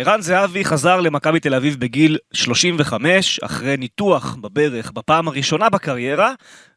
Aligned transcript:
ערן 0.00 0.20
זהבי 0.20 0.64
חזר 0.64 1.00
למכבי 1.00 1.40
תל 1.40 1.54
אביב 1.54 1.76
בגיל 1.80 2.18
35, 2.32 3.40
אחרי 3.42 3.76
ניתוח 3.76 4.36
בברך 4.40 4.92
בפעם 4.92 5.28
הראשונה 5.28 5.70
בקריירה, 5.70 6.32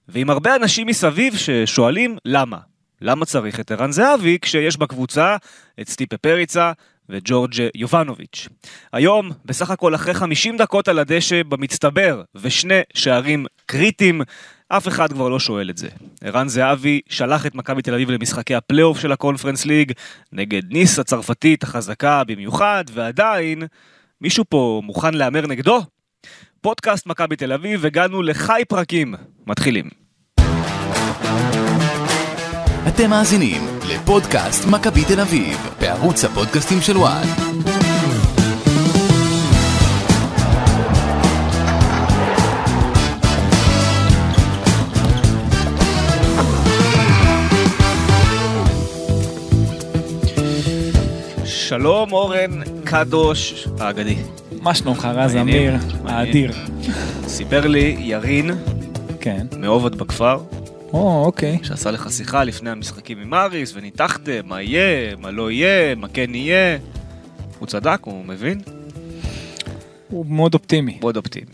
ועם 0.08 0.30
הרבה 0.30 0.56
אנשים 0.56 0.88
מסביב 0.88 1.38
ששואלים 1.38 2.18
למה. 2.26 2.58
למה 3.02 3.26
צריך 3.26 3.60
את 3.60 3.72
ערן 3.72 3.92
זהבי 3.92 4.38
כשיש 4.42 4.78
בקבוצה 4.78 5.36
את 5.82 5.90
סטיפה 5.90 6.18
פריצה 6.18 6.72
וג'ורג'ה 7.12 7.54
יובאנוביץ'. 7.76 8.48
היום, 8.94 9.32
בסך 9.46 9.70
הכל 9.70 9.96
אחרי 9.96 10.14
50 10.14 10.58
דקות 10.58 10.88
על 10.88 11.00
הדשא 11.00 11.44
במצטבר 11.44 12.22
ושני 12.36 12.82
שערים 12.94 13.46
קריטיים, 13.66 14.22
אף 14.68 14.88
אחד 14.88 15.14
כבר 15.14 15.30
לא 15.30 15.40
שואל 15.40 15.70
את 15.70 15.78
זה. 15.78 15.90
ערן 16.24 16.48
זהבי 16.48 17.02
שלח 17.10 17.46
את 17.46 17.56
מכבי 17.56 17.82
תל 17.82 17.94
אביב 17.94 18.12
למשחקי 18.12 18.56
הפלייאוף 18.56 19.00
של 19.00 19.12
הקונפרנס 19.12 19.66
ליג, 19.66 19.92
נגד 20.32 20.74
ניס 20.74 21.00
הצרפתית 21.00 21.64
החזקה 21.64 22.24
במיוחד, 22.24 22.84
ועדיין, 22.94 23.64
מישהו 24.22 24.46
פה 24.50 24.82
מוכן 24.84 25.14
להמר 25.14 25.48
נגדו? 25.48 25.82
פודקאסט 26.62 27.08
מכבי 27.08 27.36
תל 27.36 27.54
אביב, 27.54 27.86
הגענו 27.86 28.22
לחי 28.22 28.62
פרקים. 28.68 29.14
מתחילים. 29.48 29.90
אתם 32.88 33.10
מאזינים 33.10 33.62
לפודקאסט 33.90 34.68
מכבי 34.68 35.06
תל 35.06 35.20
אביב, 35.20 35.70
בערוץ 35.80 36.26
הפודקאסטים 36.26 36.82
של 36.82 36.98
וואן. 36.98 37.28
שלום 51.46 52.12
אורן 52.12 52.62
קדוש 52.84 53.68
האגדי. 53.80 54.16
מה 54.62 54.76
שלומך 54.76 55.08
רז 55.14 55.36
אמיר. 55.36 55.74
האדיר. 56.06 56.52
סיפר 57.28 57.68
לי 57.68 57.96
ירין 58.00 58.52
כן. 59.20 59.48
מעובד 59.58 59.96
בכפר, 59.96 60.38
או, 60.94 61.26
אוקיי. 61.26 61.60
שעשה 61.64 61.92
לך 61.92 62.12
שיחה 62.12 62.44
לפני 62.44 62.70
המשחקים 62.70 63.18
עם 63.22 63.34
אריס, 63.34 63.74
וניתחתם 63.76 64.42
מה 64.46 64.62
יהיה, 64.62 65.16
מה 65.16 65.32
לא 65.32 65.52
יהיה, 65.52 65.96
מה 65.96 66.08
כן 66.08 66.36
יהיה. 66.36 66.78
הוא 67.60 67.68
צדק, 67.68 68.00
הוא 68.02 68.26
מבין? 68.26 68.62
הוא 70.08 70.26
מאוד 70.26 70.54
אופטימי. 70.54 70.98
מאוד 71.02 71.18
אופטימי. 71.18 71.46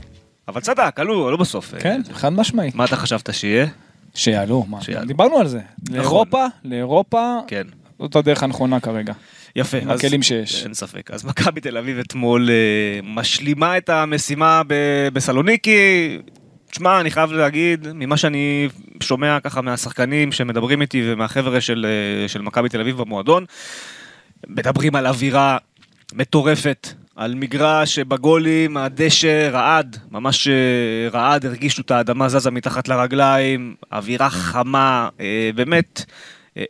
אבל 0.48 0.62
צדק, 0.62 1.00
עלו, 1.00 1.28
עלו 1.28 1.38
בסוף. 1.38 1.74
כן, 1.80 2.02
חד 2.14 2.30
משמעית. 2.30 2.76
מה 2.76 2.86
אתה 2.86 2.96
חשבת 2.96 3.34
שיהיה? 3.34 3.66
שיעלו, 4.14 4.66
מה, 4.70 4.82
שיעלו. 4.82 5.06
דיברנו 5.08 5.38
על 5.38 5.48
זה. 5.48 5.60
לאירופה, 5.90 6.46
לאירופה, 6.64 7.38
כן. 7.48 7.64
זאת 8.00 8.16
הדרך 8.16 8.44
הנכונה 8.44 8.80
כרגע. 8.80 9.14
יפה. 9.56 9.78
עם 9.78 9.90
אז- 9.92 10.00
הכלים 10.00 10.24
שיש. 10.24 10.64
אין 10.64 10.74
ספק. 10.74 11.12
אז 11.12 11.26
מכבי 11.26 11.62
תל 11.62 11.78
אביב 11.78 12.00
אתמול 12.00 12.50
אה, 12.50 12.56
משלימה 13.04 13.78
את 13.78 13.90
המשימה 13.90 14.62
ב- 14.68 15.08
בסלוניקי. 15.14 16.18
תשמע, 16.72 17.00
אני 17.00 17.12
חייב 17.12 17.32
להגיד, 17.32 17.88
ממה 17.94 18.18
שאני 18.18 18.70
שומע 19.04 19.40
ככה 19.40 19.62
מהשחקנים 19.62 20.32
שמדברים 20.32 20.82
איתי 20.82 21.04
ומהחבר'ה 21.06 21.62
של, 21.62 21.86
אה, 21.86 22.28
של 22.28 22.42
מכבי 22.42 22.70
תל 22.70 22.80
אביב 22.80 22.98
במועדון, 22.98 23.46
מדברים 24.48 24.96
על 24.96 25.08
אווירה 25.08 25.58
מטורפת, 26.14 26.88
על 27.16 27.36
מגרש 27.36 27.96
שבגולים 27.96 28.78
הדשא 28.78 29.50
רעד, 29.52 29.98
ממש 30.12 30.48
אה, 30.48 31.10
רעד, 31.14 31.46
הרגישו 31.46 31.82
את 31.82 31.92
האדמה 31.92 32.30
זזה 32.30 32.52
מתחת 32.52 32.88
לרגליים, 32.88 33.76
אווירה 33.92 34.30
חמה, 34.30 35.10
אה, 35.20 35.50
באמת, 35.56 36.06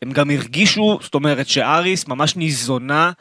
הם 0.01 0.11
גם 0.11 0.29
הרגישו, 0.29 0.99
זאת 1.01 1.15
אומרת 1.15 1.47
שאריס 1.47 2.07
ממש 2.07 2.35
ניזונה 2.35 3.11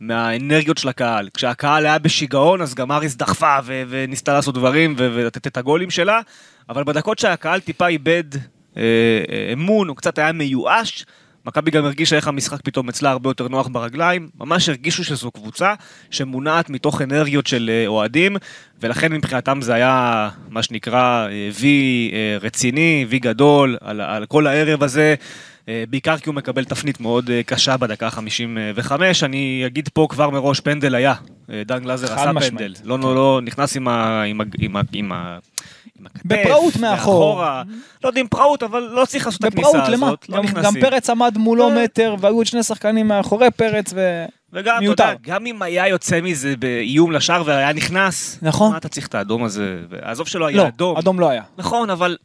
מהאנרגיות 0.00 0.78
של 0.78 0.88
הקהל. 0.88 1.28
כשהקהל 1.34 1.86
היה 1.86 1.98
בשיגעון, 1.98 2.62
אז 2.62 2.74
גם 2.74 2.92
אריס 2.92 3.16
דחפה 3.16 3.58
ו- 3.64 3.82
וניסתה 3.88 4.32
לעשות 4.32 4.54
דברים 4.54 4.94
ו- 4.98 5.10
ולתת 5.14 5.46
את 5.46 5.56
הגולים 5.56 5.90
שלה, 5.90 6.20
אבל 6.68 6.84
בדקות 6.84 7.18
שהקהל 7.18 7.60
טיפה 7.60 7.86
איבד 7.86 8.24
אה, 8.34 8.82
אה, 9.30 9.52
אמון, 9.52 9.88
הוא 9.88 9.96
קצת 9.96 10.18
היה 10.18 10.32
מיואש, 10.32 11.06
מכבי 11.46 11.70
גם 11.70 11.84
הרגישה 11.84 12.16
איך 12.16 12.28
המשחק 12.28 12.60
פתאום 12.64 12.88
אצלה 12.88 13.10
הרבה 13.10 13.30
יותר 13.30 13.48
נוח 13.48 13.68
ברגליים, 13.72 14.28
ממש 14.38 14.68
הרגישו 14.68 15.04
שזו 15.04 15.30
קבוצה 15.30 15.74
שמונעת 16.10 16.70
מתוך 16.70 17.02
אנרגיות 17.02 17.46
של 17.46 17.70
אה, 17.72 17.86
אוהדים, 17.86 18.36
ולכן 18.80 19.12
מבחינתם 19.12 19.58
זה 19.62 19.74
היה 19.74 20.28
מה 20.50 20.62
שנקרא 20.62 21.28
אה, 21.28 21.48
וי 21.60 22.10
רציני, 22.40 23.06
וי 23.08 23.18
גדול 23.18 23.76
על, 23.80 24.00
על 24.00 24.26
כל 24.26 24.46
הערב 24.46 24.82
הזה. 24.82 25.14
אה, 25.68 25.84
בעיקר 25.90 26.18
כי 26.18 26.28
הוא 26.28 26.34
מקבל 26.34 26.64
תפנית 26.64 27.00
מאוד 27.00 27.30
אה, 27.30 27.42
קשה 27.42 27.76
בדקה 27.76 28.06
ה-55. 28.06 28.92
אני 29.22 29.62
אגיד 29.66 29.88
פה 29.94 30.06
כבר 30.10 30.30
מראש, 30.30 30.60
פנדל 30.60 30.94
היה. 30.94 31.14
אה, 31.50 31.62
דן 31.66 31.78
גלאזר 31.78 32.12
עשה 32.14 32.32
משמעית. 32.32 32.52
פנדל. 32.52 32.74
לא, 32.84 32.98
לא, 32.98 33.14
לא, 33.14 33.40
נכנס 33.44 33.76
עם 33.76 33.88
ה... 33.88 34.22
עם 34.22 34.40
ה... 34.40 34.44
עם 34.58 34.76
ה... 34.76 34.80
עם 34.92 35.12
ה... 35.12 35.38
בפראות 36.24 36.76
מאחור. 36.76 37.42
לא 38.04 38.08
יודע 38.08 38.20
אם 38.20 38.26
פראות, 38.26 38.62
אבל 38.62 38.80
לא 38.92 39.04
צריך 39.04 39.26
לעשות 39.26 39.40
את 39.40 39.44
הכניסה 39.44 39.68
בפראות, 39.70 39.88
למה? 39.88 40.06
הזאת. 40.06 40.28
לא 40.28 40.36
גם- 40.36 40.44
נכנסים. 40.44 40.80
גם 40.82 40.90
פרץ 40.90 41.10
עמד 41.10 41.38
מולו. 41.38 41.70
מטר, 41.70 42.16
והיו 42.20 42.34
עוד 42.36 42.46
שני 42.46 42.62
שחקנים 42.62 43.08
מאחורי 43.08 43.50
פרץ, 43.50 43.92
ו... 43.94 44.24
וגם, 44.52 44.76
אתה. 44.76 44.84
יודע, 44.84 45.14
גם 45.20 45.46
אם 45.46 45.62
היה 45.62 45.88
יוצא 45.88 46.20
מזה 46.20 46.56
באיום 46.56 47.12
לשער 47.12 47.42
והיה 47.46 47.72
נכנס, 47.72 48.38
נכון. 48.42 48.72
מה 48.72 48.78
אתה 48.78 48.88
צריך 48.88 49.06
את 49.06 49.14
האדום 49.14 49.44
הזה? 49.44 49.78
עזוב 50.02 50.28
שלא 50.28 50.46
היה 50.46 50.56
לא, 50.56 50.68
אדום. 50.68 50.96
אדום 50.96 51.20
לא 51.20 51.30
היה. 51.30 51.42
נכון, 51.58 51.90
אבל 51.90 52.16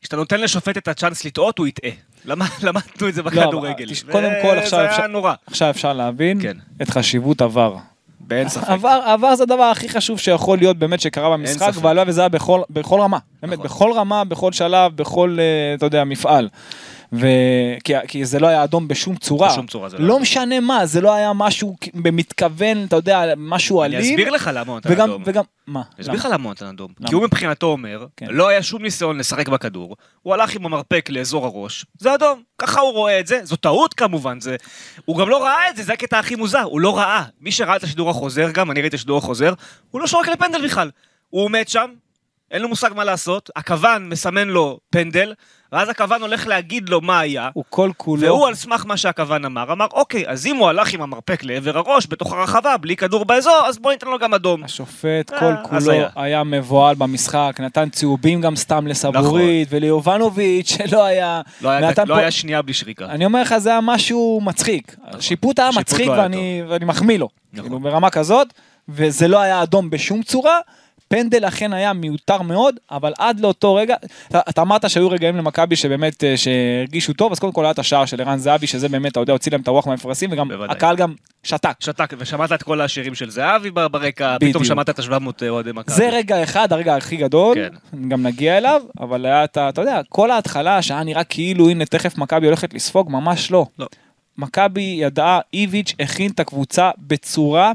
כשאתה 0.00 0.16
נותן 0.16 0.40
לשופט 0.40 0.76
את 0.78 0.88
הצ'אנס 0.88 1.24
לטעות, 1.24 1.58
הוא 1.58 1.66
יטעה. 1.66 1.90
למדנו 2.62 3.08
את 3.08 3.14
זה 3.14 3.20
אבל 3.20 3.30
בכדורגל? 3.30 3.86
קודם 4.12 4.30
כל, 4.42 4.58
עכשיו 5.46 5.70
אפשר- 5.70 5.92
להבין 5.92 6.42
כן. 6.42 6.56
את 6.82 6.90
חשיבות 6.90 7.42
עבר. 7.42 7.76
באין 8.20 8.48
ספק. 8.48 8.68
עבר, 8.68 9.00
עבר 9.04 9.34
זה 9.34 9.42
הדבר 9.42 9.62
הכי 9.62 9.88
חשוב 9.88 10.18
שיכול 10.18 10.58
להיות 10.58 10.76
באמת 10.76 11.00
שקרה 11.00 11.30
במשחק. 11.30 11.72
והלוואי 11.80 12.08
וזה 12.08 12.20
היה 12.20 12.28
בכל, 12.28 12.60
בכל 12.70 13.00
רמה. 13.00 13.18
באמת, 13.42 13.52
נכון. 13.54 13.66
בכל 13.66 13.92
רמה, 13.96 14.24
בכל 14.24 14.52
שלב, 14.52 14.96
בכל, 14.96 15.36
אה, 15.40 15.74
אתה 15.74 15.86
יודע, 15.86 16.04
מפעל. 16.04 16.48
ו... 17.20 17.26
כי, 17.84 17.92
כי 18.08 18.24
זה 18.24 18.38
לא 18.38 18.46
היה 18.46 18.64
אדום 18.64 18.88
בשום 18.88 19.16
צורה. 19.16 19.48
בשום 19.48 19.66
צורה 19.66 19.88
זה 19.88 19.98
לא 19.98 20.06
לא. 20.06 20.20
משנה 20.20 20.60
מה, 20.60 20.86
זה 20.86 21.00
לא 21.00 21.14
היה 21.14 21.32
משהו 21.32 21.76
במתכוון, 21.94 22.84
אתה 22.84 22.96
יודע, 22.96 23.24
משהו 23.36 23.82
אני 23.82 23.96
אלים. 23.96 24.10
אסביר 24.10 24.30
לך 24.30 24.50
למה 24.54 24.72
הוא 24.72 24.78
נתן 24.78 25.00
אדום. 25.00 25.22
וגם, 25.26 25.44
מה? 25.66 25.82
אני 25.94 26.02
אסביר 26.02 26.16
לך 26.16 26.28
למה 26.32 26.44
הוא 26.44 26.50
נתן 26.50 26.66
אדום. 26.66 26.92
כי 27.06 27.14
הוא 27.14 27.22
מבחינתו 27.22 27.66
אומר, 27.66 28.06
כן. 28.16 28.26
לא 28.30 28.48
היה 28.48 28.62
שום 28.62 28.82
ניסיון 28.82 29.18
לשחק 29.18 29.48
בכדור, 29.48 29.96
הוא 30.22 30.34
הלך 30.34 30.54
עם 30.54 30.66
המרפק 30.66 31.08
לאזור 31.10 31.46
הראש, 31.46 31.86
זה 31.98 32.14
אדום. 32.14 32.42
ככה 32.58 32.80
הוא 32.80 32.92
רואה 32.92 33.20
את 33.20 33.26
זה, 33.26 33.40
זו 33.42 33.56
טעות 33.56 33.94
כמובן, 33.94 34.40
זה... 34.40 34.56
הוא 35.04 35.18
גם 35.18 35.28
לא 35.28 35.42
ראה 35.44 35.70
את 35.70 35.76
זה, 35.76 35.82
זה 35.82 35.92
הקטע 35.92 36.18
הכי 36.18 36.34
מוזר, 36.34 36.62
הוא 36.62 36.80
לא 36.80 36.96
ראה. 36.98 37.22
מי 37.40 37.52
שראה 37.52 37.76
את 37.76 37.82
השידור 37.82 38.10
החוזר 38.10 38.50
גם, 38.50 38.70
אני 38.70 38.80
ראיתי 38.80 38.88
את 38.88 38.98
השידור 38.98 39.18
החוזר, 39.18 39.52
הוא 39.90 40.00
לא 40.00 40.06
שורק 40.06 40.28
לפנדל 40.28 40.64
בכלל. 40.64 40.90
הוא 41.30 41.44
עומד 41.44 41.68
שם, 41.68 41.90
אין 42.50 42.62
לו 42.62 42.68
מושג 42.68 42.90
מה 42.96 43.04
לעשות, 43.04 43.50
הכוון 43.56 44.08
מסמן 44.08 44.48
לו 44.48 44.78
פנדל, 44.90 45.34
ואז 45.72 45.88
הכוון 45.88 46.22
הולך 46.22 46.46
להגיד 46.46 46.88
לו 46.88 47.00
מה 47.00 47.20
היה, 47.20 47.50
הוא 47.54 47.64
כל 47.68 47.90
כולו... 47.96 48.22
והוא 48.22 48.46
על 48.48 48.54
סמך 48.54 48.86
מה 48.86 48.96
שהכוון 48.96 49.44
אמר, 49.44 49.72
אמר 49.72 49.86
אוקיי, 49.92 50.24
אז 50.28 50.46
אם 50.46 50.56
הוא 50.56 50.68
הלך 50.68 50.92
עם 50.92 51.02
המרפק 51.02 51.44
לעבר 51.44 51.78
הראש 51.78 52.06
בתוך 52.10 52.32
הרחבה, 52.32 52.76
בלי 52.76 52.96
כדור 52.96 53.24
באזור, 53.24 53.62
אז 53.66 53.78
בוא 53.78 53.92
ניתן 53.92 54.06
לו 54.06 54.18
גם 54.18 54.34
אדום. 54.34 54.64
השופט 54.64 55.32
אה, 55.32 55.38
כל 55.40 55.52
אז 55.76 55.84
כולו 55.84 55.96
היה. 55.96 56.08
היה 56.16 56.44
מבוהל 56.44 56.94
במשחק, 56.94 57.56
נתן 57.60 57.88
צהובים 57.90 58.40
גם 58.40 58.56
סתם 58.56 58.86
לסבורית 58.86 59.68
וליובנוביץ' 59.70 60.68
שלא 60.78 61.04
היה... 61.04 61.40
לא 61.62 61.68
היה, 61.68 61.80
לא 62.06 62.14
פה- 62.14 62.18
היה 62.18 62.30
שנייה 62.30 62.62
בלי 62.62 62.72
שריקה. 62.74 63.04
אני 63.04 63.24
אומר 63.24 63.42
לך, 63.42 63.58
זה 63.58 63.70
היה 63.70 63.80
משהו 63.82 64.40
מצחיק. 64.44 64.96
השיפוט 65.04 65.58
היה 65.58 65.68
השיפוט 65.68 65.88
מצחיק 65.92 66.06
לא 66.08 66.12
היה 66.12 66.22
ואני 66.22 66.62
ואני 66.68 66.84
מחמיא 66.84 67.18
לו. 67.18 67.28
נכון. 67.52 67.64
כאילו 67.64 67.80
ברמה 67.80 68.10
כזאת, 68.10 68.48
וזה 68.88 69.28
לא 69.28 69.38
היה 69.40 69.62
אדום 69.62 69.90
בשום 69.90 70.22
צורה. 70.22 70.58
פנדל 71.14 71.48
אכן 71.48 71.72
היה 71.72 71.92
מיותר 71.92 72.42
מאוד, 72.42 72.74
אבל 72.90 73.12
עד 73.18 73.40
לאותו 73.40 73.74
רגע, 73.74 73.96
אתה, 74.28 74.40
אתה 74.48 74.62
אמרת 74.62 74.90
שהיו 74.90 75.10
רגעים 75.10 75.36
למכבי 75.36 75.76
שבאמת, 75.76 76.24
אה, 76.24 76.36
שהרגישו 76.36 77.12
טוב, 77.12 77.32
אז 77.32 77.38
קודם 77.38 77.52
כל 77.52 77.64
היה 77.64 77.70
את 77.70 77.78
השער 77.78 78.04
של 78.04 78.20
ערן 78.20 78.38
זהבי, 78.38 78.66
שזה 78.66 78.88
באמת, 78.88 79.12
אתה 79.12 79.20
יודע, 79.20 79.32
הוציא 79.32 79.52
להם 79.52 79.60
את 79.60 79.68
הרוח 79.68 79.86
מהמפרשים, 79.86 80.32
וגם 80.32 80.48
בוודאי. 80.48 80.76
הקהל 80.76 80.96
גם 80.96 81.14
שתק. 81.42 81.76
שתק, 81.80 82.14
ושמעת 82.18 82.52
את 82.52 82.62
כל 82.62 82.80
השירים 82.80 83.14
של 83.14 83.30
זהבי 83.30 83.70
ברקע, 83.70 84.36
בדיוק. 84.36 84.50
פתאום 84.50 84.64
שמעת 84.64 84.90
את 84.90 84.98
ה-700 84.98 85.48
אוהדי 85.48 85.72
מכבי. 85.72 85.94
זה 85.94 86.08
רגע 86.08 86.42
אחד, 86.42 86.72
הרגע 86.72 86.96
הכי 86.96 87.16
גדול, 87.16 87.54
כן. 87.54 88.08
גם 88.08 88.22
נגיע 88.22 88.58
אליו, 88.58 88.82
אבל 89.00 89.26
היה 89.26 89.44
את. 89.44 89.58
אתה 89.58 89.80
יודע, 89.80 90.00
כל 90.08 90.30
ההתחלה 90.30 90.82
שהיה 90.82 91.04
נראה 91.04 91.24
כאילו 91.24 91.70
הנה 91.70 91.84
תכף 91.84 92.18
מכבי 92.18 92.46
הולכת 92.46 92.74
לספוג, 92.74 93.10
ממש 93.10 93.50
לא. 93.50 93.66
לא. 93.78 93.86
מכבי 94.38 94.96
ידעה, 95.00 95.40
איביץ' 95.52 95.94
הכין 96.00 96.30
את 96.30 96.40
הקבוצה 96.40 96.90
בצורה 96.98 97.72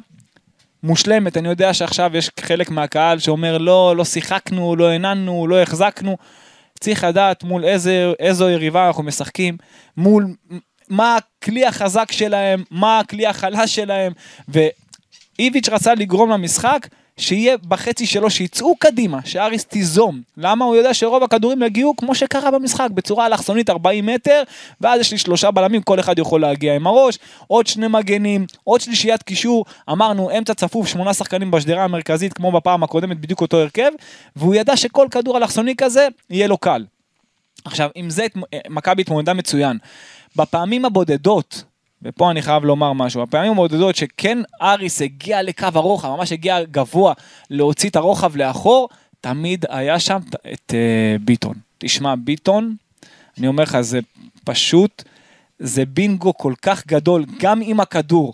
מושלמת. 0.83 1.37
אני 1.37 1.49
יודע 1.49 1.73
שעכשיו 1.73 2.17
יש 2.17 2.31
חלק 2.39 2.69
מהקהל 2.69 3.19
שאומר 3.19 3.57
לא, 3.57 3.95
לא 3.95 4.05
שיחקנו, 4.05 4.75
לא 4.75 4.91
הננו, 4.91 5.47
לא 5.47 5.61
החזקנו. 5.61 6.17
צריך 6.79 7.03
לדעת 7.03 7.43
מול 7.43 7.65
איזה, 7.65 8.11
איזו 8.19 8.49
יריבה 8.49 8.87
אנחנו 8.87 9.03
משחקים, 9.03 9.57
מול 9.97 10.27
מה 10.89 11.17
הכלי 11.17 11.65
החזק 11.65 12.11
שלהם, 12.11 12.63
מה 12.71 12.99
הכלי 12.99 13.27
החלש 13.27 13.75
שלהם, 13.75 14.13
ואיביץ' 14.47 15.69
רצה 15.69 15.95
לגרום 15.95 16.29
למשחק 16.29 16.87
שיהיה 17.19 17.57
בחצי 17.67 18.05
שלו, 18.05 18.29
שיצאו 18.29 18.75
קדימה, 18.75 19.19
שאריס 19.25 19.65
תיזום. 19.65 20.21
למה? 20.37 20.65
הוא 20.65 20.75
יודע 20.75 20.93
שרוב 20.93 21.23
הכדורים 21.23 21.63
יגיעו 21.63 21.95
כמו 21.95 22.15
שקרה 22.15 22.51
במשחק, 22.51 22.87
בצורה 22.93 23.25
אלכסונית 23.25 23.69
40 23.69 24.05
מטר, 24.05 24.43
ואז 24.81 25.01
יש 25.01 25.11
לי 25.11 25.17
שלושה 25.17 25.51
בלמים, 25.51 25.81
כל 25.81 25.99
אחד 25.99 26.19
יכול 26.19 26.41
להגיע 26.41 26.75
עם 26.75 26.87
הראש, 26.87 27.19
עוד 27.47 27.67
שני 27.67 27.87
מגנים, 27.87 28.45
עוד 28.63 28.81
שלישיית 28.81 29.23
קישור, 29.23 29.65
אמרנו 29.91 30.37
אמצע 30.37 30.53
צפוף, 30.53 30.87
שמונה 30.87 31.13
שחקנים 31.13 31.51
בשדרה 31.51 31.83
המרכזית, 31.83 32.33
כמו 32.33 32.51
בפעם 32.51 32.83
הקודמת, 32.83 33.19
בדיוק 33.19 33.41
אותו 33.41 33.57
הרכב, 33.57 33.91
והוא 34.35 34.55
ידע 34.55 34.77
שכל 34.77 35.07
כדור 35.11 35.37
אלכסוני 35.37 35.75
כזה, 35.75 36.07
יהיה 36.29 36.47
לו 36.47 36.57
קל. 36.57 36.85
עכשיו, 37.65 37.89
עם 37.95 38.09
זה 38.09 38.27
מכבי 38.69 39.01
התמודדה 39.01 39.33
מצוין. 39.33 39.77
בפעמים 40.35 40.85
הבודדות, 40.85 41.63
ופה 42.03 42.31
אני 42.31 42.41
חייב 42.41 42.63
לומר 42.65 42.93
משהו, 42.93 43.21
הפעמים 43.21 43.51
הבודדות 43.51 43.95
שכן 43.95 44.37
אריס 44.61 45.01
הגיע 45.01 45.41
לקו 45.41 45.67
הרוחב, 45.73 46.09
ממש 46.09 46.31
הגיע 46.31 46.63
גבוה 46.63 47.13
להוציא 47.49 47.89
את 47.89 47.95
הרוחב 47.95 48.35
לאחור, 48.35 48.89
תמיד 49.21 49.65
היה 49.69 49.99
שם 49.99 50.17
את 50.53 50.71
uh, 50.71 51.21
ביטון. 51.21 51.53
תשמע, 51.77 52.15
ביטון, 52.15 52.75
אני 53.37 53.47
אומר 53.47 53.63
לך, 53.63 53.81
זה 53.81 53.99
פשוט, 54.43 55.03
זה 55.59 55.85
בינגו 55.85 56.37
כל 56.37 56.53
כך 56.61 56.87
גדול, 56.87 57.25
גם 57.39 57.61
עם 57.63 57.79
הכדור. 57.79 58.33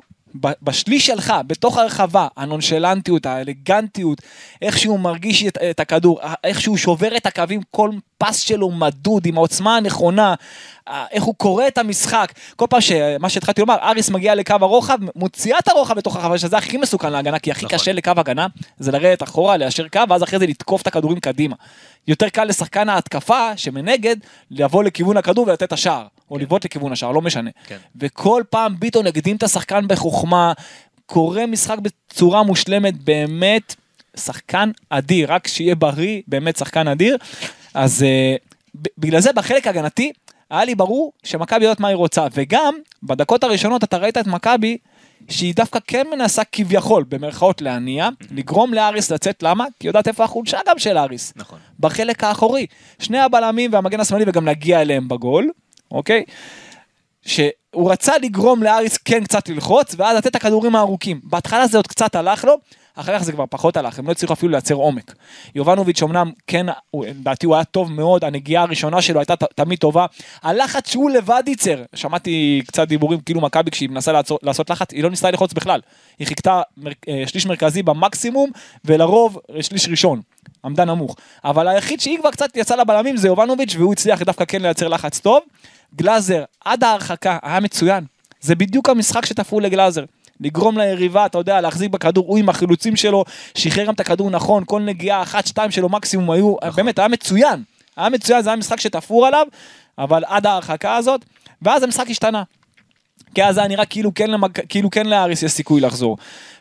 בשליש 0.61 1.05
שלך, 1.05 1.33
בתוך 1.47 1.77
הרחבה, 1.77 2.27
הנונשלנטיות, 2.37 3.25
האלגנטיות, 3.25 4.21
איך 4.61 4.77
שהוא 4.77 4.99
מרגיש 4.99 5.43
את, 5.43 5.57
את 5.57 5.79
הכדור, 5.79 6.19
איך 6.43 6.61
שהוא 6.61 6.77
שובר 6.77 7.17
את 7.17 7.25
הקווים, 7.25 7.61
כל 7.71 7.89
פס 8.17 8.39
שלו 8.39 8.71
מדוד, 8.71 9.25
עם 9.25 9.37
העוצמה 9.37 9.77
הנכונה, 9.77 10.33
איך 11.11 11.23
הוא 11.23 11.35
קורא 11.35 11.67
את 11.67 11.77
המשחק. 11.77 12.33
כל 12.55 12.65
פעם 12.69 12.81
שמה 12.81 13.29
שהתחלתי 13.29 13.61
לומר, 13.61 13.75
אריס 13.81 14.09
מגיע 14.09 14.35
לקו 14.35 14.55
הרוחב, 14.61 14.97
מוציאה 15.15 15.59
את 15.59 15.67
הרוחב 15.67 15.93
בתוך 15.93 16.15
הרחבה, 16.15 16.37
שזה 16.37 16.57
הכי 16.57 16.77
מסוכן 16.77 17.13
להגנה, 17.13 17.39
כי 17.39 17.51
הכי 17.51 17.65
נכון. 17.65 17.77
קשה 17.79 17.93
לקו 17.93 18.11
הגנה, 18.17 18.47
זה 18.79 18.91
לרדת 18.91 19.23
אחורה, 19.23 19.57
ליישר 19.57 19.87
קו, 19.87 19.99
ואז 20.09 20.23
אחרי 20.23 20.39
זה 20.39 20.47
לתקוף 20.47 20.81
את 20.81 20.87
הכדורים 20.87 21.19
קדימה. 21.19 21.55
יותר 22.07 22.29
קל 22.29 22.43
לשחקן 22.43 22.89
ההתקפה, 22.89 23.57
שמנגד, 23.57 24.15
לבוא 24.51 24.83
לכיוון 24.83 25.17
הכדור 25.17 25.47
ולתת 25.47 25.63
את 25.63 25.73
השער, 25.73 26.05
או 26.31 26.35
כן. 26.35 26.41
לבעוט 26.41 26.65
לכיוון 26.65 26.91
השער, 26.91 27.11
לא 27.11 27.21
משנה. 27.21 27.49
כן. 27.67 27.77
וכל 27.95 28.43
פעם 28.49 28.75
ביטון 28.79 29.07
הקדים 29.07 29.35
את 29.35 29.43
השחקן 29.43 29.87
בחוכמה, 29.87 30.53
קורא 31.05 31.45
משחק 31.45 31.77
בצורה 31.79 32.43
מושלמת, 32.43 33.03
באמת, 33.03 33.75
שחקן 34.17 34.71
אדיר, 34.89 35.33
רק 35.33 35.47
שיהיה 35.47 35.75
בריא, 35.75 36.21
באמת 36.27 36.57
שחקן 36.57 36.87
אדיר. 36.87 37.17
אז 37.73 38.05
uh, 38.05 38.55
בגלל 38.97 39.19
זה 39.19 39.33
בחלק 39.33 39.67
ההגנתי, 39.67 40.11
היה 40.49 40.65
לי 40.65 40.75
ברור 40.75 41.13
שמכבי 41.23 41.63
יודעת 41.65 41.79
מה 41.79 41.87
היא 41.87 41.95
רוצה, 41.95 42.27
וגם 42.33 42.75
בדקות 43.03 43.43
הראשונות 43.43 43.83
אתה 43.83 43.97
ראית 43.97 44.17
את 44.17 44.27
מכבי 44.27 44.77
שהיא 45.29 45.55
דווקא 45.55 45.79
כן 45.87 46.07
מנסה 46.11 46.43
כביכול, 46.51 47.05
במרכאות 47.09 47.61
להניע, 47.61 48.09
לגרום 48.31 48.73
לאריס 48.73 49.11
לצאת, 49.11 49.43
למה? 49.43 49.65
כי 49.79 49.87
יודעת 49.87 50.07
איפה 50.07 50.23
החולשה 50.23 50.59
גם 50.67 50.79
של 50.79 50.97
אריס. 50.97 51.33
נכון. 51.35 51.59
בחלק 51.79 52.23
האחורי. 52.23 52.65
שני 52.99 53.19
הבלמים 53.19 53.73
והמגן 53.73 53.99
השמאלי 53.99 54.25
וגם 54.27 54.45
להגיע 54.45 54.81
אליהם 54.81 55.07
בגול, 55.07 55.49
אוקיי? 55.91 56.23
שהוא 57.25 57.91
רצה 57.91 58.17
לגרום 58.17 58.63
לאריס 58.63 58.97
כן 58.97 59.23
קצת 59.23 59.49
ללחוץ, 59.49 59.95
ואז 59.97 60.17
לתת 60.17 60.27
את 60.27 60.35
הכדורים 60.35 60.75
הארוכים. 60.75 61.19
בהתחלה 61.23 61.67
זה 61.67 61.77
עוד 61.77 61.87
קצת 61.87 62.15
הלך 62.15 62.45
לו, 62.45 62.57
אחר 62.95 63.17
כך 63.19 63.23
זה 63.23 63.31
כבר 63.31 63.45
פחות 63.49 63.77
הלך, 63.77 63.99
הם 63.99 64.07
לא 64.07 64.11
הצליחו 64.11 64.33
אפילו 64.33 64.51
לייצר 64.51 64.75
עומק. 64.75 65.15
יובנוביץ' 65.55 66.03
אמנם, 66.03 66.31
כן, 66.47 66.65
לדעתי 66.95 67.45
הוא 67.45 67.55
היה 67.55 67.63
טוב 67.63 67.91
מאוד, 67.91 68.23
הנגיעה 68.23 68.63
הראשונה 68.63 69.01
שלו 69.01 69.19
הייתה 69.19 69.33
תמיד 69.55 69.79
טובה. 69.79 70.05
הלחץ 70.43 70.89
שהוא 70.89 71.09
לבד 71.09 71.43
ייצר, 71.47 71.83
שמעתי 71.95 72.61
קצת 72.67 72.87
דיבורים 72.87 73.19
כאילו 73.19 73.41
מכבי 73.41 73.71
כשהיא 73.71 73.89
מנסה 73.89 74.11
לעצור, 74.11 74.39
לעשות 74.43 74.69
לחץ, 74.69 74.93
היא 74.93 75.03
לא 75.03 75.09
ניסתה 75.09 75.31
ללחוץ 75.31 75.53
בכלל. 75.53 75.79
היא 76.19 76.27
חיכתה 76.27 76.61
מר, 76.77 76.91
אה, 77.09 77.23
שליש 77.27 77.45
מרכזי 77.45 77.83
במקסימום, 77.83 78.49
ולרוב 78.85 79.39
אה, 79.55 79.63
שליש 79.63 79.89
ראשון. 79.89 80.21
עמדה 80.65 80.85
נמוך. 80.85 81.15
אבל 81.43 81.67
היחיד 81.67 81.99
שהיא 81.99 82.19
כבר 82.19 82.31
קצת 82.31 82.57
יצאה 82.57 82.77
לבלמים 82.77 83.17
זה 83.17 83.27
יובנוביץ' 83.27 83.75
והוא 83.75 83.93
הצליח 83.93 84.21
דווקא 84.21 84.45
כן 84.45 84.61
לייצר 84.61 84.87
לחץ 84.87 85.19
טוב. 85.19 85.39
גלאזר, 85.95 86.43
עד 86.65 86.83
ההרחקה, 86.83 87.37
היה 87.41 87.59
מצוין. 87.59 88.03
זה 88.41 88.55
בדיוק 88.55 88.89
המשחק 88.89 89.25
שתפרו 89.25 89.59
לגלאזר. 89.59 90.03
לגרום 90.39 90.77
ליריבה, 90.77 91.25
אתה 91.25 91.37
יודע, 91.37 91.61
להחזיק 91.61 91.91
בכדור, 91.91 92.25
הוא 92.27 92.37
עם 92.37 92.49
החילוצים 92.49 92.95
שלו, 92.95 93.25
שחרר 93.55 93.85
גם 93.85 93.93
את 93.93 93.99
הכדור 93.99 94.29
נכון, 94.29 94.63
כל 94.65 94.81
נגיעה 94.81 95.21
אחת, 95.21 95.47
שתיים 95.47 95.71
שלו 95.71 95.89
מקסימום 95.89 96.31
היו, 96.31 96.55
נכון. 96.63 96.75
באמת, 96.75 96.99
היה 96.99 97.07
מצוין. 97.07 97.63
היה 97.97 98.09
מצוין, 98.09 98.41
זה 98.41 98.49
היה 98.49 98.57
משחק 98.57 98.79
שתפור 98.79 99.27
עליו, 99.27 99.47
אבל 99.97 100.23
עד 100.27 100.45
ההרחקה 100.45 100.95
הזאת, 100.95 101.25
ואז 101.61 101.83
המשחק 101.83 102.09
השתנה. 102.09 102.43
כי 103.35 103.43
אז 103.43 103.57
היה 103.57 103.67
נראה 103.67 103.85
כאילו 103.85 104.13
כן, 104.13 104.31
למג... 104.31 104.49
כאילו 104.69 104.89
כן 104.89 105.05
לאריס 105.07 105.43
יש 105.43 105.51
סיכוי 105.51 105.81
לחזור. 105.81 106.17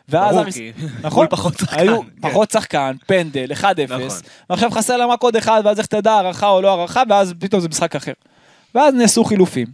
ואז 0.09 0.37
אריס, 0.37 0.57
נכון, 1.01 1.27
פחות 1.29 1.57
שחקן, 1.57 1.79
היו 1.79 2.01
כן. 2.01 2.07
פחות 2.29 2.51
שחקן, 2.51 2.95
פנדל, 3.07 3.51
1-0, 3.51 3.63
נכון. 3.87 4.07
ועכשיו 4.49 4.71
חסר 4.71 4.97
להם 4.97 5.09
רק 5.09 5.21
עוד 5.23 5.35
אחד, 5.35 5.61
ואז 5.65 5.79
איך 5.79 5.85
תדע 5.87 6.11
הערכה 6.11 6.47
או 6.47 6.61
לא 6.61 6.69
הערכה, 6.69 7.03
ואז 7.09 7.33
פתאום 7.39 7.61
זה 7.61 7.69
משחק 7.69 7.95
אחר. 7.95 8.11
ואז 8.75 8.93
נעשו 8.93 9.23
חילופים. 9.23 9.67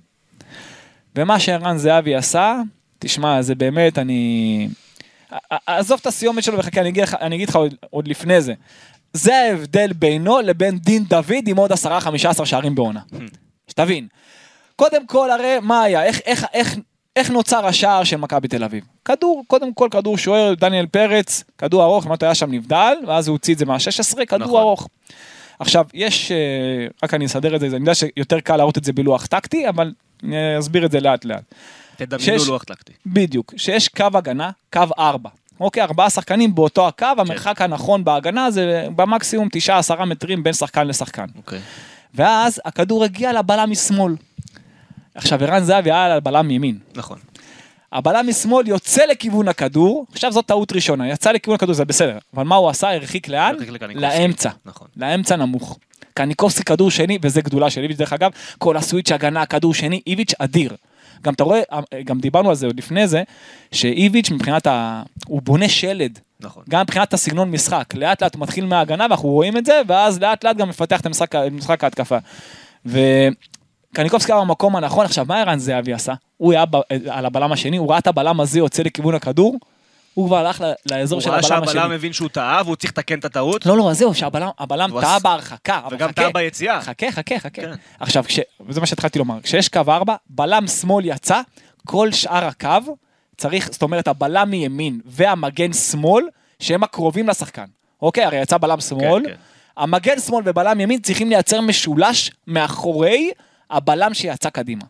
ומה 1.15 1.39
שערן 1.39 1.77
זהבי 1.77 2.15
עשה, 2.15 2.61
תשמע, 3.03 3.41
זה 3.41 3.55
באמת, 3.55 3.97
אני... 3.97 4.67
עזוב 5.65 5.99
את 6.01 6.07
הסיומת 6.07 6.43
שלו 6.43 6.57
וחכה, 6.57 6.81
אני 6.81 6.89
אגיד 6.89 7.03
לך, 7.03 7.15
אני 7.21 7.35
אגיד 7.35 7.49
לך 7.49 7.55
עוד, 7.55 7.75
עוד 7.89 8.07
לפני 8.07 8.41
זה. 8.41 8.53
זה 9.13 9.35
ההבדל 9.35 9.93
בינו 9.93 10.41
לבין 10.41 10.77
דין 10.77 11.03
דוד 11.03 11.47
עם 11.47 11.57
עוד 11.57 11.71
10-15 11.71 11.75
שערים 12.45 12.75
בעונה. 12.75 12.99
שתבין. 13.67 14.07
קודם 14.75 15.07
כל, 15.07 15.31
הרי 15.31 15.55
מה 15.61 15.81
היה? 15.81 16.03
איך, 16.03 16.19
איך, 16.25 16.45
איך, 16.53 16.75
איך 17.15 17.29
נוצר 17.29 17.65
השער 17.65 18.03
של 18.03 18.17
מכבי 18.17 18.47
תל 18.47 18.63
אביב? 18.63 18.83
כדור, 19.05 19.43
קודם 19.47 19.73
כל 19.73 19.87
כדור 19.91 20.17
שוער, 20.17 20.53
דניאל 20.53 20.85
פרץ, 20.85 21.43
כדור 21.57 21.83
ארוך, 21.83 22.07
מה 22.07 22.15
היה 22.21 22.35
שם 22.35 22.51
נבדל, 22.51 22.93
ואז 23.07 23.27
הוא 23.27 23.33
הוציא 23.33 23.53
את 23.53 23.59
זה 23.59 23.65
מה-16, 23.65 24.25
כדור 24.25 24.47
נכון. 24.47 24.61
ארוך. 24.61 24.87
עכשיו, 25.61 25.85
יש, 25.93 26.31
אה, 26.31 26.37
רק 27.03 27.13
אני 27.13 27.25
אסדר 27.25 27.55
את 27.55 27.59
זה, 27.59 27.65
אני 27.65 27.75
יודע 27.75 27.95
שיותר 27.95 28.39
קל 28.39 28.55
להראות 28.55 28.77
את 28.77 28.83
זה 28.83 28.93
בלוח 28.93 29.25
טקטי, 29.25 29.69
אבל 29.69 29.93
אני 30.23 30.59
אסביר 30.59 30.85
את 30.85 30.91
זה 30.91 30.99
לאט 30.99 31.25
לאט. 31.25 31.43
תדמיינו 31.95 32.45
לוח 32.47 32.63
טקטי. 32.63 32.93
בדיוק, 33.05 33.53
שיש 33.57 33.87
קו 33.87 34.05
הגנה, 34.13 34.51
קו 34.73 34.81
4. 34.99 35.29
אוקיי, 35.59 35.83
ארבעה 35.83 36.09
שחקנים 36.09 36.55
באותו 36.55 36.87
הקו, 36.87 37.05
כן. 37.15 37.19
המרחק 37.21 37.61
הנכון 37.61 38.03
בהגנה 38.03 38.51
זה 38.51 38.87
במקסימום 38.95 39.47
9-10 39.97 40.05
מטרים 40.05 40.43
בין 40.43 40.53
שחקן 40.53 40.87
לשחקן. 40.87 41.25
אוקיי. 41.37 41.59
ואז 42.13 42.61
הכדור 42.65 43.03
הגיע 43.03 43.33
לבלם 43.33 43.71
משמאל. 43.71 44.15
עכשיו, 45.15 45.43
ערן 45.43 45.63
זהבי 45.63 45.91
היה 45.91 46.05
על 46.05 46.11
הבלם 46.11 46.47
מימין. 46.47 46.77
נכון. 46.95 47.19
הבלם 47.91 48.29
משמאל 48.29 48.67
יוצא 48.67 49.05
לכיוון 49.05 49.47
הכדור, 49.47 50.05
עכשיו 50.11 50.31
זאת 50.31 50.45
טעות 50.45 50.71
ראשונה, 50.71 51.09
יצא 51.09 51.31
לכיוון 51.31 51.55
הכדור, 51.55 51.73
זה 51.73 51.85
בסדר. 51.85 52.17
אבל 52.33 52.43
מה 52.43 52.55
הוא 52.55 52.69
עשה? 52.69 52.93
הרחיק 52.93 53.27
לאן? 53.27 53.55
לאמצע. 53.95 54.49
נכון. 54.65 54.87
לאמצע 54.97 55.35
נמוך. 55.35 55.77
קניקובסקי 56.13 56.63
כדור 56.63 56.91
שני, 56.91 57.17
וזה 57.21 57.41
גדולה 57.41 57.69
של 57.69 57.81
איביץ' 57.81 57.97
דרך 57.97 58.13
אגב, 58.13 58.31
כל 58.57 58.77
הסוויץ' 58.77 59.11
הגנה, 59.11 59.45
כדור 59.45 59.73
שני, 59.73 60.01
איביץ' 60.07 60.33
אדיר. 60.39 60.75
גם 61.23 61.33
אתה 61.33 61.43
רואה, 61.43 61.61
גם 62.05 62.19
דיברנו 62.19 62.49
על 62.49 62.55
זה 62.55 62.65
עוד 62.65 62.77
לפני 62.77 63.07
זה, 63.07 63.23
שאיביץ' 63.71 64.31
מבחינת 64.31 64.67
ה... 64.67 65.03
הוא 65.27 65.41
בונה 65.41 65.69
שלד. 65.69 66.19
נכון. 66.39 66.63
גם 66.69 66.81
מבחינת 66.81 67.13
הסגנון 67.13 67.51
משחק, 67.51 67.93
לאט 67.95 68.23
לאט 68.23 68.35
הוא 68.35 68.41
מתחיל 68.41 68.65
מההגנה 68.65 69.03
ואנחנו 69.09 69.29
רואים 69.29 69.57
את 69.57 69.65
זה, 69.65 69.81
ואז 69.87 70.19
לאט 70.19 70.43
לאט 70.43 70.55
גם 70.55 70.69
מפתח 70.69 71.01
את 71.01 71.05
המשחק, 71.05 71.35
משחק 71.51 71.83
ההתקפה. 71.83 72.17
וקניקובסקי 73.91 74.31
היה 74.31 74.41
במקום 74.41 74.75
הנכון, 74.75 75.05
עכשיו 75.05 75.25
מה 75.27 75.41
ערן 75.41 75.59
זהבי 75.59 75.93
עשה? 75.93 76.13
הוא 76.37 76.51
היה 76.51 76.65
ב... 76.65 76.75
על 77.09 77.25
הבלם 77.25 77.51
השני, 77.51 77.77
הוא 77.77 77.89
ראה 77.89 77.97
את 77.97 78.07
הבלם 78.07 78.39
הזה 78.39 78.59
יוצא 78.59 78.83
לכיוון 78.83 79.15
הכדור, 79.15 79.57
הוא 80.13 80.27
כבר 80.27 80.37
הלך 80.37 80.63
לאזור 80.91 81.21
של 81.21 81.29
הבלם 81.29 81.39
השני. 81.39 81.57
הוא 81.57 81.65
ראה 81.65 81.73
שהבלם 81.73 81.91
הבין 81.91 82.13
שהוא 82.13 82.29
טעה 82.29 82.61
והוא 82.65 82.75
צריך 82.75 82.91
לתקן 82.91 83.19
את 83.19 83.25
הטעות? 83.25 83.65
לא, 83.65 83.77
לא, 83.77 83.93
זהו, 83.93 84.13
שהבלם 84.13 85.01
טעה 85.01 85.19
בהרחקה. 85.19 85.81
וגם 85.91 86.11
טעה 86.11 86.31
ביציאה. 86.31 86.81
חכה, 86.81 87.11
חכה, 87.11 87.39
חכה. 87.39 87.49
כן. 87.49 87.71
עכשיו, 87.99 88.23
וזה 88.67 88.79
מה 88.79 88.85
שהתחלתי 88.85 89.19
לומר, 89.19 89.41
כשיש 89.43 89.69
קו 89.69 89.79
4, 89.87 90.15
בלם 90.29 90.67
שמאל 90.67 91.05
יצא, 91.05 91.41
כל 91.85 92.11
שאר 92.11 92.45
הקו 92.45 92.95
צריך, 93.37 93.69
זאת 93.71 93.81
אומרת, 93.81 94.07
הבלם 94.07 94.49
מימין 94.49 94.99
והמגן 95.05 95.73
שמאל, 95.73 96.25
שהם 96.59 96.83
הקרובים 96.83 97.27
לשחקן. 97.29 97.65
אוקיי, 98.01 98.23
הרי 98.23 98.37
יצא 98.37 98.57
בלם 98.57 98.81
שמאל, 98.81 99.23
כן, 99.23 99.29
כן. 99.29 99.35
המגן 99.77 100.19
שמאל 100.19 100.43
ובלם 100.45 100.79
ימין 100.79 100.99
צריכים 100.99 101.29
לייצר 101.29 101.61
משולש 101.61 102.31
מאחורי 102.47 103.31
הבלם 103.71 104.13
שיצא 104.13 104.49
קדימה. 104.49 104.83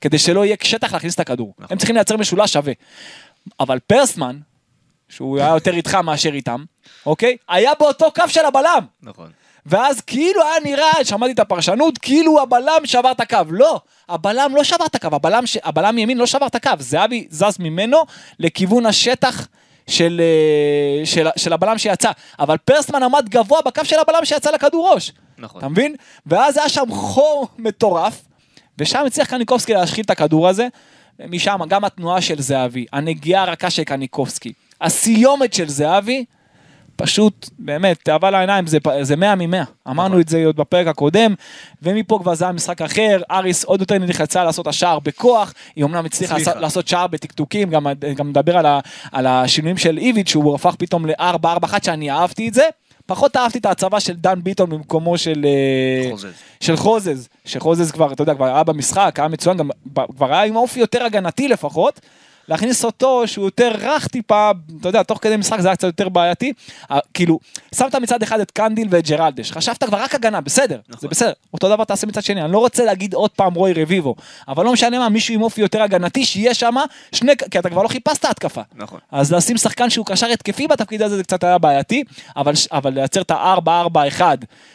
כדי 0.00 0.18
שלא 0.18 0.44
יהיה 0.44 0.56
שטח 0.62 0.92
להכניס 0.92 1.14
את 1.14 1.20
הכדור. 1.20 1.54
נכון. 1.58 1.66
הם 1.70 1.78
צריכים 1.78 1.96
לייצר 1.96 2.16
משולש 2.16 2.52
שווה. 2.52 2.72
אבל 3.60 3.78
פרסמן, 3.78 4.38
שהוא 5.08 5.38
היה 5.38 5.48
יותר 5.48 5.74
איתך 5.74 5.94
מאשר 5.94 6.32
איתם, 6.32 6.64
אוקיי? 7.06 7.36
היה 7.48 7.72
באותו 7.78 8.12
קו 8.12 8.28
של 8.28 8.44
הבלם. 8.44 8.84
נכון. 9.02 9.30
ואז 9.66 10.00
כאילו 10.00 10.42
היה 10.42 10.60
נראה, 10.64 11.04
שמעתי 11.04 11.32
את 11.32 11.38
הפרשנות, 11.38 11.98
כאילו 11.98 12.42
הבלם 12.42 12.80
שבר 12.84 13.10
את 13.10 13.20
הקו. 13.20 13.38
לא, 13.50 13.80
הבלם 14.08 14.52
לא 14.54 14.64
שבר 14.64 14.86
את 14.86 14.94
הקו, 14.94 15.08
הבלם, 15.12 15.46
ש... 15.46 15.58
הבלם 15.64 15.94
מימין 15.94 16.18
לא 16.18 16.26
שבר 16.26 16.46
את 16.46 16.54
הקו, 16.54 16.70
זהבי 16.78 17.26
זז 17.30 17.56
ממנו 17.58 17.98
לכיוון 18.38 18.86
השטח 18.86 19.48
של, 19.86 20.20
אה, 20.20 21.06
של, 21.06 21.28
של 21.36 21.52
הבלם 21.52 21.78
שיצא. 21.78 22.10
אבל 22.38 22.56
פרסמן 22.56 23.02
עמד 23.02 23.28
גבוה 23.28 23.60
בקו 23.62 23.84
של 23.84 23.98
הבלם 23.98 24.24
שיצא 24.24 24.50
לכדור 24.50 24.94
ראש. 24.94 25.12
נכון. 25.38 25.58
אתה 25.58 25.68
מבין? 25.68 25.94
ואז 26.26 26.56
היה 26.56 26.68
שם 26.68 26.90
חור 26.90 27.48
מטורף, 27.58 28.22
ושם 28.78 29.04
הצליח 29.06 29.26
קניקובסקי 29.26 29.74
להשחיל 29.74 30.04
את 30.04 30.10
הכדור 30.10 30.48
הזה, 30.48 30.68
ומשם 31.20 31.58
גם 31.68 31.84
התנועה 31.84 32.20
של 32.20 32.40
זהבי, 32.40 32.86
הנגיעה 32.92 33.42
הרכה 33.42 33.70
של 33.70 33.84
קניקובסקי. 33.84 34.52
הסיומת 34.80 35.52
של 35.52 35.68
זהבי, 35.68 36.24
פשוט, 36.96 37.48
באמת, 37.58 37.98
תאווה 38.02 38.30
לעיניים, 38.30 38.66
זה, 38.66 38.78
זה 39.02 39.16
100 39.16 39.34
מ-100. 39.34 39.90
אמרנו 39.90 40.20
את 40.20 40.28
זה 40.28 40.46
עוד 40.46 40.56
בפרק 40.56 40.86
הקודם, 40.86 41.34
ומפה 41.82 42.18
כבר 42.22 42.34
זה 42.34 42.44
היה 42.44 42.52
משחק 42.52 42.82
אחר, 42.82 43.20
אריס 43.30 43.64
עוד 43.64 43.80
יותר 43.80 43.98
נלחצה 43.98 44.44
לעשות 44.44 44.66
השער 44.66 44.98
בכוח, 44.98 45.54
היא 45.76 45.84
אמנם 45.84 46.04
הצליחה 46.04 46.38
לעשות, 46.38 46.56
לעשות 46.56 46.88
שער 46.88 47.06
בטקטוקים, 47.06 47.70
גם, 47.70 47.86
גם 48.16 48.28
מדבר 48.28 48.56
על, 48.56 48.66
ה, 48.66 48.80
על 49.12 49.26
השינויים 49.26 49.76
של 49.76 49.98
איביץ', 49.98 50.28
שהוא 50.28 50.54
הפך 50.54 50.74
פתאום 50.78 51.06
ל-4-4-1, 51.06 51.84
שאני 51.84 52.10
אהבתי 52.10 52.48
את 52.48 52.54
זה. 52.54 52.68
פחות 53.08 53.36
אהבתי 53.36 53.58
את 53.58 53.66
ההצבה 53.66 54.00
של 54.00 54.12
דן 54.16 54.40
ביטון 54.42 54.70
במקומו 54.70 55.18
של 55.18 55.46
אה, 55.46 56.10
חוזז. 56.10 56.32
של 56.60 56.76
חוזז, 56.76 57.28
שחוזז 57.44 57.90
כבר, 57.92 58.12
אתה 58.12 58.22
יודע, 58.22 58.34
כבר 58.34 58.44
היה 58.44 58.64
במשחק, 58.64 59.14
היה 59.18 59.28
מצוין, 59.28 59.56
גם 59.56 59.70
כבר 60.16 60.32
היה 60.32 60.42
עם 60.42 60.56
אופי 60.56 60.80
יותר 60.80 61.04
הגנתי 61.04 61.48
לפחות. 61.48 62.00
להכניס 62.48 62.84
אותו 62.84 63.22
שהוא 63.26 63.44
יותר 63.44 63.72
רך 63.80 64.08
טיפה, 64.08 64.50
אתה 64.80 64.88
יודע, 64.88 65.02
תוך 65.02 65.18
כדי 65.22 65.36
משחק 65.36 65.60
זה 65.60 65.68
היה 65.68 65.76
קצת 65.76 65.86
יותר 65.86 66.08
בעייתי. 66.08 66.52
כאילו, 67.14 67.38
שמת 67.74 67.94
מצד 67.94 68.22
אחד 68.22 68.40
את 68.40 68.50
קנדיל 68.50 68.88
ואת 68.90 69.08
ג'רלדש, 69.08 69.52
חשבת 69.52 69.84
כבר 69.84 69.98
רק 69.98 70.14
הגנה, 70.14 70.40
בסדר, 70.40 70.78
נכון. 70.88 71.00
זה 71.00 71.08
בסדר. 71.08 71.32
אותו 71.54 71.68
דבר 71.68 71.84
תעשה 71.84 72.06
מצד 72.06 72.22
שני, 72.22 72.42
אני 72.42 72.52
לא 72.52 72.58
רוצה 72.58 72.84
להגיד 72.84 73.14
עוד 73.14 73.30
פעם 73.30 73.54
רוי 73.54 73.72
רביבו, 73.72 74.14
אבל 74.48 74.64
לא 74.64 74.72
משנה 74.72 74.98
מה, 74.98 75.08
מישהו 75.08 75.34
עם 75.34 75.42
אופי 75.42 75.60
יותר 75.60 75.82
הגנתי, 75.82 76.24
שיהיה 76.24 76.54
שם 76.54 76.74
שני, 77.12 77.32
כי 77.50 77.58
אתה 77.58 77.70
כבר 77.70 77.82
לא 77.82 77.88
חיפשת 77.88 78.24
התקפה. 78.24 78.62
נכון. 78.74 78.98
אז 79.12 79.32
לשים 79.32 79.56
שחקן 79.56 79.90
שהוא 79.90 80.06
קשר 80.06 80.26
התקפי 80.26 80.66
בתפקיד 80.66 81.02
הזה 81.02 81.16
זה 81.16 81.22
קצת 81.22 81.44
היה 81.44 81.58
בעייתי, 81.58 82.04
אבל, 82.36 82.52
אבל 82.72 82.92
לייצר 82.92 83.20
את 83.20 83.30
ה-4-4-1, 83.30 84.22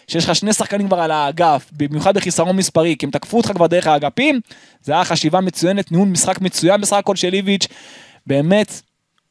שיש 0.08 0.26
לך 0.30 0.36
שני 0.36 0.54
שחקנים 0.54 0.88
כבר 0.88 1.00
על 1.00 1.12
האגף, 1.12 1.70
במיוחד 1.72 2.14
בחיסרון 2.14 2.56
מספרי, 2.56 2.96
כי 3.00 3.06
הם 3.06 3.12
תקפו 3.12 3.38
אותך 3.38 3.52
כבר 3.56 3.68
דרך 3.68 3.88
האגפים, 3.88 4.40
זה 4.84 4.94
היה 4.94 5.06
חשיבה 5.06 5.42
מצוינת, 5.42 5.92
ניהול 5.92 6.08
משחק 6.08 6.42
מצוין 6.42 6.82
בסך 6.82 6.96
הכל 6.96 7.16
של 7.16 7.34
איביץ', 7.34 7.68
באמת 8.28 8.82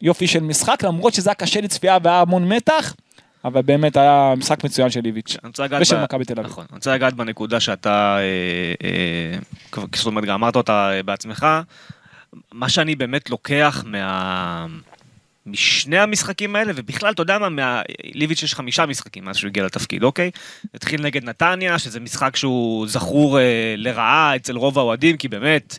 יופי 0.00 0.26
של 0.26 0.40
משחק, 0.40 0.84
למרות 0.84 1.14
שזה 1.14 1.30
היה 1.30 1.34
קשה 1.34 1.60
לצפייה 1.60 1.98
והיה 2.02 2.20
המון 2.20 2.48
מתח, 2.48 2.94
אבל 3.44 3.62
באמת 3.62 3.96
היה 3.96 4.34
משחק 4.36 4.64
מצוין 4.64 4.90
של 4.90 5.04
איביץ', 5.04 5.36
ושל 5.80 5.96
ב- 5.96 6.02
מכבי 6.02 6.24
תל 6.24 6.32
אביב. 6.32 6.50
נכון. 6.50 6.64
אני 6.70 6.76
רוצה 6.76 6.94
לגעת 6.94 7.14
בנקודה 7.14 7.60
שאתה, 7.60 8.18
אה, 8.18 8.88
אה, 8.88 9.86
זאת 9.94 10.06
אומרת, 10.06 10.24
גם 10.24 10.34
אמרת 10.34 10.56
אותה 10.56 10.90
אה, 10.92 11.02
בעצמך. 11.02 11.46
מה 12.52 12.68
שאני 12.68 12.94
באמת 12.94 13.30
לוקח 13.30 13.84
מה... 13.86 14.66
משני 15.46 15.98
המשחקים 15.98 16.56
האלה, 16.56 16.72
ובכלל, 16.76 17.12
אתה 17.12 17.22
יודע 17.22 17.38
מה, 17.38 17.48
מה... 17.48 17.82
ליביץ' 18.14 18.42
יש 18.42 18.54
חמישה 18.54 18.86
משחקים 18.86 19.24
מאז 19.24 19.36
שהוא 19.36 19.48
הגיע 19.48 19.64
לתפקיד, 19.64 20.02
אוקיי? 20.02 20.30
התחיל 20.74 21.02
נגד 21.02 21.24
נתניה, 21.24 21.78
שזה 21.78 22.00
משחק 22.00 22.36
שהוא 22.36 22.86
זכור 22.88 23.38
אה, 23.38 23.44
לרעה 23.76 24.36
אצל 24.36 24.56
רוב 24.56 24.78
האוהדים, 24.78 25.16
כי 25.16 25.28
באמת, 25.28 25.78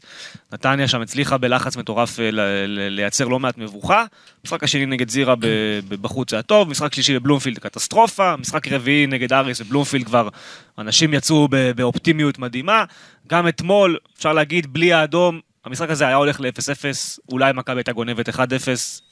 נתניה 0.53 0.87
שם 0.87 1.01
הצליחה 1.01 1.37
בלחץ 1.37 1.77
מטורף 1.77 2.19
אה, 2.19 2.31
ל- 2.31 2.39
ל- 2.67 2.89
לייצר 2.89 3.27
לא 3.27 3.39
מעט 3.39 3.57
מבוכה. 3.57 4.05
משחק 4.45 4.63
השני 4.63 4.85
נגד 4.85 5.09
זירה 5.09 5.35
ב- 5.35 5.45
ב- 5.87 5.95
בחוץ 5.95 6.33
היה 6.33 6.41
טוב, 6.41 6.69
משחק 6.69 6.93
שלישי 6.93 7.19
בבלומפילד 7.19 7.59
קטסטרופה, 7.59 8.35
משחק 8.37 8.67
רביעי 8.67 9.07
נגד 9.07 9.33
אריס 9.33 9.61
בבלומפילד 9.61 10.05
כבר 10.05 10.29
אנשים 10.77 11.13
יצאו 11.13 11.47
ב- 11.51 11.71
באופטימיות 11.71 12.39
מדהימה. 12.39 12.83
גם 13.27 13.47
אתמול, 13.47 13.97
אפשר 14.17 14.33
להגיד, 14.33 14.73
בלי 14.73 14.93
האדום, 14.93 15.39
המשחק 15.65 15.89
הזה 15.89 16.07
היה 16.07 16.15
הולך 16.15 16.41
ל-0-0, 16.41 16.85
אולי 17.29 17.53
מכבי 17.53 17.79
הייתה 17.79 17.91
גונבת 17.91 18.29
1-0, 18.29 18.37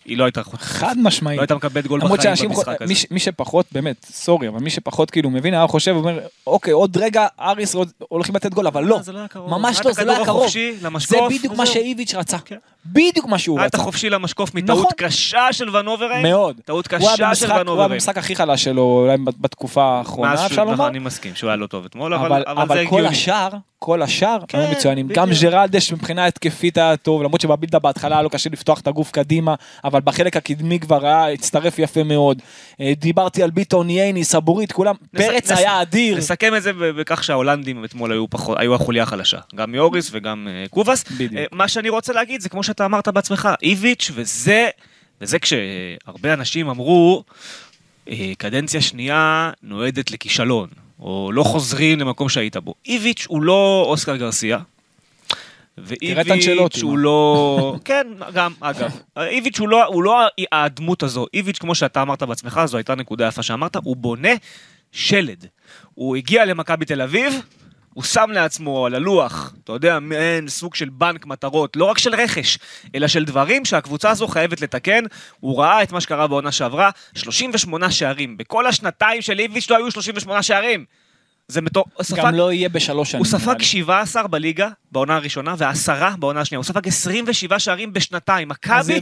היא 0.05 0.17
לא 0.17 0.23
הייתה 0.23 0.41
חד 0.57 0.95
משמעית. 0.97 1.37
לא 1.37 1.41
הייתה 1.41 1.55
מקבלת 1.55 1.87
גול 1.87 1.99
בחיים 1.99 2.15
במשחק 2.49 2.81
הזה. 2.81 2.87
מי, 2.87 2.95
ש- 2.95 3.05
מי 3.11 3.19
שפחות, 3.19 3.65
באמת, 3.71 4.05
סורי, 4.11 4.47
אבל 4.47 4.59
מי 4.59 4.69
שפחות 4.69 5.11
כאילו 5.11 5.29
מבין, 5.29 5.53
היה 5.53 5.67
חושב, 5.67 5.91
אומר, 5.95 6.19
אוקיי, 6.47 6.73
עוד 6.73 6.97
רגע 6.97 7.27
אריס 7.41 7.75
עוד- 7.75 7.91
הולכים 8.09 8.35
לתת 8.35 8.53
גול, 8.53 8.67
אבל 8.67 8.83
לא, 8.83 8.99
זה 9.01 9.11
לא 9.11 9.19
היה 9.19 9.27
קרוב. 9.27 9.49
ממש 9.49 9.81
לא, 9.85 9.91
זה 9.93 10.05
לא 10.05 10.11
היה 10.15 10.25
קרוב. 10.25 10.39
החופשי 10.41 10.73
זה 10.79 10.85
למשקוף, 10.87 11.33
בדיוק 11.33 11.53
מה. 11.55 11.65
שאיביץ' 11.65 12.15
רצה. 12.15 12.37
כן. 12.45 12.55
בדיוק 12.85 13.25
מה 13.25 13.37
שהוא 13.39 13.59
היה 13.59 13.67
את 13.67 13.75
רצה. 13.75 13.81
החופשי 13.83 14.09
למשקוף 14.09 14.49
נכון. 14.49 14.61
מטעות 14.63 14.93
קשה 14.97 15.47
של 15.53 15.75
ונוברן. 15.75 16.21
מאוד. 16.23 16.55
טעות 16.65 16.87
קשה 16.87 17.15
של 17.15 17.23
במשחק- 17.25 17.67
הוא 17.67 17.79
היה. 17.79 17.87
במשחק 17.87 18.17
הכי 18.17 18.35
חלש 18.35 18.63
שלו, 18.63 18.81
אולי 18.81 19.17
בתקופה 19.39 19.83
האחרונה, 19.83 20.33
אפשר 20.33 20.47
שהוא- 20.47 20.55
נכון, 20.63 20.71
לומר. 20.77 20.87
אני 20.87 20.99
מסכים 20.99 21.35
שהוא 21.35 21.49
היה 21.49 21.57
לא 21.57 21.67
טוב 21.67 21.85
אתמול, 21.85 22.13
אבל 22.13 22.43
אבל, 22.47 22.85
כל. 22.87 23.05
השאר, 23.05 23.49
כל 23.79 24.01
השאר, 24.01 24.37
כן, 24.47 24.59
היו 24.59 24.71
מצוינים. 24.71 25.07
גם. 25.07 25.29
ג'רלדש 25.41 25.93
מבחינה 25.93 26.25
התקפית 26.25 26.77
היה 26.77 26.97
טוב, 26.97 27.23
למרות 27.23 27.41
שבבילדה 27.41 27.79
בהתחלה 27.79 28.15
היה 28.15 28.21
לו 28.23 28.29
קשה 28.29 28.49
לפתוח 28.49 28.79
את 28.79 28.87
הגוף 28.87 29.11
קדימה, 29.11 29.55
אבל 29.91 30.01
בחלק 30.03 30.37
הקדמי 30.37 30.79
כבר 30.79 31.05
היה, 31.05 31.31
הצטרף 31.31 31.79
יפה 31.79 32.03
מאוד. 32.03 32.41
אה, 32.81 32.93
דיברתי 32.97 33.43
על 33.43 33.49
ביטון, 33.49 33.89
ייני, 33.89 34.23
סבורית, 34.23 34.71
כולם, 34.71 34.95
נס- 35.13 35.21
פרץ 35.25 35.51
נס- 35.51 35.57
היה 35.57 35.81
אדיר. 35.81 36.17
נסכם 36.17 36.55
את 36.55 36.63
זה 36.63 36.71
בכך 36.73 37.23
שההולנדים 37.23 37.85
אתמול 37.85 38.11
היו 38.11 38.29
פחות, 38.29 38.57
היו 38.59 38.75
החוליה 38.75 39.03
החלשה. 39.03 39.37
גם 39.55 39.75
יוריס 39.75 40.09
וגם 40.13 40.47
אה, 40.51 40.65
קובאס. 40.69 41.03
בדיוק. 41.11 41.33
אה, 41.33 41.45
מה 41.51 41.67
שאני 41.67 41.89
רוצה 41.89 42.13
להגיד 42.13 42.41
זה 42.41 42.49
כמו 42.49 42.63
שאתה 42.63 42.85
אמרת 42.85 43.07
בעצמך, 43.07 43.49
איביץ' 43.63 44.11
וזה, 44.13 44.67
וזה 45.21 45.39
כשהרבה 45.39 46.33
אנשים 46.33 46.69
אמרו, 46.69 47.23
קדנציה 48.37 48.81
שנייה 48.81 49.51
נועדת 49.63 50.11
לכישלון, 50.11 50.67
או 50.99 51.31
לא 51.33 51.43
חוזרים 51.43 51.99
למקום 51.99 52.29
שהיית 52.29 52.57
בו. 52.57 52.73
איביץ' 52.85 53.25
הוא 53.29 53.41
לא 53.43 53.83
אוסקר 53.87 54.15
גרסיה. 54.15 54.57
ואיביץ' 55.83 56.81
הוא? 56.81 56.97
לא... 56.97 57.75
כן, 57.85 58.07
גם, 58.33 58.53
אגב. 58.59 58.99
איביץ' 59.17 59.59
הוא 59.59 59.69
לא, 59.69 59.85
הוא 59.85 60.03
לא 60.03 60.27
הדמות 60.51 61.03
הזו. 61.03 61.25
איביץ', 61.33 61.57
כמו 61.59 61.75
שאתה 61.75 62.01
אמרת 62.01 62.23
בעצמך, 62.23 62.61
זו 62.65 62.77
הייתה 62.77 62.95
נקודה 62.95 63.27
יפה 63.27 63.43
שאמרת, 63.43 63.75
הוא 63.75 63.95
בונה 63.95 64.33
שלד. 64.91 65.45
הוא 65.93 66.15
הגיע 66.15 66.45
למכבי 66.45 66.85
תל 66.85 67.01
אביב, 67.01 67.41
הוא 67.93 68.03
שם 68.03 68.29
לעצמו 68.31 68.85
על 68.85 68.95
הלוח, 68.95 69.53
אתה 69.63 69.71
יודע, 69.71 69.99
מעין 69.99 70.47
סוג 70.47 70.75
של 70.75 70.89
בנק 70.89 71.25
מטרות, 71.25 71.75
לא 71.75 71.85
רק 71.85 71.97
של 71.97 72.15
רכש, 72.15 72.57
אלא 72.95 73.07
של 73.07 73.25
דברים 73.25 73.65
שהקבוצה 73.65 74.09
הזו 74.09 74.27
חייבת 74.27 74.61
לתקן. 74.61 75.03
הוא 75.39 75.59
ראה 75.59 75.83
את 75.83 75.91
מה 75.91 76.01
שקרה 76.01 76.27
בעונה 76.27 76.51
שעברה, 76.51 76.89
38 77.15 77.91
שערים. 77.91 78.37
בכל 78.37 78.67
השנתיים 78.67 79.21
של 79.21 79.39
איביץ' 79.39 79.69
לא 79.69 79.75
היו 79.75 79.91
38 79.91 80.43
שערים. 80.43 80.85
זה 81.51 81.61
מטור... 81.61 81.85
גם 82.15 82.35
לא 82.35 82.51
יהיה 82.51 82.69
בשלוש 82.69 83.11
שנים. 83.11 83.23
הוא 83.23 83.31
ספג 83.31 83.55
לי. 83.59 83.65
17 83.65 84.27
בליגה 84.27 84.69
בעונה 84.91 85.15
הראשונה 85.15 85.55
ועשרה 85.57 86.13
בעונה 86.19 86.41
השנייה. 86.41 86.57
הוא 86.57 86.63
ספג 86.63 86.87
27 86.87 87.59
שערים 87.59 87.93
בשנתיים. 87.93 88.49
מכבי. 88.49 89.01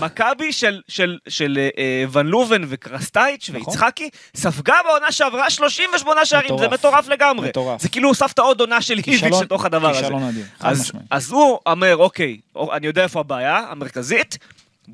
מכבי 0.00 0.52
של, 0.52 0.80
של, 0.88 1.18
של 1.28 1.58
אה, 1.78 2.04
ון 2.12 2.26
לובן 2.26 2.62
וקרסטייץ' 2.68 3.50
נכון. 3.50 3.60
ויצחקי 3.60 4.10
ספגה 4.36 4.74
בעונה 4.88 5.12
שעברה 5.12 5.50
38 5.50 6.24
שערים. 6.24 6.46
מטורף. 6.46 6.60
זה 6.60 6.68
מטורף 6.68 7.08
לגמרי. 7.08 7.48
מטורף. 7.48 7.82
זה 7.82 7.88
כאילו 7.88 8.08
הוספת 8.08 8.38
עוד 8.38 8.60
עונה 8.60 8.82
של 8.82 8.98
איביץ' 8.98 9.22
לתוך 9.42 9.64
הדבר 9.64 9.90
הזה. 9.90 10.00
כישלון 10.00 10.22
אדיר, 10.22 10.44
אז. 10.60 10.92
אז 11.10 11.32
הוא 11.32 11.58
אומר, 11.66 11.96
אוקיי, 11.96 12.36
אני 12.72 12.86
יודע 12.86 13.02
איפה 13.02 13.20
הבעיה 13.20 13.58
המרכזית, 13.58 14.38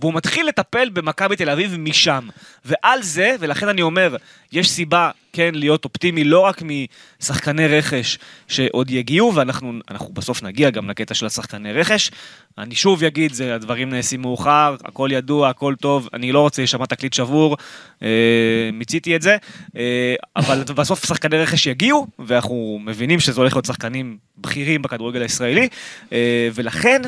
והוא 0.00 0.14
מתחיל 0.14 0.46
לטפל 0.46 0.88
במכבי 0.88 1.36
תל 1.36 1.50
אביב 1.50 1.76
משם. 1.78 2.28
ועל 2.64 3.02
זה, 3.02 3.36
ולכן 3.40 3.68
אני 3.68 3.82
אומר, 3.82 4.16
יש 4.52 4.70
סיבה 4.70 5.10
כן 5.32 5.54
להיות 5.54 5.84
אופטימי 5.84 6.24
לא 6.24 6.40
רק 6.40 6.62
משחקני 6.62 7.66
רכש 7.66 8.18
שעוד 8.48 8.90
יגיעו, 8.90 9.34
ואנחנו 9.34 9.72
אנחנו 9.90 10.12
בסוף 10.12 10.42
נגיע 10.42 10.70
גם 10.70 10.90
לקטע 10.90 11.14
של 11.14 11.26
השחקני 11.26 11.72
רכש. 11.72 12.10
אני 12.58 12.74
שוב 12.74 13.04
אגיד, 13.04 13.32
זה, 13.32 13.54
הדברים 13.54 13.90
נעשים 13.90 14.20
מאוחר, 14.20 14.76
הכל 14.84 15.08
ידוע, 15.12 15.48
הכל 15.48 15.74
טוב, 15.80 16.08
אני 16.14 16.32
לא 16.32 16.40
רוצה 16.40 16.62
להישמע 16.62 16.86
תקליט 16.86 17.12
שבור, 17.12 17.56
אה, 18.02 18.70
מיציתי 18.72 19.16
את 19.16 19.22
זה, 19.22 19.36
אה, 19.76 20.14
אבל 20.36 20.62
בסוף 20.78 21.06
שחקני 21.06 21.38
רכש 21.38 21.66
יגיעו, 21.66 22.06
ואנחנו 22.18 22.80
מבינים 22.84 23.20
שזה 23.20 23.40
הולך 23.40 23.52
להיות 23.52 23.64
שחקנים 23.64 24.18
בכירים 24.38 24.82
בכדורגל 24.82 25.22
הישראלי, 25.22 25.68
אה, 26.12 26.48
ולכן 26.54 27.02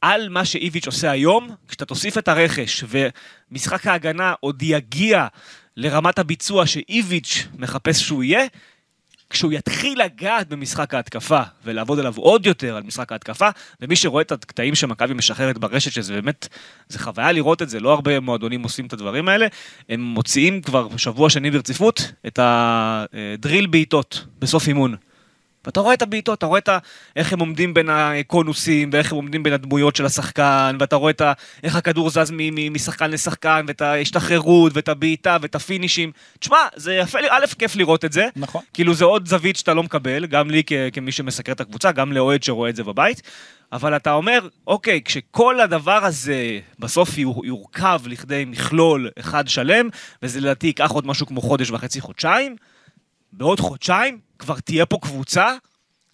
על 0.00 0.28
מה 0.28 0.44
שאיביץ' 0.44 0.86
עושה 0.86 1.10
היום, 1.10 1.50
כשאתה 1.68 1.84
תוסיף 1.84 2.18
את 2.18 2.28
הרכש 2.28 2.84
ומשחק 2.88 3.86
ההגנה 3.86 4.34
עוד 4.40 4.62
יגיע 4.62 5.26
לרמת 5.76 6.18
הביצוע 6.18 6.66
שאיביץ' 6.66 7.46
מחפש 7.58 8.02
שהוא 8.02 8.24
יהיה, 8.24 8.46
כשהוא 9.30 9.52
יתחיל 9.52 10.02
לגעת 10.02 10.48
במשחק 10.48 10.94
ההתקפה 10.94 11.40
ולעבוד 11.64 11.98
עליו 11.98 12.14
עוד 12.16 12.46
יותר 12.46 12.76
על 12.76 12.82
משחק 12.82 13.12
ההתקפה, 13.12 13.48
ומי 13.80 13.96
שרואה 13.96 14.22
את 14.22 14.32
הקטעים 14.32 14.74
שמכבי 14.74 15.14
משחררת 15.14 15.58
ברשת, 15.58 15.92
שזה 15.92 16.14
באמת, 16.14 16.48
זה 16.88 16.98
חוויה 16.98 17.32
לראות 17.32 17.62
את 17.62 17.68
זה, 17.68 17.80
לא 17.80 17.92
הרבה 17.92 18.20
מועדונים 18.20 18.62
עושים 18.62 18.86
את 18.86 18.92
הדברים 18.92 19.28
האלה, 19.28 19.46
הם 19.88 20.00
מוציאים 20.00 20.62
כבר 20.62 20.96
שבוע 20.96 21.30
שני 21.30 21.50
ברציפות 21.50 22.12
את 22.26 22.38
הדריל 22.42 23.66
בעיטות 23.66 24.24
בסוף 24.38 24.68
אימון. 24.68 24.96
ואתה 25.68 25.80
רואה 25.80 25.94
את 25.94 26.02
הבעיטות, 26.02 26.38
אתה 26.38 26.46
רואה 26.46 26.58
את 26.58 26.68
ה... 26.68 26.78
איך 27.16 27.32
הם 27.32 27.40
עומדים 27.40 27.74
בין 27.74 27.88
הקונוסים, 27.90 28.90
ואיך 28.92 29.12
הם 29.12 29.16
עומדים 29.16 29.42
בין 29.42 29.52
הדמויות 29.52 29.96
של 29.96 30.06
השחקן, 30.06 30.76
ואתה 30.80 30.96
רואה 30.96 31.10
את 31.10 31.20
ה... 31.20 31.32
איך 31.62 31.76
הכדור 31.76 32.10
זז 32.10 32.30
מ- 32.30 32.36
מ- 32.54 32.72
משחקן 32.72 33.10
לשחקן, 33.10 33.64
ואת 33.68 33.80
ההשתחררות, 33.82 34.72
ואת 34.74 34.88
הבעיטה, 34.88 35.36
ואת 35.42 35.54
הפינישים. 35.54 36.12
תשמע, 36.38 36.56
זה 36.76 36.94
יפה, 36.94 37.18
א', 37.30 37.44
כיף 37.58 37.76
לראות 37.76 38.04
את 38.04 38.12
זה. 38.12 38.28
נכון. 38.36 38.62
כאילו 38.74 38.94
זה 38.94 39.04
עוד 39.04 39.28
זווית 39.28 39.56
שאתה 39.56 39.74
לא 39.74 39.82
מקבל, 39.82 40.26
גם 40.26 40.50
לי 40.50 40.62
כ- 40.66 40.72
כמי 40.92 41.12
שמסקר 41.12 41.52
את 41.52 41.60
הקבוצה, 41.60 41.92
גם 41.92 42.12
לאוהד 42.12 42.42
שרואה 42.42 42.70
את 42.70 42.76
זה 42.76 42.84
בבית. 42.84 43.22
אבל 43.72 43.96
אתה 43.96 44.12
אומר, 44.12 44.38
אוקיי, 44.66 45.00
כשכל 45.04 45.60
הדבר 45.60 46.04
הזה 46.04 46.36
בסוף 46.78 47.18
יור- 47.18 47.46
יורכב 47.46 48.00
לכדי 48.06 48.44
מכלול 48.46 49.10
אחד 49.18 49.48
שלם, 49.48 49.88
וזה 50.22 50.40
לדעתי 50.40 50.66
ייקח 50.66 50.90
עוד 50.90 51.06
משהו 51.06 51.26
כמו 51.26 51.40
חודש 51.40 51.70
וחצי, 51.70 52.00
חודשיים, 52.00 52.56
בעוד 53.32 53.60
חודשיים 53.60 54.18
כבר 54.38 54.60
תהיה 54.60 54.86
פה 54.86 54.98
קבוצה 55.02 55.46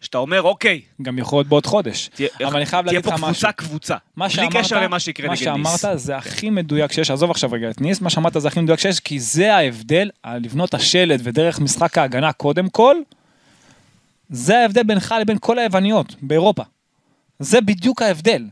שאתה 0.00 0.18
אומר, 0.18 0.42
אוקיי, 0.42 0.80
גם 1.02 1.18
יכול 1.18 1.38
להיות 1.38 1.46
בעוד 1.48 1.66
חודש. 1.66 2.10
תהיה- 2.14 2.28
אבל 2.44 2.56
אני 2.56 2.66
חייב 2.66 2.86
תהיה 2.86 2.98
להגיד 3.00 3.12
לך 3.12 3.20
פה 3.20 3.28
משהו. 3.30 3.32
קבוצה 3.48 3.52
קבוצה. 3.52 3.96
מה 4.16 4.26
בלי 4.26 4.34
שאמרת, 4.34 4.56
קשר 4.56 4.80
למה 4.82 5.00
שיקרה 5.00 5.26
מה 5.28 5.32
נגד 5.34 5.48
ניס. 5.48 5.80
שאמרת 5.80 5.98
זה 5.98 6.16
הכי 6.16 6.50
מדויק 6.50 6.92
שיש, 6.92 7.10
עזוב 7.10 7.30
עכשיו 7.30 7.52
רגע 7.52 7.70
את 7.70 7.80
ניס, 7.80 8.00
מה 8.00 8.10
שאמרת 8.10 8.36
זה 8.38 8.48
הכי 8.48 8.60
מדויק 8.60 8.80
שיש, 8.80 9.00
כי 9.00 9.20
זה 9.20 9.54
ההבדל, 9.56 10.10
לבנות 10.26 10.74
השלד 10.74 11.20
ודרך 11.24 11.60
משחק 11.60 11.98
ההגנה 11.98 12.32
קודם 12.32 12.68
כל, 12.68 12.96
זה 14.30 14.58
ההבדל 14.58 14.82
בינך 14.82 15.14
לבין 15.20 15.36
כל 15.40 15.58
היווניות 15.58 16.14
באירופה. 16.22 16.62
זה 17.38 17.60
בדיוק 17.60 18.02
ההבדל. 18.02 18.44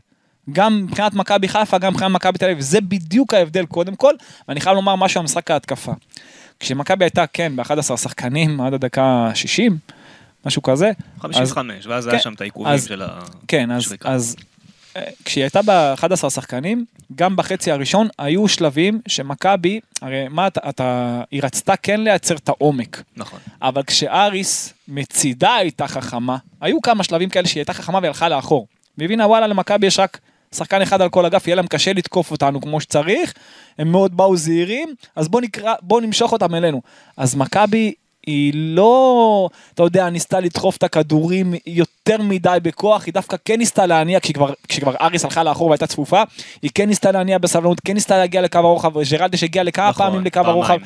גם 0.53 0.83
מבחינת 0.83 1.13
מכבי 1.13 1.47
חיפה, 1.47 1.77
גם 1.77 1.93
מבחינת 1.93 2.11
מכבי 2.11 2.37
תל 2.37 2.45
אביב, 2.45 2.59
זה 2.59 2.81
בדיוק 2.81 3.33
ההבדל 3.33 3.65
קודם 3.65 3.95
כל, 3.95 4.13
ואני 4.47 4.61
חייב 4.61 4.75
לומר 4.75 4.95
משהו 4.95 5.19
על 5.19 5.23
משחק 5.23 5.51
ההתקפה. 5.51 5.91
כשמכבי 6.59 7.05
הייתה, 7.05 7.27
כן, 7.33 7.55
ב-11 7.55 7.97
שחקנים 7.97 8.61
עד 8.61 8.73
הדקה 8.73 9.03
ה-60, 9.03 9.71
משהו 10.45 10.61
כזה, 10.61 10.87
אז- 10.87 11.51
55, 11.51 11.87
ואז 11.87 12.05
כן, 12.05 12.11
היה 12.11 12.19
שם 12.19 12.33
את 12.33 12.41
העיכובים 12.41 12.77
של 12.77 13.01
ה... 13.01 13.19
כן, 13.47 13.71
אז. 13.71 13.95
אז 14.03 14.35
אה, 14.97 15.01
כשהיא 15.25 15.43
הייתה 15.43 15.61
ב-11 15.61 16.29
שחקנים, 16.29 16.85
גם 17.15 17.35
בחצי 17.35 17.71
הראשון 17.71 18.07
היו 18.19 18.47
שלבים 18.47 19.01
שמכבי, 19.07 19.79
הרי 20.01 20.27
מה 20.29 20.47
אתה, 20.47 20.69
אתה, 20.69 21.21
היא 21.31 21.41
רצתה 21.43 21.75
כן 21.75 22.01
לייצר 22.01 22.35
את 22.35 22.49
העומק, 22.49 23.03
נכון. 23.17 23.39
אבל 23.61 23.83
כשאריס 23.83 24.73
מצידה 24.87 25.55
הייתה 25.55 25.87
חכמה, 25.87 26.37
היו 26.61 26.81
כמה 26.81 27.03
שלבים 27.03 27.29
כאלה 27.29 27.47
שהיא 27.47 27.61
הייתה 27.61 27.73
חכמה 27.73 27.99
והלכה 28.03 28.29
לאחור. 28.29 28.67
והבינה 28.97 29.27
וואלה 29.27 29.47
למכבי 29.47 29.87
יש 29.87 29.99
רק 29.99 30.19
שחקן 30.53 30.81
אחד 30.81 31.01
על 31.01 31.09
כל 31.09 31.25
אגף, 31.25 31.47
יהיה 31.47 31.55
להם 31.55 31.67
קשה 31.67 31.93
לתקוף 31.93 32.31
אותנו 32.31 32.61
כמו 32.61 32.81
שצריך, 32.81 33.33
הם 33.77 33.91
מאוד 33.91 34.17
באו 34.17 34.37
זהירים, 34.37 34.95
אז 35.15 35.27
בוא 35.27 35.41
נקרא, 35.41 35.73
בוא 35.81 36.01
נמשוך 36.01 36.31
אותם 36.31 36.55
אלינו. 36.55 36.81
אז 37.17 37.35
מכבי 37.35 37.93
היא 38.27 38.51
לא, 38.55 39.49
אתה 39.73 39.83
יודע, 39.83 40.09
ניסתה 40.09 40.39
לדחוף 40.39 40.77
את 40.77 40.83
הכדורים 40.83 41.53
יותר 41.67 42.21
מדי 42.21 42.57
בכוח, 42.63 43.05
היא 43.05 43.13
דווקא 43.13 43.37
כן 43.45 43.57
ניסתה 43.57 43.85
להניע, 43.85 44.19
כשכבר, 44.19 44.53
כשכבר 44.67 44.95
אריס 45.01 45.25
הלכה 45.25 45.43
לאחור 45.43 45.67
והייתה 45.67 45.87
צפופה, 45.87 46.23
היא 46.61 46.71
כן 46.75 46.87
ניסתה 46.89 47.11
להניע 47.11 47.37
בסבלנות, 47.37 47.79
כן 47.85 47.93
ניסתה 47.93 48.17
להגיע 48.17 48.41
לקו 48.41 48.57
הרוחב, 48.57 49.01
ג'רלדש 49.11 49.43
הגיע 49.43 49.63
לכמה 49.63 49.89
נכון, 49.89 50.05
פעמים 50.07 50.25
לקו 50.25 50.33
פעמיים. 50.33 50.53
הרוחב, 50.55 50.77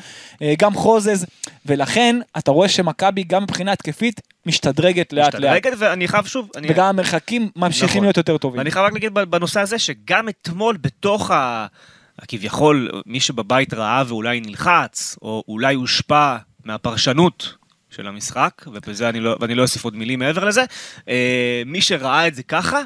אה, 0.42 0.54
גם 0.58 0.74
חוזז, 0.74 1.26
ולכן 1.66 2.16
אתה 2.38 2.50
רואה 2.50 2.68
שמכבי 2.68 3.22
גם 3.24 3.42
מבחינה 3.42 3.72
התקפית 3.72 4.20
משתדרגת 4.46 5.12
לאט 5.12 5.34
לאט, 5.34 5.34
משתדרגת, 5.34 5.72
ואני 5.78 6.08
חייב 6.08 6.26
שוב, 6.26 6.48
אני- 6.56 6.68
וגם 6.70 6.86
המרחקים 6.86 7.48
ממשיכים 7.56 7.88
נכון. 7.88 8.02
להיות 8.04 8.16
יותר 8.16 8.38
טובים. 8.38 8.58
ואני 8.58 8.70
חייב 8.70 8.84
רק 8.86 8.92
להגיד 8.92 9.14
בנושא 9.14 9.60
הזה, 9.60 9.78
שגם 9.78 10.28
אתמול 10.28 10.76
בתוך 10.80 11.30
ה... 11.30 11.66
כביכול, 12.28 12.90
מי 13.06 13.20
שבבית 13.20 13.74
ראה 13.74 14.02
ואולי 14.08 14.40
נלחץ, 14.40 15.16
או 15.22 15.42
אולי 15.48 15.74
הושפע 15.74 16.36
מהפרשנות 16.64 17.54
של 17.90 18.06
המשחק, 18.06 18.62
ובזה 18.66 19.08
אני 19.08 19.20
לא, 19.20 19.36
ואני 19.40 19.54
לא 19.54 19.62
אוסיף 19.62 19.84
עוד 19.84 19.96
מילים 19.96 20.18
מעבר 20.18 20.44
לזה, 20.44 20.64
אה, 21.08 21.62
מי 21.66 21.80
שראה 21.80 22.26
את 22.26 22.34
זה 22.34 22.42
ככה, 22.42 22.80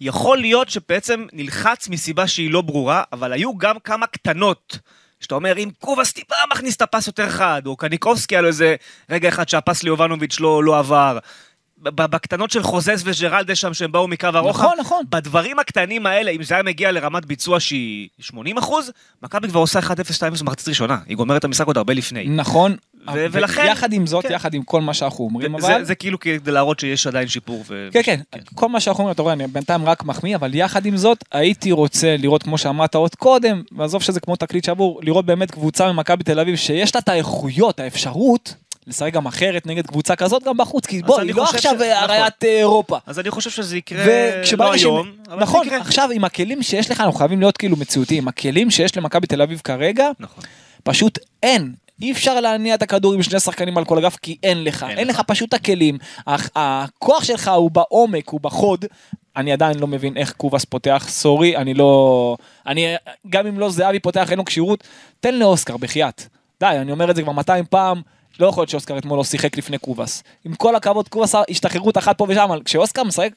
יכול 0.00 0.38
להיות 0.38 0.68
שבעצם 0.68 1.26
נלחץ 1.32 1.88
מסיבה 1.88 2.26
שהיא 2.28 2.50
לא 2.50 2.60
ברורה, 2.60 3.02
אבל 3.12 3.32
היו 3.32 3.58
גם 3.58 3.78
כמה 3.78 4.06
קטנות. 4.06 4.78
שאתה 5.20 5.34
אומר, 5.34 5.58
אם 5.58 5.70
קובאס 5.78 6.12
טיפה 6.12 6.34
מכניס 6.50 6.76
את 6.76 6.82
הפס 6.82 7.06
יותר 7.06 7.30
חד, 7.30 7.62
או 7.66 7.76
קניקובסקי 7.76 8.34
היה 8.34 8.42
לו 8.42 8.48
איזה 8.48 8.76
רגע 9.10 9.28
אחד 9.28 9.48
שהפס 9.48 9.82
ליובנוביץ' 9.82 10.40
לא, 10.40 10.64
לא 10.64 10.78
עבר. 10.78 11.18
בקטנות 11.82 12.50
של 12.50 12.62
חוזז 12.62 13.02
וג'רלדה 13.04 13.54
שם, 13.54 13.74
שהם 13.74 13.92
באו 13.92 14.08
מקו 14.08 14.26
הרוחב. 14.26 14.62
נכון, 14.64 14.76
נכון. 14.80 15.04
בדברים 15.08 15.58
הקטנים 15.58 16.06
האלה, 16.06 16.30
אם 16.30 16.42
זה 16.42 16.54
היה 16.54 16.62
מגיע 16.62 16.92
לרמת 16.92 17.24
ביצוע 17.24 17.60
שהיא 17.60 18.08
80 18.20 18.58
אחוז, 18.58 18.90
מכבי 19.22 19.48
כבר 19.48 19.60
עושה 19.60 19.78
1-0-2 19.80 19.84
במחצית 20.40 20.68
ראשונה. 20.68 20.98
היא 21.06 21.16
גומרת 21.16 21.38
את 21.38 21.44
המשחק 21.44 21.66
עוד 21.66 21.76
הרבה 21.76 21.94
לפני. 21.94 22.24
נכון, 22.28 22.76
ו- 23.14 23.26
ולכן- 23.32 23.66
יחד 23.70 23.92
עם 23.92 24.06
זאת, 24.06 24.26
כן. 24.26 24.32
יחד 24.34 24.54
עם 24.54 24.62
כל 24.62 24.80
מה 24.80 24.94
שאנחנו 24.94 25.24
אומרים, 25.24 25.60
זה, 25.60 25.66
אבל... 25.66 25.84
זה 25.84 25.94
כאילו 25.94 26.20
כדי 26.20 26.50
להראות 26.50 26.80
שיש 26.80 27.06
עדיין 27.06 27.28
שיפור. 27.28 27.64
ו... 27.68 27.88
כן, 27.92 28.00
כן, 28.02 28.20
כל 28.54 28.68
מה 28.68 28.80
שאנחנו 28.80 29.00
אומרים, 29.02 29.14
אתה 29.14 29.22
רואה, 29.22 29.34
אני 29.34 29.46
בינתיים 29.46 29.84
רק 29.84 30.04
מחמיא, 30.04 30.36
אבל 30.36 30.54
יחד 30.54 30.86
עם 30.86 30.96
זאת, 30.96 31.24
הייתי 31.32 31.72
רוצה 31.72 32.16
לראות, 32.18 32.42
כמו 32.42 32.58
שאמרת 32.58 32.94
עוד 32.94 33.14
קודם, 33.14 33.62
ועזוב 33.72 34.02
שזה 34.02 34.20
כמו 34.20 34.36
תקליט 34.36 34.64
שבור, 34.64 35.00
לראות 35.02 35.26
באמת 35.26 35.50
קבוצה 35.50 35.92
ממכבי 35.92 36.24
תל 36.24 36.40
אביב, 36.40 36.56
שיש 36.56 36.94
לה 36.94 37.00
את 37.00 37.08
האיכויות, 37.08 37.80
האפשרות, 37.80 38.54
לשחק 38.88 39.12
גם 39.12 39.26
אחרת 39.26 39.66
נגד 39.66 39.86
קבוצה 39.86 40.16
כזאת 40.16 40.42
גם 40.44 40.56
בחוץ, 40.56 40.86
כי 40.86 41.02
בוא, 41.02 41.20
היא 41.20 41.34
לא 41.34 41.44
עכשיו 41.44 41.74
ש- 41.78 41.82
הריית 41.94 42.44
אירופה. 42.44 42.98
אז 43.06 43.18
אני 43.18 43.30
חושב 43.30 43.50
שזה 43.50 43.76
יקרה 43.76 44.04
לא 44.58 44.76
ש- 44.76 44.82
היום, 44.82 45.08
אבל 45.30 45.42
נכון, 45.42 45.60
זה 45.60 45.66
יקרה. 45.66 45.80
עכשיו 45.80 46.10
עם 46.12 46.24
הכלים 46.24 46.62
שיש 46.62 46.90
לך, 46.90 47.00
אנחנו 47.00 47.12
חייבים 47.18 47.40
להיות 47.40 47.56
כאילו 47.56 47.76
מציאותיים, 47.76 48.28
הכלים 48.28 48.70
שיש 48.70 48.96
למכבי 48.96 49.26
תל 49.26 49.42
אביב 49.42 49.60
כרגע, 49.64 50.10
נכון. 50.20 50.44
פשוט 50.82 51.18
אין. 51.42 51.72
אי 52.02 52.12
אפשר 52.12 52.40
להניע 52.40 52.74
את 52.74 52.82
הכדור 52.82 53.14
עם 53.14 53.22
שני 53.22 53.40
שחקנים 53.40 53.78
על 53.78 53.84
כל 53.84 53.98
אגף 53.98 54.16
כי 54.22 54.36
אין 54.42 54.64
לך, 54.64 54.86
אין 54.88 54.98
אין, 54.98 55.08
לך. 55.08 55.14
לך 55.18 55.22
פשוט 55.26 55.54
הכלים. 55.54 55.98
הכוח 56.56 57.24
שלך 57.24 57.48
הוא 57.48 57.70
בעומק, 57.70 58.28
הוא 58.28 58.40
בחוד. 58.40 58.84
אני 59.36 59.52
עדיין 59.52 59.78
לא 59.78 59.86
מבין 59.86 60.16
איך 60.16 60.32
קובאס 60.32 60.64
פותח, 60.64 61.06
סורי, 61.08 61.56
אני 61.56 61.74
לא... 61.74 62.36
אני, 62.66 62.94
גם 63.28 63.46
אם 63.46 63.58
לא 63.58 63.70
זהבי 63.70 63.98
פותח, 64.00 64.30
אין 64.30 64.38
לו 64.38 64.44
כשירות, 64.44 64.84
תן 65.20 65.34
לאוסקר, 65.34 65.76
בחייאת. 65.76 66.22
די, 66.60 66.66
אני 66.66 66.92
אומר 66.92 67.10
את 67.10 67.16
זה 67.16 67.22
כבר 67.22 67.32
200 67.32 67.64
פעם, 67.70 68.02
לא 68.40 68.46
יכול 68.46 68.60
להיות 68.60 68.70
שאוסקר 68.70 68.98
אתמול 68.98 69.18
לא 69.18 69.24
שיחק 69.24 69.56
לפני 69.56 69.78
קובאס. 69.78 70.22
עם 70.44 70.54
כל 70.54 70.76
הכבוד, 70.76 71.08
קובאס 71.08 71.34
השתחררות 71.50 71.98
אחת 71.98 72.18
פה 72.18 72.26
ושם, 72.28 72.40
אבל 72.40 72.62
כשאוסקר 72.64 73.04
משחק, 73.04 73.30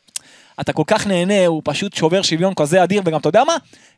אתה 0.62 0.74
כל 0.74 0.84
כך 0.88 1.08
נהנה, 1.08 1.46
הוא 1.46 1.62
פשוט 1.66 1.94
שובר 1.94 2.22
שוויון 2.22 2.54
כזה 2.54 2.84
אדיר, 2.84 3.02
וגם 3.06 3.20
אתה 3.20 3.30
יודע 3.30 3.44
מה? 3.44 3.58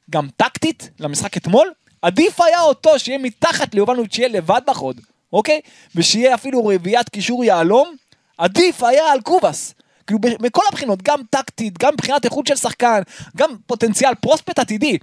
גם 0.10 0.28
טקטית, 0.38 0.90
למשחק 1.00 1.38
אתמול, 1.38 1.72
עדיף 2.02 2.42
היה 2.42 2.62
אותו 2.62 3.00
שיהיה 3.00 3.18
מתחת 3.18 3.76
ליובנוביץ' 3.76 4.16
שיהיה 4.16 4.30
לבד 4.30 4.62
בחוד, 4.68 5.02
אוקיי? 5.34 5.60
ושיהיה 5.96 6.34
אפילו 6.34 6.66
רביעיית 6.66 7.10
קישור 7.10 7.44
יהלום, 7.44 7.96
עדיף 8.38 8.84
היה 8.84 9.12
על 9.12 9.22
קובאס. 9.22 9.74
כאילו 10.08 10.20
מכל 10.40 10.62
הבחינות, 10.70 11.02
גם 11.02 11.20
טקטית, 11.30 11.78
גם 11.78 11.94
מבחינת 11.94 12.26
איכות 12.26 12.48
של 12.48 12.56
שחקן, 12.56 13.02
גם 13.38 13.50
פוטנציאל, 13.68 14.16
פרוספט 14.16 14.60
עתידי. 14.60 14.98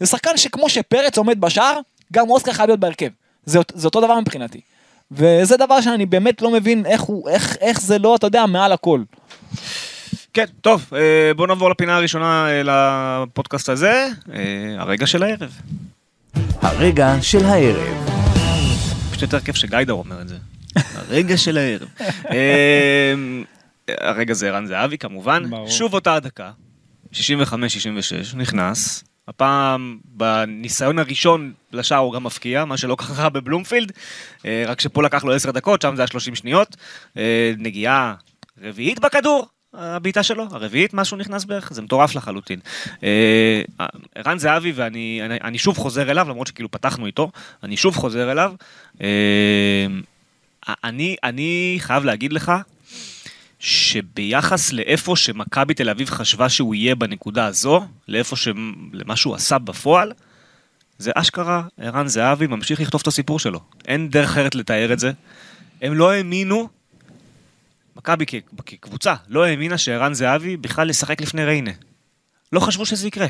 זה 0.00 0.06
שחקן 0.06 0.36
שכמו 0.36 0.68
שפרץ 0.68 1.18
עומד 1.18 1.40
בשער, 1.40 1.80
גם 2.12 2.30
אוסקר 2.30 2.52
חייב 2.52 2.68
להיות 2.68 2.80
בהרכב. 2.80 3.08
זה, 3.44 3.58
זה 3.74 3.86
אותו 3.86 4.00
דבר 4.00 4.20
מבחינתי. 4.20 4.60
וזה 5.10 5.56
דבר 5.56 5.80
שאני 5.80 6.06
באמת 6.06 6.42
לא 6.42 6.50
מבין 6.50 6.86
איך, 6.86 7.00
הוא, 7.00 7.28
איך, 7.28 7.56
איך 7.60 7.80
זה 7.80 7.98
לא, 7.98 8.16
אתה 8.16 8.26
יודע, 8.26 8.46
מעל 8.46 8.72
הכל. 8.72 9.02
כן, 10.34 10.44
טוב, 10.60 10.90
אה, 10.92 11.34
בואו 11.36 11.46
נעבור 11.46 11.70
לפינה 11.70 11.96
הראשונה 11.96 12.48
אה, 12.48 12.62
לפודקאסט 13.22 13.68
הזה, 13.68 14.08
אה, 14.34 14.40
הרגע 14.78 15.06
של 15.06 15.22
הערב. 15.22 15.58
הרגע 16.60 17.14
של 17.22 17.44
הערב. 17.44 18.10
פשוט 19.10 19.22
יותר 19.22 19.40
כיף 19.40 19.56
שגיידר 19.56 19.92
אומר 19.92 20.20
את 20.20 20.28
זה. 20.28 20.36
הרגע 20.76 21.36
של 21.36 21.58
הערב. 21.58 21.88
הרגע 23.88 24.34
זה 24.34 24.48
ערן 24.48 24.66
זהבי 24.66 24.98
כמובן, 24.98 25.50
ברור. 25.50 25.68
שוב 25.68 25.94
אותה 25.94 26.14
הדקה, 26.14 26.50
65-66, 27.12 27.16
נכנס, 28.36 29.04
הפעם 29.28 29.98
בניסיון 30.04 30.98
הראשון 30.98 31.52
לשער 31.72 31.98
הוא 31.98 32.14
גם 32.14 32.24
מפקיע, 32.24 32.64
מה 32.64 32.76
שלא 32.76 32.96
קרה 32.98 33.28
בבלומפילד, 33.28 33.92
אה, 34.46 34.64
רק 34.66 34.80
שפה 34.80 35.02
לקח 35.02 35.24
לו 35.24 35.34
10 35.34 35.50
דקות, 35.50 35.82
שם 35.82 35.96
זה 35.96 36.02
היה 36.02 36.06
30 36.06 36.34
שניות, 36.34 36.76
אה, 37.16 37.52
נגיעה 37.58 38.14
רביעית 38.62 38.98
בכדור, 38.98 39.46
הבעיטה 39.74 40.22
שלו, 40.22 40.46
הרביעית, 40.50 40.94
מאז 40.94 41.06
שהוא 41.06 41.18
נכנס 41.18 41.44
בערך, 41.44 41.72
זה 41.72 41.82
מטורף 41.82 42.14
לחלוטין. 42.14 42.60
אה, 43.04 43.62
ערן 44.14 44.38
זהבי, 44.38 44.72
ואני 44.72 45.20
אני, 45.24 45.38
אני 45.44 45.58
שוב 45.58 45.78
חוזר 45.78 46.10
אליו, 46.10 46.26
למרות 46.28 46.46
שכאילו 46.46 46.70
פתחנו 46.70 47.06
איתו, 47.06 47.30
אני 47.62 47.76
שוב 47.76 47.96
חוזר 47.96 48.32
אליו. 48.32 48.52
אני, 50.84 51.16
אני 51.24 51.76
חייב 51.78 52.04
להגיד 52.04 52.32
לך, 52.32 52.52
שביחס 53.64 54.72
לאיפה 54.72 55.16
שמכבי 55.16 55.74
תל 55.74 55.90
אביב 55.90 56.10
חשבה 56.10 56.48
שהוא 56.48 56.74
יהיה 56.74 56.94
בנקודה 56.94 57.46
הזו, 57.46 57.86
לאיפה 58.08 58.36
ש... 58.36 58.48
למה 58.92 59.16
שהוא 59.16 59.34
עשה 59.34 59.58
בפועל, 59.58 60.12
זה 60.98 61.10
אשכרה 61.14 61.62
ערן 61.78 62.08
זהבי 62.08 62.46
ממשיך 62.46 62.80
לכתוב 62.80 63.00
את 63.00 63.06
הסיפור 63.06 63.38
שלו. 63.38 63.60
אין 63.86 64.10
דרך 64.10 64.30
אחרת 64.30 64.54
לתאר 64.54 64.92
את 64.92 64.98
זה. 64.98 65.12
הם 65.82 65.94
לא 65.94 66.10
האמינו, 66.10 66.68
מכבי 67.96 68.24
כקבוצה, 68.66 69.14
לא 69.28 69.44
האמינה 69.44 69.78
שערן 69.78 70.14
זהבי 70.14 70.56
בכלל 70.56 70.90
ישחק 70.90 71.20
לפני 71.20 71.44
ריינה. 71.44 71.72
לא 72.52 72.60
חשבו 72.60 72.86
שזה 72.86 73.08
יקרה. 73.08 73.26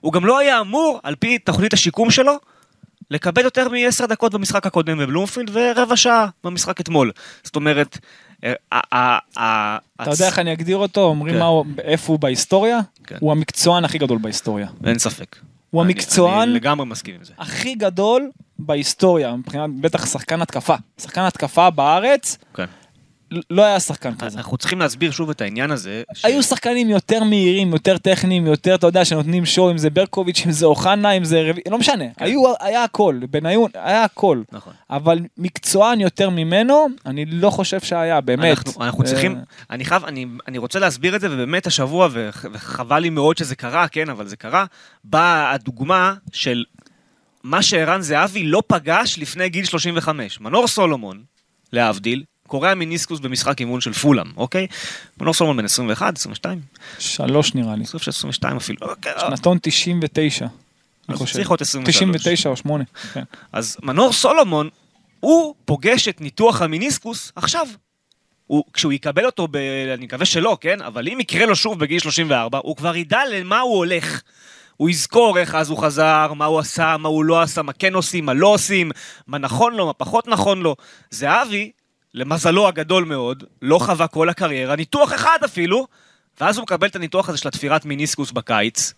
הוא 0.00 0.12
גם 0.12 0.26
לא 0.26 0.38
היה 0.38 0.60
אמור, 0.60 1.00
על 1.02 1.14
פי 1.14 1.38
תוכנית 1.38 1.72
השיקום 1.72 2.10
שלו, 2.10 2.38
לקבל 3.10 3.44
יותר 3.44 3.68
מ-10 3.68 4.06
דקות 4.06 4.34
במשחק 4.34 4.66
הקודם 4.66 4.98
בבלומפילד 4.98 5.50
ורבע 5.52 5.96
שעה 5.96 6.28
במשחק 6.44 6.80
אתמול. 6.80 7.10
זאת 7.42 7.56
אומרת, 7.56 7.98
אתה 8.42 10.10
יודע 10.10 10.26
איך 10.26 10.38
אני 10.38 10.52
אגדיר 10.52 10.76
אותו? 10.76 11.00
אומרים 11.04 11.34
כן. 11.34 11.82
איפה 11.82 12.12
הוא 12.12 12.20
בהיסטוריה? 12.20 12.80
כן. 13.06 13.16
הוא 13.20 13.32
המקצוען 13.32 13.84
הכי 13.84 13.98
גדול 13.98 14.18
בהיסטוריה. 14.18 14.66
אין 14.84 14.98
ספק. 14.98 15.36
הוא 15.70 15.82
המקצוען 15.82 16.48
אני 16.48 16.54
לגמרי 16.54 16.86
מסכים 16.86 17.14
עם 17.14 17.24
זה. 17.24 17.32
הכי 17.38 17.74
גדול 17.74 18.30
בהיסטוריה, 18.58 19.36
מבחינת 19.36 19.70
בטח 19.80 20.06
שחקן 20.06 20.42
התקפה. 20.42 20.74
שחקן 21.00 21.20
התקפה 21.20 21.70
בארץ, 21.70 22.38
כן. 22.54 22.64
לא 23.50 23.62
היה 23.64 23.80
שחקן 23.80 24.14
כזה. 24.14 24.38
אנחנו 24.38 24.56
צריכים 24.56 24.78
להסביר 24.78 25.10
שוב 25.10 25.30
את 25.30 25.40
העניין 25.40 25.70
הזה. 25.70 26.02
ש- 26.14 26.24
היו 26.24 26.42
שחקנים 26.42 26.90
יותר 26.90 27.24
מהירים, 27.24 27.72
יותר 27.72 27.98
טכניים, 27.98 28.46
יותר, 28.46 28.74
אתה 28.74 28.86
יודע, 28.86 29.04
שנותנים 29.04 29.46
שואו, 29.46 29.70
אם 29.70 29.78
זה 29.78 29.90
ברקוביץ', 29.90 30.42
אם 30.46 30.52
זה 30.52 30.66
אוחנה, 30.66 31.10
אם 31.12 31.24
זה 31.24 31.40
רביעי, 31.40 31.62
לא 31.70 31.78
משנה. 31.78 32.04
היו, 32.18 32.42
היה 32.60 32.84
הכל, 32.84 33.20
בניון, 33.30 33.70
היה 33.74 34.04
הכל. 34.04 34.42
נכון. 34.52 34.72
אבל 34.90 35.18
מקצוען 35.38 36.00
יותר 36.00 36.30
ממנו, 36.30 36.86
אני 37.06 37.24
לא 37.24 37.50
חושב 37.50 37.80
שהיה, 37.80 38.20
באמת. 38.20 38.58
אנחנו, 38.58 38.84
אנחנו 38.84 39.04
צריכים, 39.04 39.36
אה, 39.36 39.40
אני 39.70 39.84
חייב, 39.84 40.04
אני, 40.04 40.26
אני 40.48 40.58
רוצה 40.58 40.78
להסביר 40.78 41.16
את 41.16 41.20
זה, 41.20 41.28
ובאמת 41.30 41.66
השבוע, 41.66 42.08
וח- 42.12 42.44
וחבל 42.52 42.98
לי 42.98 43.10
מאוד 43.10 43.36
שזה 43.38 43.56
קרה, 43.56 43.88
כן, 43.88 44.08
אבל 44.10 44.26
זה 44.26 44.36
קרה, 44.36 44.64
באה 45.04 45.52
הדוגמה 45.52 46.14
של 46.32 46.64
מה 47.42 47.62
שערן 47.62 48.00
זהבי 48.00 48.42
לא 48.44 48.62
פגש 48.66 49.18
לפני 49.18 49.48
גיל 49.48 49.64
35. 49.64 50.40
מנור 50.40 50.68
סולומון, 50.68 51.22
להבדיל, 51.72 52.22
קורע 52.52 52.74
מיניסקוס 52.74 53.20
במשחק 53.20 53.60
אימון 53.60 53.80
של 53.80 53.92
פולאם, 53.92 54.26
אוקיי? 54.36 54.66
מנור 55.20 55.34
סולומון 55.34 55.56
בן 55.56 55.64
21, 55.64 56.18
22, 56.18 56.60
שלוש 56.98 57.54
נראה 57.54 57.68
לי. 57.68 57.74
אני 57.74 57.86
חושב 57.86 57.98
ש 57.98 58.08
22 58.08 58.56
אפילו, 58.56 58.78
אוקיי, 58.88 59.12
שנתון 59.20 59.58
99. 59.62 60.46
אני 61.08 61.16
חושב. 61.16 61.32
צריך 61.34 61.50
להיות 61.50 61.60
23. 61.60 61.96
99 61.96 62.48
או 62.48 62.56
8. 62.56 62.84
כן. 63.12 63.22
אז 63.52 63.76
מנור 63.82 64.12
סולומון, 64.12 64.68
הוא 65.20 65.54
פוגש 65.64 66.08
את 66.08 66.20
ניתוח 66.20 66.62
המיניסקוס 66.62 67.32
עכשיו. 67.36 67.66
הוא, 68.46 68.64
כשהוא 68.72 68.92
יקבל 68.92 69.26
אותו, 69.26 69.48
ב, 69.50 69.56
אני 69.94 70.04
מקווה 70.04 70.24
שלא, 70.24 70.58
כן? 70.60 70.82
אבל 70.82 71.08
אם 71.08 71.20
יקרה 71.20 71.46
לו 71.46 71.56
שוב 71.56 71.78
בגיל 71.78 71.98
34, 71.98 72.58
הוא 72.62 72.76
כבר 72.76 72.96
ידע 72.96 73.20
למה 73.30 73.60
הוא 73.60 73.76
הולך. 73.76 74.22
הוא 74.76 74.90
יזכור 74.90 75.38
איך 75.38 75.54
אז 75.54 75.70
הוא 75.70 75.78
חזר, 75.78 76.32
מה 76.32 76.44
הוא 76.44 76.58
עשה, 76.58 76.96
מה 76.96 77.08
הוא 77.08 77.24
לא 77.24 77.42
עשה, 77.42 77.62
מה 77.62 77.72
כן 77.72 77.94
עושים, 77.94 78.26
מה 78.26 78.34
לא 78.34 78.48
עושים, 78.48 78.90
מה 79.26 79.38
נכון 79.38 79.74
לו, 79.74 79.86
מה 79.86 79.92
פחות 79.92 80.28
נכון 80.28 80.62
לו. 80.62 80.76
זהבי, 81.10 81.70
למזלו 82.14 82.68
הגדול 82.68 83.04
מאוד, 83.04 83.44
לא 83.62 83.78
חווה 83.78 84.06
כל 84.06 84.28
הקריירה, 84.28 84.76
ניתוח 84.76 85.14
אחד 85.14 85.38
אפילו, 85.44 85.86
ואז 86.40 86.56
הוא 86.56 86.62
מקבל 86.62 86.88
את 86.88 86.96
הניתוח 86.96 87.28
הזה 87.28 87.38
של 87.38 87.48
התפירת 87.48 87.84
מיניסקוס 87.84 88.30
בקיץ, 88.30 88.94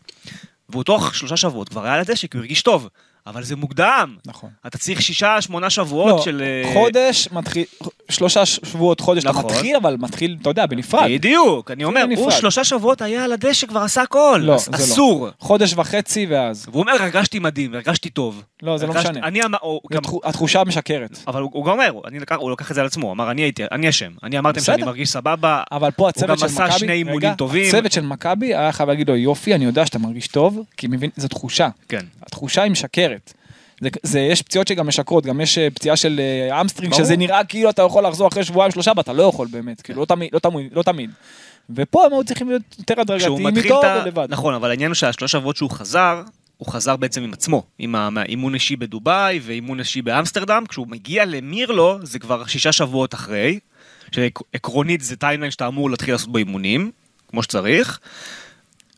והוא 0.69 0.85
תוך 0.85 1.15
שלושה 1.15 1.37
שבועות 1.37 1.69
כבר 1.69 1.85
היה 1.85 1.95
על 1.95 2.01
הדשא, 2.01 2.27
כי 2.27 2.37
הוא 2.37 2.43
הרגיש 2.43 2.63
טוב. 2.63 2.89
אבל 3.27 3.43
זה 3.43 3.57
מוקדם. 3.57 4.17
נכון. 4.27 4.51
אתה 4.67 4.79
צריך 4.79 5.03
שישה, 5.03 5.41
שמונה 5.41 5.71
שבועות 5.71 6.11
לא, 6.17 6.23
של... 6.23 6.43
אה, 6.43 6.73
חודש 6.73 7.29
מתחיל, 7.33 7.65
שלושה 8.09 8.47
שבועות 8.47 9.01
חודש 9.01 9.23
אתה 9.23 9.29
נכון. 9.33 9.45
מתחיל, 9.45 9.77
אבל 9.77 9.97
מתחיל, 9.99 10.37
אתה 10.43 10.51
יודע, 10.51 10.67
בנפרד. 10.67 11.05
בדיוק, 11.11 11.71
אני 11.71 11.85
אומר, 11.85 12.01
הוא 12.03 12.09
נפרד. 12.11 12.31
שלושה 12.31 12.65
שבועות 12.65 13.03
היה 13.03 13.25
על 13.25 13.33
הדשא, 13.33 13.67
כבר 13.67 13.81
עשה 13.81 14.03
הכל. 14.03 14.41
לא, 14.43 14.59
זה 14.59 14.71
לא. 14.71 14.77
אסור. 14.77 15.29
חודש 15.39 15.75
וחצי 15.77 16.27
ואז. 16.31 16.67
והוא 16.69 16.81
אומר, 16.81 16.93
הרגשתי 16.93 17.39
מדהים, 17.39 17.75
הרגשתי 17.75 18.11
טוב. 18.11 18.43
לא, 18.63 18.79
זה 18.79 18.87
לא 18.87 18.93
הרגשתי- 18.93 19.11
משנה. 19.13 19.27
אני 19.27 19.45
אמר, 19.45 19.59
הוא 19.61 19.81
גם- 19.93 20.03
תחו- 20.03 20.21
התחושה 20.25 20.65
משקרת. 20.65 21.19
אבל 21.29 21.43
הוא 21.43 21.51
הוא 21.55 21.65
גם 21.65 21.73
אומר, 21.73 21.93
אני 22.07 22.19
לקח- 22.21 22.37
הוא 22.37 22.51
לקח 22.51 22.71
את 22.71 22.75
זה 22.75 22.81
על 22.81 22.87
עצמו, 22.87 23.07
הוא 23.07 23.13
אמר, 23.13 23.31
אני 23.31 23.43
הייתי, 23.43 23.63
אני 23.73 23.89
אשם. 23.89 24.11
אני 24.23 24.39
אמרתם 24.39 24.61
בסדר. 24.61 24.75
שאני 24.77 24.87
מרגיש 24.87 25.11
סבבה. 25.11 25.63
אבל 25.73 25.91
פה 25.91 26.09
הצוות 26.09 26.31
גם 26.31 26.37
של 26.39 26.45
עשה 26.47 26.65
מכבי, 26.65 26.79
שני 26.79 26.93
אימונים 26.93 27.35
טובים. 27.35 27.67
הצוות 27.69 27.93
של 27.93 28.01
מכבי 28.01 28.55
היה 28.55 28.73
חייב 28.73 28.89
להגיד 28.89 29.09
לו 29.11 29.17
יופי 29.17 29.55
אני 29.55 29.65
יודע 29.65 29.87
שאתה 29.87 29.99
מרגיש 29.99 30.29
טוב 30.29 30.59
כי 30.77 30.87
מבין 30.87 31.11
זו 31.17 31.29
תחושה 31.29 31.69
כן. 31.89 32.05
התחושה 32.23 32.63
היא 32.63 32.73
משקרת. 32.73 33.14
זה, 33.85 33.89
זה 34.03 34.21
יש 34.21 34.43
פציעות 34.43 34.69
שגם 34.69 34.87
משקרות 34.87 35.27
גם 35.27 35.41
יש 35.41 35.59
אה, 35.59 35.69
פציעה 35.71 35.97
של 35.97 36.21
אה, 36.21 36.61
hamstring 36.61 36.93
ברור. 36.93 37.05
שזה 37.05 37.17
נראה 37.17 37.45
כאילו 37.45 37.71
אתה 37.71 37.83
יכול 37.83 38.07
לחזור 38.07 38.29
אחרי 38.29 38.45
שבועיים 38.45 38.73
שלושה 38.73 38.93
ואתה 38.97 39.13
לא 39.13 39.23
יכול 39.23 39.49
באמת 39.51 39.83
כאילו 39.83 40.01
לא 40.01 40.07
תמיד 40.07 40.29
לא 40.33 40.39
תמיד 40.39 40.73
לא 40.73 40.83
תמיד. 40.83 41.11
ופה 41.71 42.07
הם 42.07 42.13
היו 42.13 42.25
צריכים 42.25 42.49
להיות 42.49 42.63
יותר 42.79 43.01
הדרגתיים 43.01 43.57
איתו 43.57 43.85
ה... 43.85 44.03
ולבד. 44.05 44.27
נכון, 44.31 44.55
אבל 44.55 44.71
העניין 44.71 44.91
הוא 44.91 44.95
שהשלושה 44.95 45.39
שבועות 45.39 45.57
שהוא 45.57 45.71
חזר, 45.71 46.23
הוא 46.59 46.69
חזר 46.69 46.97
בעצם 46.97 47.23
עם 47.23 47.33
עצמו, 47.33 47.63
עם 47.79 47.95
האימון 47.95 48.55
אישי 48.55 48.77
בדובאי 48.77 49.41
ואימון 49.43 49.79
אישי 49.79 50.03
באמסטרדם, 50.03 50.65
כשהוא 50.69 50.87
מגיע 50.89 51.25
למירלו 51.25 51.99
זה 52.03 52.19
כבר 52.19 52.47
שישה 52.47 52.73
שבועות 52.73 53.15
אחרי, 53.15 53.59
שעקרונית 54.13 55.01
זה 55.01 55.17
timeline 55.17 55.51
שאתה 55.51 55.67
אמור 55.67 55.91
להתחיל 55.91 56.15
לעשות 56.15 56.29
בו 56.33 56.39
אימונים, 56.39 56.91
כמו 57.29 57.43
שצריך. 57.43 58.01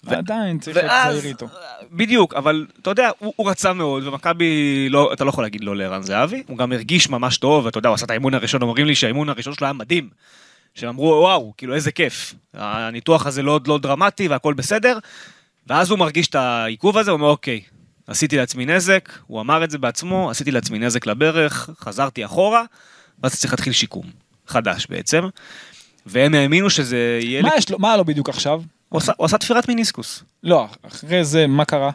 ועדיין 0.04 0.58
צריך 0.58 0.76
להיות 0.76 0.90
ואז, 0.90 1.18
צעיר 1.18 1.28
איתו. 1.28 1.46
בדיוק, 1.92 2.34
אבל 2.34 2.66
אתה 2.82 2.90
יודע, 2.90 3.10
הוא, 3.18 3.32
הוא 3.36 3.50
רצה 3.50 3.72
מאוד, 3.72 4.06
ומכבי, 4.06 4.46
לא, 4.90 5.12
אתה 5.12 5.24
לא 5.24 5.28
יכול 5.28 5.44
להגיד 5.44 5.64
לא 5.64 5.76
לערן 5.76 6.02
זהבי, 6.02 6.42
הוא 6.46 6.58
גם 6.58 6.72
הרגיש 6.72 7.08
ממש 7.10 7.38
טוב, 7.38 7.64
ואתה 7.64 7.78
יודע, 7.78 7.88
הוא 7.88 7.94
עשה 7.94 8.04
את 8.04 8.10
האימון 8.10 8.34
הראשון, 8.34 8.62
אומרים 8.62 8.86
לי 8.86 8.94
שהאימון 8.94 9.28
הראשון 9.28 9.54
שלו 9.54 9.66
היה 9.66 9.72
מדהים. 9.72 10.08
שהם 10.74 10.88
אמרו, 10.88 11.06
וואו, 11.06 11.52
כאילו 11.56 11.74
איזה 11.74 11.92
כיף, 11.92 12.34
הניתוח 12.54 13.26
הזה 13.26 13.42
לא, 13.42 13.60
לא 13.66 13.78
דרמטי 13.78 14.28
והכל 14.28 14.54
בסדר, 14.54 14.98
ואז 15.66 15.90
הוא 15.90 15.98
מרגיש 15.98 16.28
את 16.28 16.34
העיכוב 16.34 16.98
הזה, 16.98 17.10
הוא 17.10 17.18
אומר, 17.18 17.28
אוקיי, 17.30 17.60
עשיתי 18.06 18.36
לעצמי 18.36 18.66
נזק, 18.66 19.12
הוא 19.26 19.40
אמר 19.40 19.64
את 19.64 19.70
זה 19.70 19.78
בעצמו, 19.78 20.30
עשיתי 20.30 20.50
לעצמי 20.50 20.78
נזק 20.78 21.06
לברך, 21.06 21.70
חזרתי 21.80 22.24
אחורה, 22.24 22.64
ואז 23.22 23.34
צריך 23.40 23.52
להתחיל 23.52 23.72
שיקום, 23.72 24.06
חדש 24.46 24.86
בעצם, 24.90 25.22
והם 26.06 26.34
האמינו 26.34 26.70
שזה 26.70 27.18
יהיה... 27.22 27.42
מה 27.42 27.48
לי- 27.48 27.54
יש 27.58 27.70
לו 27.70 27.78
מה 27.78 27.96
לו 27.96 28.04
בדיוק 28.04 28.28
עכשיו? 28.28 28.62
הוא 28.88 28.98
עשה- 28.98 29.12
הוא 29.16 29.24
עשה 29.24 29.38
תפירת 29.38 29.68
מיניסקוס, 29.68 30.22
לא 30.42 30.66
אחרי 30.82 31.24
זה 31.24 31.46
מה 31.46 31.64
קרה? 31.64 31.90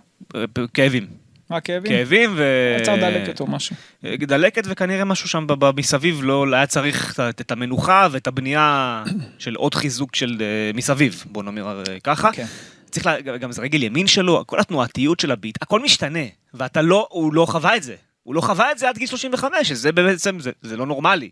כאבים. 0.74 1.08
מה 1.50 1.62
כאבים? 1.62 1.92
כאבים 1.92 2.34
ו... 2.38 2.44
יצר 2.82 2.96
דלקת 2.96 3.40
או 3.40 3.48
משהו. 3.48 3.76
דלקת 4.20 4.64
וכנראה 4.68 5.06
משהו 5.06 5.30
שם 5.30 5.48
מסביב 5.78 6.20
לא 6.24 6.56
היה 6.56 6.66
צריך 6.68 7.20
את- 7.30 7.52
המנוחה 7.52 8.08
ואת 8.12 8.28
הבנייה 8.28 9.04
של 9.38 9.56
עוד 9.56 9.76
חיזוק 9.76 10.16
של 10.16 10.38
אה, 10.42 10.72
מסביב 10.74 11.24
בוא 11.26 11.44
נאמר 11.44 11.84
אה, 11.90 12.00
ככה. 12.04 12.32
כן. 12.32 12.46
צריך 12.92 13.06
לה, 13.06 13.22
גם 13.22 13.52
זה 13.52 13.62
רגל 13.62 13.84
ימין 13.84 14.08
שלו 14.08 14.44
כל 14.48 14.60
התנועתיות 14.60 15.20
של 15.20 15.32
הביט 15.32 15.58
הכל 15.62 15.80
משתנה 15.80 16.20
ואתה 16.54 16.82
לא 16.82 17.08
הוא 17.12 17.34
לא 17.34 17.46
חווה 17.46 17.76
את 17.76 17.84
זה 17.84 17.96
הוא 18.24 18.36
לא 18.36 18.42
חווה 18.42 18.72
את 18.72 18.78
זה 18.78 18.90
עד 18.90 18.98
גיל 18.98 19.08
35 19.08 19.68
שזה 19.70 19.92
בעצם 19.92 20.40
זה, 20.40 20.52
זה 20.62 20.78
לא 20.78 20.86
נורמלי. 20.86 21.30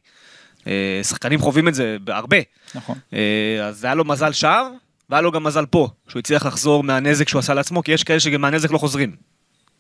אה, 0.67 0.99
שחקנים 1.03 1.39
חווים 1.39 1.67
את 1.67 1.73
זה 1.73 1.97
הרבה 2.07 2.37
נכון. 2.75 2.97
אה, 3.13 3.19
אז 3.67 3.83
היה 3.83 3.95
לו 3.95 4.05
מזל 4.05 4.31
שער 4.31 4.69
והיה 5.09 5.21
לו 5.21 5.31
גם 5.31 5.43
מזל 5.43 5.65
פה 5.65 5.89
שהוא 6.07 6.19
הצליח 6.19 6.45
לחזור 6.45 6.83
מהנזק 6.83 7.29
שהוא 7.29 7.39
עשה 7.39 7.53
לעצמו 7.53 7.83
כי 7.83 7.91
יש 7.91 8.03
כאלה 8.03 8.19
שגם 8.19 8.41
מהנזק 8.41 8.71
לא 8.71 8.77
חוזרים. 8.77 9.15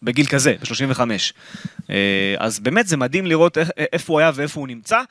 בגיל 0.03 0.25
כזה, 0.25 0.55
ב-35. 0.61 1.01
אז 2.37 2.59
באמת 2.59 2.87
זה 2.87 2.97
מדהים 2.97 3.25
לראות 3.25 3.57
איפה 3.93 4.13
הוא 4.13 4.19
היה 4.19 4.31
ואיפה 4.35 4.59
הוא 4.59 4.67
נמצא. 4.67 5.01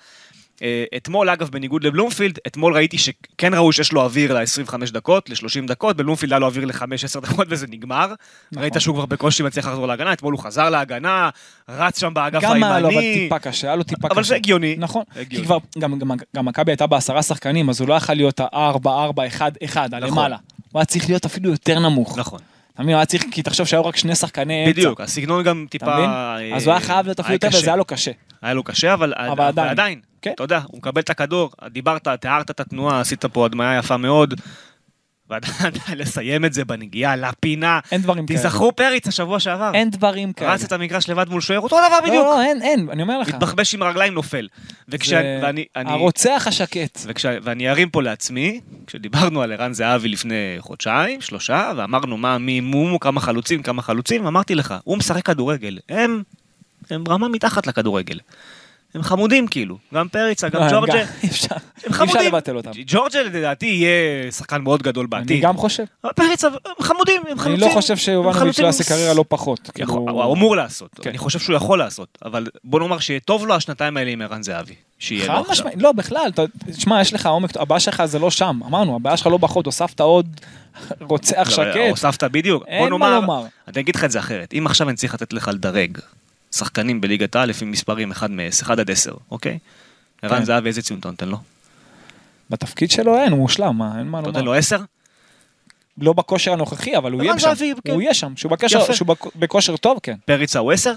אה, 0.62 0.84
אתמול, 0.96 1.30
אגב, 1.30 1.48
בניגוד 1.48 1.84
לבלומפילד, 1.84 2.38
אתמול 2.46 2.74
ראיתי 2.74 2.98
שכן 2.98 3.54
ראו 3.54 3.72
שיש 3.72 3.92
לו 3.92 4.02
אוויר 4.02 4.34
ל-25 4.38 4.72
דקות, 4.92 5.30
ל-30 5.30 5.36
דקות, 5.66 5.96
בבלומפילד 5.96 6.32
היה 6.32 6.38
לו 6.38 6.46
אוויר 6.46 6.64
ל-5-10 6.64 7.20
דקות 7.20 7.46
וזה 7.50 7.66
נגמר. 7.70 8.06
נכון. 8.52 8.62
ראית 8.62 8.74
שהוא 8.78 8.94
כבר 8.96 9.06
בקושי 9.06 9.42
מצליח 9.42 9.66
לחזור 9.66 9.86
להגנה, 9.86 10.12
אתמול 10.12 10.32
הוא 10.34 10.42
חזר 10.42 10.70
להגנה, 10.70 11.30
רץ 11.68 12.00
שם 12.00 12.14
באגף 12.14 12.42
גם 12.42 12.62
היה 12.64 12.78
לו 12.80 12.88
אבל 12.88 12.98
הימני. 12.98 13.14
טיפה 13.14 13.38
קשה, 13.38 13.66
היה 13.66 13.76
לו 13.76 13.82
טיפה 13.82 14.08
קשה. 14.08 14.14
אבל 14.14 14.24
זה 14.24 14.34
הגיוני. 14.36 14.76
נכון, 14.78 15.02
הגיוני. 15.16 15.36
כי 15.36 15.44
כבר, 15.44 15.58
גם- 15.78 15.98
גם- 15.98 16.10
גם 16.36 16.44
מכבי 16.44 16.70
הייתה 16.72 16.86
בעשרה 16.86 17.22
שחקנים, 17.22 17.68
אז 17.70 17.80
הוא 17.80 17.88
לא 17.88 17.94
יכול 17.94 18.14
להיות 18.14 18.40
ה-4, 18.40 18.54
4, 18.88 19.26
1, 19.26 19.52
1, 19.64 19.90
נכון. 19.90 20.02
הלמעלה. 20.02 20.36
הוא 20.72 20.80
היה 20.80 20.84
צריך 20.86 21.08
להיות 21.08 21.24
אפילו 21.24 21.50
יותר 21.50 21.78
נמוך. 21.78 22.18
נכון, 22.18 22.40
אתה 22.74 22.82
מבין, 22.82 22.94
הוא 22.94 22.98
היה 22.98 23.06
צריך, 23.06 23.24
כי 23.30 23.42
תחשוב 23.42 23.66
שהיו 23.66 23.84
רק 23.84 23.96
שני 23.96 24.14
שחקני 24.14 24.64
אמצע. 24.66 24.72
בדיוק, 24.80 25.00
הסגנון 25.00 25.42
גם 25.44 25.66
טיפה... 25.70 25.86
אה, 26.04 26.56
אז 26.56 26.64
הוא 26.66 26.72
היה 26.72 26.80
חייב 26.80 27.06
להיות 27.06 27.20
אפילו 27.20 27.34
יותר. 27.34 27.48
וזה 27.58 27.66
היה 27.66 27.76
לו 27.76 27.84
קשה. 27.84 28.10
היה 28.42 28.54
לו 28.54 28.62
קשה, 28.62 28.94
אבל, 28.94 29.14
אבל 29.16 29.44
עדיין. 29.44 29.68
עדיין, 29.68 30.00
כן. 30.22 30.32
אתה 30.34 30.42
יודע, 30.42 30.60
הוא 30.66 30.78
מקבל 30.78 31.00
את 31.02 31.10
הכדור, 31.10 31.50
דיברת, 31.70 32.08
תיארת 32.08 32.50
את 32.50 32.60
התנועה, 32.60 33.00
עשית 33.00 33.24
פה 33.24 33.46
הדמיה 33.46 33.78
יפה 33.78 33.96
מאוד, 33.96 34.34
ועדיין 35.30 35.52
לסיים 36.00 36.44
את 36.44 36.52
זה 36.52 36.64
בנגיעה, 36.64 37.16
לפינה. 37.16 37.80
אין 37.92 38.02
דברים 38.02 38.26
כאלה. 38.26 38.38
תיזכרו 38.40 38.76
פריץ 38.76 39.06
השבוע 39.08 39.40
שעבר. 39.40 39.70
אין 39.74 39.90
דברים 39.90 40.32
כאלה. 40.32 40.52
רץ 40.52 40.64
את 40.64 40.72
המגרש 40.72 41.08
לבד 41.08 41.28
מול 41.28 41.40
שוער, 41.40 41.60
אותו 41.60 41.76
דבר 41.78 42.00
לא, 42.00 42.00
בדיוק. 42.00 42.24
לא, 42.24 42.42
אין, 42.42 42.62
אין, 42.62 42.88
אני 42.90 43.02
אומר 43.02 43.18
לך. 43.18 43.28
מתבחבש 43.28 43.74
עם 43.74 43.82
הרגליים, 43.82 44.14
נופל. 44.14 44.48
וכש- 44.88 45.08
זה 45.08 45.40
אני- 45.48 45.64
הרוצח 45.74 46.44
השקט. 46.46 46.98
וכש- 47.06 47.38
ואני 47.42 47.70
ארים 47.70 47.90
פה 47.90 48.02
לעצמי, 48.02 48.60
כשדיברנו 48.86 49.42
על 49.42 49.52
ערן 49.52 49.72
זהבי 49.72 50.08
לפני 50.08 50.34
חודשיים, 50.58 51.20
שלושה, 51.20 51.72
ואמרנו 51.76 52.16
מה, 52.16 52.38
מי 52.38 52.60
מו, 52.60 53.00
כמה 53.00 53.20
חלוצים, 53.20 53.62
כמה 53.62 53.82
חלוצים, 53.82 54.26
אמרתי 54.26 54.54
לך, 54.54 54.74
הוא 54.84 54.98
משחק 54.98 55.26
כדורגל, 55.26 55.78
הם, 55.88 56.22
הם 56.90 57.04
רמה 57.08 57.28
מתחת 57.28 57.66
לכדורגל. 57.66 58.18
הם 58.94 59.02
חמודים 59.02 59.46
כאילו, 59.46 59.78
גם 59.94 60.08
פריצה, 60.08 60.48
גם 60.48 60.60
לא, 60.60 60.70
ג'ורג'ה, 60.70 60.92
הם 61.00 61.06
אי 61.22 61.28
אפשר 61.28 61.54
חמודים. 61.90 62.26
לבטל 62.26 62.56
אותם. 62.56 62.70
ג'ורג'ה 62.86 63.22
לדעתי 63.22 63.66
יהיה 63.66 64.30
שחקן 64.32 64.62
מאוד 64.62 64.82
גדול 64.82 65.06
אני 65.12 65.20
בעתיד. 65.22 65.42
גם 65.42 65.56
חושב. 65.56 65.84
אבל 66.04 66.12
פריצה, 66.12 66.48
הם 66.48 66.54
חמודים, 66.80 67.20
הם 67.20 67.26
אני 67.32 67.38
חלוצים. 67.40 67.68
לא 67.68 67.74
חושב 67.74 67.96
שיובנוביץ'. 67.96 68.58
לא 68.60 68.66
יעשה 68.66 68.84
קריירה 68.84 69.14
לא 69.14 69.24
פחות. 69.28 69.70
כאילו- 69.74 69.94
הוא 69.94 70.34
אמור 70.34 70.56
לעשות, 70.56 70.90
כן. 71.02 71.10
אני 71.10 71.18
חושב 71.18 71.38
שהוא 71.38 71.56
יכול 71.56 71.78
לעשות, 71.78 72.18
אבל 72.24 72.46
בוא 72.64 72.80
נאמר 72.80 72.98
שיהיה 72.98 73.20
טוב 73.20 73.46
לו 73.46 73.54
השנתיים 73.54 73.96
האלה 73.96 74.10
עם 74.10 74.22
ערן 74.22 74.42
זהבי. 74.42 74.74
שיהיה 74.98 75.26
לו 75.34 75.40
עכשיו. 75.48 75.66
לא 75.76 75.92
בכלל, 75.92 76.30
תשמע, 76.76 77.00
יש 77.00 77.12
לך 77.12 77.26
עומק, 77.26 77.56
הבעיה 77.56 77.80
שלך 77.80 78.04
זה 78.04 78.18
לא 78.18 78.30
שם, 78.30 78.60
אמרנו, 78.66 78.96
הבעיה 78.96 79.16
שלך 79.16 79.26
לא 79.26 79.36
בחוד, 79.36 79.66
הוספת 79.66 80.00
עוד 80.00 80.40
רוצח 81.00 81.36
לא, 81.48 81.54
שקט. 81.54 81.76
הוספת 81.90 82.24
בדיוק. 82.24 82.64
אין 82.66 82.92
מה 82.92 83.10
לומר. 83.10 83.44
אני 83.68 83.80
אגיד 83.80 83.96
לך 83.96 84.04
את 84.04 84.10
זה 84.10 84.18
אחרת. 84.18 84.54
אם 84.58 84.66
עכשיו 84.66 84.88
אני 84.88 84.96
צריך 84.96 85.14
לתת 85.14 85.32
לך 85.32 85.50
לדרג 85.54 85.98
שחקנים 86.52 87.00
בליגת 87.00 87.36
העל 87.36 87.48
לפי 87.48 87.64
מספרים 87.64 88.10
1 88.10 88.30
מ-10, 88.30 88.62
1 88.62 88.78
עד 88.78 88.90
10, 88.90 89.12
אוקיי? 89.30 89.58
ערן 90.22 90.38
כן. 90.38 90.44
זהבי 90.44 90.68
איזה 90.68 90.82
ציון 90.82 90.98
אתה 91.00 91.10
נותן 91.10 91.28
לו? 91.28 91.38
בתפקיד 92.50 92.90
שלו 92.90 93.16
אין, 93.18 93.32
הוא 93.32 93.38
מושלם, 93.40 93.78
מה, 93.78 93.98
אין 93.98 94.08
מה 94.08 94.18
אתה 94.18 94.26
נותן 94.26 94.38
לומר. 94.38 94.52
לו 94.52 94.58
10? 94.58 94.78
לא 95.98 96.12
בכושר 96.12 96.52
הנוכחי, 96.52 96.96
אבל 96.96 97.12
הוא 97.12 97.20
ערן 97.22 97.26
יהיה 97.38 97.38
שם. 97.56 97.64
כן. 97.84 97.92
הוא 97.92 98.02
יהיה 98.02 98.14
שם, 98.14 98.36
שהוא 98.36 98.52
בכושר 99.36 99.76
טוב, 99.76 99.98
כן. 100.02 100.16
פריצה 100.24 100.58
הוא 100.58 100.72
10? 100.72 100.92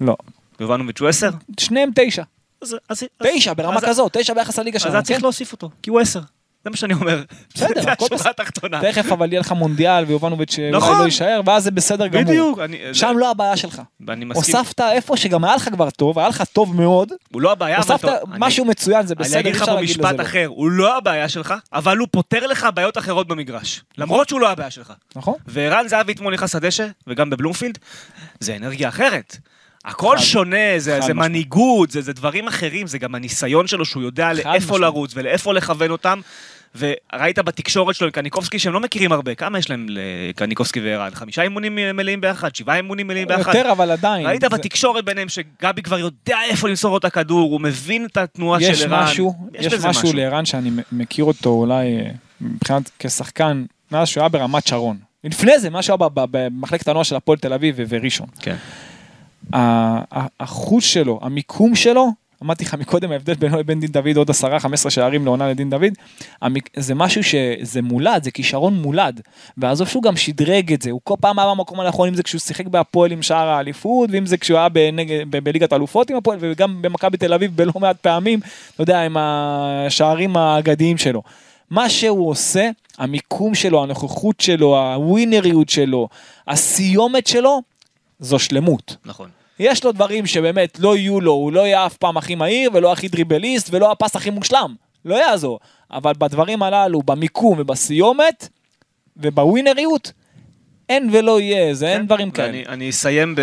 לא. 0.00 0.16
יובנוביץ' 0.60 1.00
הוא 1.00 1.08
10? 1.08 1.30
שניהם 1.60 1.90
תשע. 1.94 2.22
אז- 2.62 2.76
אז- 2.88 3.04
תשע 3.22 3.52
ברמה 3.52 3.76
אז- 3.76 3.84
כזאת, 3.84 4.16
תשע 4.16 4.34
ביחס 4.34 4.58
לליגה 4.58 4.76
אז 4.76 4.82
שלנו. 4.82 4.94
היה 4.94 5.02
צריך 5.02 5.18
כן? 5.18 5.22
להוסיף 5.22 5.52
אותו, 5.52 5.70
כי 5.82 5.90
הוא 5.90 6.00
עשר. 6.00 6.20
זה 6.64 6.70
מה 6.70 6.76
שאני 6.76 6.94
אומר. 6.94 7.22
בסדר, 7.54 7.82
זה 7.82 7.92
הכל 7.92 8.04
השורה 8.04 8.18
בסדר. 8.18 8.30
התחתונה. 8.30 8.80
תכף 8.82 9.12
אבל 9.12 9.32
יהיה 9.32 9.40
לך 9.40 9.52
מונדיאל 9.52 10.04
ויובנוביץ' 10.04 10.58
אולי 10.58 10.70
נכון. 10.70 10.98
לא 10.98 11.04
יישאר, 11.04 11.40
ואז 11.46 11.64
זה 11.64 11.70
בסדר 11.70 12.06
גמור. 12.06 12.24
בדיוק. 12.24 12.58
אני- 12.58 12.78
שם 12.92 13.14
לא 13.18 13.30
הבעיה 13.30 13.56
שלך. 13.56 13.82
אני 14.08 14.24
מסכים. 14.24 14.56
הוספת 14.56 14.80
איפה 14.80 15.16
שגם 15.16 15.44
היה 15.44 15.56
לך 15.56 15.68
כבר 15.72 15.90
טוב, 15.90 16.18
היה 16.18 16.28
לך 16.28 16.42
טוב 16.52 16.76
מאוד, 16.76 17.12
הוא 17.32 17.42
לא 17.42 17.52
הבעיה, 17.52 17.78
אבל... 17.78 17.92
הוספת 17.92 18.08
טוב, 18.08 18.30
אני- 18.30 18.36
משהו 18.38 18.64
מצוין, 18.64 19.06
זה 19.06 19.14
בסדר, 19.14 19.32
אני 19.34 19.40
אגיד 19.40 19.54
לך 19.54 19.60
אפשר 19.62 19.72
פה 19.72 19.80
להגיד 19.80 19.90
משפט 19.90 20.04
לזה 20.12 20.16
לא. 20.22 20.22
אחר, 20.22 20.46
הוא 20.46 20.70
לא 20.70 20.96
הבעיה 20.96 21.28
שלך, 21.28 21.54
אבל 21.72 21.96
הוא 21.98 22.08
פותר 22.10 22.46
לך 22.46 22.66
בעיות 22.74 22.98
אחרות 22.98 23.28
במגרש. 23.28 23.82
למרות 23.98 24.28
שהוא 24.28 24.40
לא 24.40 24.50
הבעיה 24.50 24.70
שלך. 24.70 24.92
נכון? 25.16 25.34
וערן 25.46 25.88
זהבי 25.88 26.12
אתמול 26.12 26.34
נכנס 26.34 26.54
לדשא, 26.54 26.86
וגם 27.06 27.30
בבלומפילד, 27.30 27.78
זה 28.40 28.56
אנרגיה 28.56 28.88
אחרת. 28.88 29.36
הכל 29.88 30.18
שונה, 30.18 30.56
זה, 30.78 31.00
זה. 31.00 31.14
מנהיגות, 31.14 31.90
זה, 31.90 32.00
זה 32.02 32.12
דברים 32.12 32.48
אחרים, 32.48 32.86
זה 32.86 32.98
גם 32.98 33.14
הניסיון 33.14 33.66
שלו 33.66 33.84
שהוא 33.84 34.02
יודע 34.02 34.32
לאיפה 34.32 34.50
משמעית. 34.58 34.80
לרוץ 34.82 35.12
ולאיפה 35.14 35.54
לכוון 35.54 35.90
אותם. 35.90 36.20
וראית 36.78 37.38
בתקשורת 37.38 37.94
שלו 37.94 38.06
עם 38.06 38.10
קניקובסקי 38.12 38.58
שהם 38.58 38.72
לא 38.72 38.80
מכירים 38.80 39.12
הרבה, 39.12 39.34
כמה 39.34 39.58
יש 39.58 39.70
להם 39.70 39.86
לקניקובסקי 39.88 40.80
וערן? 40.80 41.10
חמישה 41.14 41.42
אימונים 41.42 41.74
מלאים 41.94 42.20
ביחד? 42.20 42.54
שבעה 42.54 42.76
אימונים 42.76 43.06
מלאים 43.06 43.28
ביחד? 43.28 43.54
יותר 43.54 43.72
אבל 43.72 43.90
עדיין. 43.90 44.26
ראית 44.26 44.40
זה- 44.40 44.48
בתקשורת 44.48 45.04
ביניהם 45.04 45.28
שגבי 45.28 45.82
כבר 45.82 45.98
יודע 45.98 46.36
איפה 46.50 46.68
למסור 46.68 46.96
את 46.96 47.04
הכדור, 47.04 47.50
הוא 47.52 47.60
מבין 47.60 48.06
את 48.06 48.16
התנועה 48.16 48.62
יש 48.62 48.78
של 48.80 48.94
ערן. 48.94 49.04
משהו, 49.04 49.34
יש 49.54 49.66
בזה 49.74 49.88
משהו 49.88 50.12
לערן 50.12 50.44
שאני 50.44 50.70
מכיר 50.92 51.24
אותו 51.24 51.50
אולי 51.50 51.96
אה, 51.98 52.10
מבחינת 52.40 52.90
כשחקן, 52.98 53.64
מאז 53.92 54.08
שהוא 54.08 54.20
היה 54.22 54.28
ברמת 54.28 54.66
שרון. 54.66 54.96
לפני 55.24 55.58
זה, 55.58 55.70
מה 55.70 55.82
שהוא 55.82 55.96
היה 56.00 56.08
ב- 56.08 56.20
ב- 56.20 56.36
במחלקת 56.36 56.88
הנוער 56.88 57.02
של 57.04 57.16
הפועל 57.16 57.38
תל 57.38 57.52
אביב 57.52 57.76
וראשון. 57.88 58.26
כן. 58.40 58.56
החוש 60.40 60.92
שלו, 60.94 61.18
המיקום 61.22 61.74
שלו, 61.74 62.08
אמרתי 62.42 62.64
לך 62.64 62.74
מקודם 62.74 63.12
ההבדל 63.12 63.34
בינו 63.34 63.58
לבין 63.58 63.80
דין 63.80 63.90
דוד 63.90 64.16
עוד 64.16 64.30
10-15 64.30 64.90
שערים 64.90 65.24
לעונה 65.24 65.48
לדין 65.48 65.70
דוד, 65.70 65.92
זה 66.76 66.94
משהו 66.94 67.24
שזה 67.24 67.82
מולד, 67.82 68.24
זה 68.24 68.30
כישרון 68.30 68.74
מולד. 68.74 69.20
ועזוב 69.56 69.88
שהוא 69.88 70.02
גם 70.02 70.16
שדרג 70.16 70.72
את 70.72 70.82
זה, 70.82 70.90
הוא 70.90 71.00
כל 71.04 71.14
פעם 71.20 71.38
היה 71.38 71.50
במקום 71.50 71.80
הנכון, 71.80 72.08
אם 72.08 72.14
זה 72.14 72.22
כשהוא 72.22 72.40
שיחק 72.40 72.66
בהפועל 72.66 73.12
עם 73.12 73.22
שער 73.22 73.48
האליפות, 73.48 74.10
ואם 74.12 74.26
זה 74.26 74.36
כשהוא 74.36 74.58
היה 74.58 74.68
בליגת 75.42 75.72
האלופות 75.72 76.10
עם 76.10 76.16
הפועל, 76.16 76.38
וגם 76.40 76.82
במכבי 76.82 77.16
תל 77.16 77.34
אביב 77.34 77.56
בלא 77.56 77.72
מעט 77.80 77.96
פעמים, 77.96 78.40
אתה 78.74 78.82
יודע, 78.82 79.00
עם 79.00 79.16
השערים 79.20 80.36
האגדיים 80.36 80.98
שלו. 80.98 81.22
מה 81.70 81.90
שהוא 81.90 82.30
עושה, 82.30 82.70
המיקום 82.98 83.54
שלו, 83.54 83.82
הנוכחות 83.82 84.40
שלו, 84.40 84.78
הווינריות 84.78 85.68
שלו, 85.68 86.08
הסיומת 86.48 87.26
שלו, 87.26 87.62
זו 88.20 88.38
שלמות. 88.38 88.96
נכון. 89.04 89.28
יש 89.58 89.84
לו 89.84 89.92
דברים 89.92 90.26
שבאמת 90.26 90.78
לא 90.78 90.96
יהיו 90.96 91.20
לו, 91.20 91.32
הוא 91.32 91.52
לא 91.52 91.60
יהיה 91.60 91.86
אף 91.86 91.96
פעם 91.96 92.16
הכי 92.16 92.34
מהיר 92.34 92.70
ולא 92.74 92.92
הכי 92.92 93.08
דריבליסט 93.08 93.68
ולא 93.72 93.92
הפס 93.92 94.16
הכי 94.16 94.30
מושלם, 94.30 94.74
לא 95.04 95.14
יעזור. 95.14 95.60
אבל 95.90 96.12
בדברים 96.18 96.62
הללו, 96.62 97.02
במיקום 97.02 97.54
ובסיומת 97.58 98.48
ובווינריות, 99.16 100.12
אין 100.88 101.10
ולא 101.12 101.40
יהיה, 101.40 101.74
זה 101.74 101.88
אין 101.88 102.06
דברים 102.06 102.30
כאלה. 102.30 102.62
אני 102.68 102.90
אסיים 102.90 103.34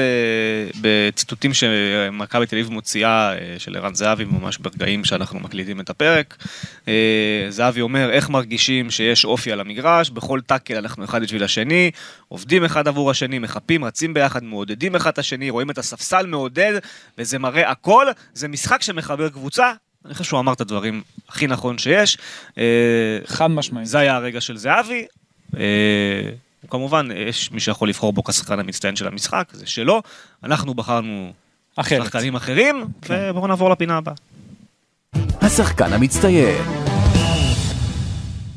בציטוטים 0.81 1.53
שמכבי 1.53 2.45
תל 2.45 2.55
אביב 2.55 2.71
מוציאה 2.71 3.33
אה, 3.33 3.55
של 3.57 3.75
ערן 3.77 3.95
זהבי 3.95 4.25
ממש 4.25 4.57
ברגעים 4.57 5.03
שאנחנו 5.03 5.39
מקליטים 5.39 5.79
את 5.79 5.89
הפרק. 5.89 6.37
אה, 6.87 7.45
זהבי 7.49 7.81
אומר 7.81 8.11
איך 8.11 8.29
מרגישים 8.29 8.91
שיש 8.91 9.25
אופי 9.25 9.51
על 9.51 9.59
המגרש, 9.59 10.09
בכל 10.09 10.41
טאקל 10.41 10.75
אנחנו 10.77 11.03
אחד 11.03 11.21
בשביל 11.21 11.43
השני, 11.43 11.91
עובדים 12.27 12.63
אחד 12.63 12.87
עבור 12.87 13.11
השני, 13.11 13.39
מחפים, 13.39 13.85
רצים 13.85 14.13
ביחד, 14.13 14.43
מעודדים 14.43 14.95
אחד 14.95 15.11
את 15.11 15.19
השני, 15.19 15.49
רואים 15.49 15.69
את 15.69 15.77
הספסל 15.77 16.25
מעודד, 16.25 16.73
וזה 17.17 17.39
מראה 17.39 17.71
הכל, 17.71 18.07
זה 18.33 18.47
משחק 18.47 18.81
שמחבר 18.81 19.29
קבוצה. 19.29 19.71
אני 20.05 20.13
חושב 20.13 20.29
שהוא 20.29 20.39
אמר 20.39 20.53
את 20.53 20.61
הדברים 20.61 21.01
הכי 21.29 21.47
נכון 21.47 21.77
שיש. 21.77 22.17
אה, 22.57 22.63
חד 23.25 23.47
משמעית. 23.47 23.87
זה 23.87 23.99
היה 23.99 24.15
הרגע 24.15 24.41
של 24.41 24.57
זהבי. 24.57 25.05
כמובן, 26.69 27.07
יש 27.15 27.51
מי 27.51 27.59
שיכול 27.59 27.89
לבחור 27.89 28.13
בו 28.13 28.23
כשחקן 28.23 28.59
המצטיין 28.59 28.95
של 28.95 29.07
המשחק, 29.07 29.49
זה 29.53 29.65
שלו. 29.65 30.01
אנחנו 30.43 30.73
בחרנו 30.73 31.33
אחרת. 31.75 32.03
שחקנים 32.03 32.35
אחרים, 32.35 32.85
כן. 33.01 33.27
ובואו 33.29 33.47
נעבור 33.47 33.69
לפינה 33.69 33.97
הבאה. 33.97 34.13
השחקן 35.41 35.93
המצטיין. 35.93 36.65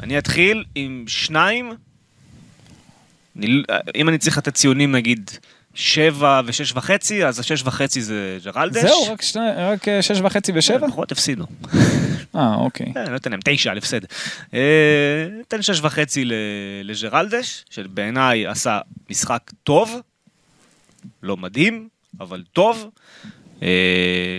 אני 0.03 0.19
אתחיל 0.19 0.65
עם 0.75 1.05
שניים. 1.07 1.73
אני, 3.37 3.63
אם 3.95 4.09
אני 4.09 4.19
צריך 4.19 4.39
לתת 4.39 4.55
ציונים, 4.55 4.93
נגיד, 4.93 5.31
שבע 5.83 6.41
ושש 6.45 6.73
וחצי, 6.75 7.25
אז 7.27 7.39
השש 7.39 7.63
וחצי 7.63 8.03
זה 8.03 8.39
ג'רלדש. 8.45 8.83
זהו, 8.83 9.13
רק 9.13 9.23
שני- 9.23 9.51
רק 9.57 9.89
אה, 9.89 10.03
שש 10.03 10.21
וחצי 10.21 10.53
ושבע? 10.55 10.87
לפחות 10.87 11.13
הפסידו. 11.13 11.47
אה, 12.37 12.55
אוקיי. 12.55 12.93
אה, 12.97 13.11
לא 13.11 13.17
אתן 13.17 13.31
להם 13.31 13.41
תשע 13.45 13.71
על 13.71 13.79
הפסד. 13.79 14.01
אה, 14.55 14.61
ניתן 15.39 15.63
שש 15.63 15.81
וחצי 15.81 16.25
לג'רלדש, 16.85 17.65
שבעיניי 17.71 18.47
עשה 18.47 18.79
משחק 19.11 19.51
טוב, 19.65 20.01
לא 21.23 21.37
מדהים, 21.37 21.89
אבל 22.21 22.43
טוב. 22.53 22.91
אה, 23.63 23.69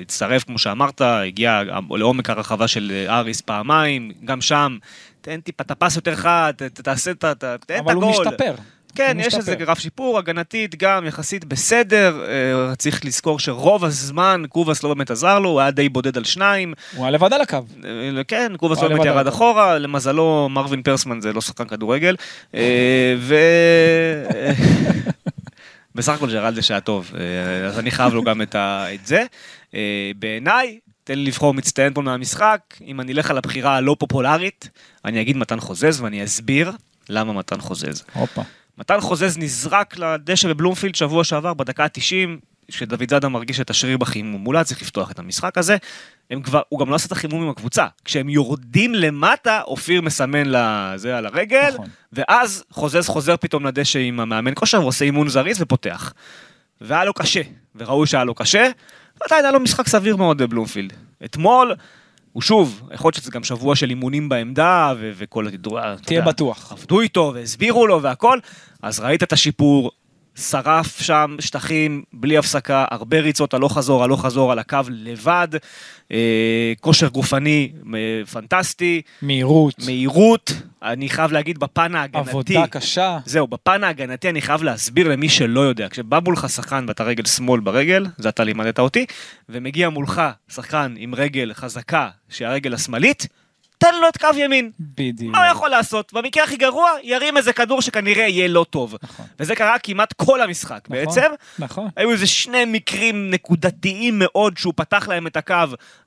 הצטרף, 0.02 0.44
כמו 0.44 0.58
שאמרת, 0.60 1.02
הגיע 1.02 1.62
לעומק 1.92 2.30
הרחבה 2.30 2.68
של 2.68 2.92
אה, 3.10 3.20
אריס 3.20 3.42
פעמיים, 3.42 4.12
גם 4.26 4.42
שם, 4.42 4.78
תן 5.22 5.40
טיפה, 5.42 5.64
תפס 5.64 5.96
יותר 5.96 6.16
חד, 6.16 6.54
תעשה 6.74 7.12
את 7.12 7.24
ה... 7.24 7.36
ת- 7.36 7.44
תן 7.44 7.56
את 7.76 7.80
אבל 7.80 7.94
הוא 7.94 8.12
הגול. 8.12 8.28
משתפר. 8.28 8.56
כן, 8.96 9.18
יש 9.20 9.36
איזה. 9.36 9.56
גרף 9.56 9.80
שיפור, 9.80 10.18
הגנתית 10.18 10.76
גם 10.76 11.06
יחסית 11.06 11.46
בסדר, 11.46 12.26
אה, 12.28 12.76
צריך 12.76 13.06
לזכור 13.06 13.40
שרוב 13.40 13.86
הזמן 13.86 14.44
קובאס 14.50 14.84
לא 14.84 14.94
באמת 14.94 15.12
עזר 15.12 15.40
לו, 15.40 15.50
הוא 15.50 15.60
היה 15.60 15.72
די 15.72 15.90
בודד 15.90 16.18
על 16.18 16.24
שניים, 16.24 16.74
הוא 16.96 17.06
היה 17.06 17.12
לבד 17.12 17.34
על 17.34 17.42
הקו. 17.42 17.58
אה, 17.86 18.24
כן, 18.28 18.52
קובאס 18.58 18.82
לא 18.82 18.88
באמת 18.88 19.06
ירד 19.06 19.28
אחורה, 19.28 19.78
למזלו 19.78 20.48
מרווין 20.50 20.82
פרסמן 20.82 21.22
זה 21.22 21.34
לא 21.34 21.42
שחקן 21.42 21.68
כדורגל, 21.68 22.16
אה, 22.56 23.16
ו... 23.20 23.36
בסך 25.96 26.14
הכל 26.14 26.32
ג'רלדש 26.32 26.72
היה 26.72 26.82
טוב, 26.82 27.12
אה, 27.18 27.68
אז 27.68 27.80
אני 27.80 27.92
חייב 27.92 28.14
לו 28.14 28.24
גם 28.24 28.42
את 28.42 28.56
זה. 29.06 29.24
אה, 29.76 30.12
בעיניי, 30.20 30.80
תן 31.04 31.20
לי 31.20 31.26
לבחור 31.26 31.54
מצטיין 31.54 31.94
פה 31.94 32.02
מהמשחק, 32.02 32.62
אם 32.82 33.02
אני 33.02 33.12
אלך 33.12 33.32
על 33.32 33.38
הבחירה 33.38 33.76
הלא 33.76 33.96
פופולרית, 34.00 34.70
אני 35.06 35.22
אגיד 35.22 35.38
מתן 35.38 35.60
חוזז 35.60 36.02
ואני 36.02 36.24
אסביר 36.24 36.72
למה 37.10 37.34
מתן 37.34 37.62
חוזז. 37.62 38.04
הופה. 38.14 38.42
מתן 38.80 39.02
חוזז 39.02 39.38
נזרק 39.38 39.98
לדשא 39.98 40.48
בבלומפילד 40.48 40.96
שבוע 40.96 41.24
שעבר 41.24 41.54
בדקה 41.54 41.84
ה-90, 41.84 42.40
כשדוד 42.68 43.10
זאדה 43.10 43.30
מרגיש 43.30 43.60
את 43.60 43.70
השריר 43.70 43.98
בחימום, 43.98 44.48
אולי 44.48 44.64
צריך 44.64 44.82
לפתוח 44.82 45.12
את 45.12 45.20
המשחק 45.20 45.58
הזה. 45.58 45.78
הם 46.32 46.42
כבר, 46.42 46.62
הוא 46.70 46.80
גם 46.80 46.90
לא 46.90 46.96
עשה 46.96 47.08
את 47.08 47.12
החימום 47.12 47.44
עם 47.44 47.50
הקבוצה. 47.50 47.86
כשהם 48.06 48.30
יורדים 48.30 48.96
למטה, 48.96 49.62
אופיר 49.62 50.02
מסמן 50.02 50.44
לזה 50.46 51.18
על 51.18 51.26
הרגל, 51.26 51.72
נכון. 51.74 51.88
ואז 52.14 52.64
חוזז 52.72 53.08
חוזר 53.08 53.38
פתאום 53.38 53.66
לדשא 53.66 54.00
עם 54.00 54.20
המאמן 54.20 54.52
כושר, 54.56 54.82
ועושה 54.82 55.06
אימון 55.06 55.30
זריז 55.30 55.62
ופותח. 55.62 56.14
והיה 56.82 57.06
לו 57.06 57.14
קשה, 57.14 57.42
וראוי 57.76 58.08
שהיה 58.08 58.24
לו 58.24 58.36
קשה, 58.36 58.70
ועדיין 59.22 59.46
היה 59.46 59.52
לו 59.52 59.60
משחק 59.60 59.88
סביר 59.88 60.16
מאוד 60.16 60.38
בבלומפילד. 60.38 60.94
אתמול, 61.26 61.76
הוא 62.34 62.42
שוב, 62.42 62.82
יכול 62.94 63.08
להיות 63.08 63.16
שזה 63.16 63.32
גם 63.32 63.44
שבוע 63.44 63.76
של 63.76 63.90
אימונים 63.90 64.30
בעמדה, 64.30 64.94
ו- 65.00 65.12
וכל... 65.18 65.48
תהיה 66.06 66.18
יודע, 66.18 66.28
בטוח. 66.28 66.72
עבדו 66.72 67.02
איתו 67.02 67.32
והסבירו 67.36 67.88
לו 67.88 68.02
והכל, 68.02 68.40
אז 68.82 69.00
ראית 69.00 69.24
את 69.24 69.34
השיפור, 69.34 69.92
שרף 70.40 71.02
שם 71.02 71.36
שטחים 71.40 72.04
בלי 72.14 72.38
הפסקה, 72.38 72.86
הרבה 72.92 73.20
ריצות 73.20 73.54
הלוך 73.54 73.78
חזור, 73.78 74.04
הלוך 74.04 74.26
חזור 74.26 74.52
על 74.52 74.60
הקו 74.60 74.80
לבד, 74.90 75.48
אה, 76.12 76.74
כושר 76.82 77.08
גופני 77.08 77.72
אה, 77.96 78.26
פנטסטי, 78.26 79.02
מהירות, 79.22 79.74
מהירות, 79.86 80.54
אני 80.84 81.10
חייב 81.10 81.32
להגיד 81.32 81.58
בפן 81.58 81.96
ההגנתי. 81.96 82.30
עבודה 82.30 82.68
קשה. 82.68 83.18
זהו, 83.26 83.48
בפן 83.48 83.84
ההגנתי 83.84 84.30
אני 84.30 84.42
חייב 84.42 84.64
להסביר 84.64 85.08
למי 85.08 85.30
שלא 85.30 85.60
יודע, 85.60 85.90
כשבא 85.90 86.20
מולך 86.26 86.50
שחקן 86.50 86.86
ואתה 86.88 87.04
רגל 87.04 87.26
שמאל 87.26 87.60
ברגל, 87.60 88.06
זה 88.18 88.30
אתה 88.30 88.44
לימדת 88.44 88.80
אותי, 88.80 89.06
ומגיע 89.50 89.90
מולך 89.90 90.22
שחקן 90.50 90.94
עם 90.98 91.16
רגל 91.16 91.52
חזקה, 91.54 92.10
שהיא 92.30 92.48
הרגל 92.48 92.74
השמאלית, 92.74 93.28
תן 93.80 93.96
לו 94.02 94.08
את 94.10 94.18
קו 94.18 94.28
ימין. 94.36 94.72
בדיוק. 94.80 95.32
מה 95.32 95.44
הוא 95.44 95.52
יכול 95.52 95.70
לעשות? 95.70 96.14
במקרה 96.14 96.44
הכי 96.44 96.58
גרוע, 96.58 96.92
ירים 97.04 97.38
איזה 97.38 97.54
כדור 97.54 97.82
שכנראה 97.82 98.28
יהיה 98.28 98.48
לא 98.48 98.66
טוב. 98.70 98.96
נכון. 99.04 99.26
וזה 99.40 99.56
קרה 99.56 99.80
כמעט 99.80 100.14
כל 100.14 100.42
המשחק 100.42 100.88
נכון, 100.90 101.06
בעצם. 101.06 101.32
נכון. 101.60 101.88
היו 101.96 102.12
איזה 102.12 102.28
שני 102.28 102.66
מקרים 102.68 103.32
נקודתיים 103.32 104.20
מאוד 104.20 104.58
שהוא 104.58 104.74
פתח 104.76 105.08
להם 105.08 105.28
את 105.28 105.38
הקו 105.38 105.56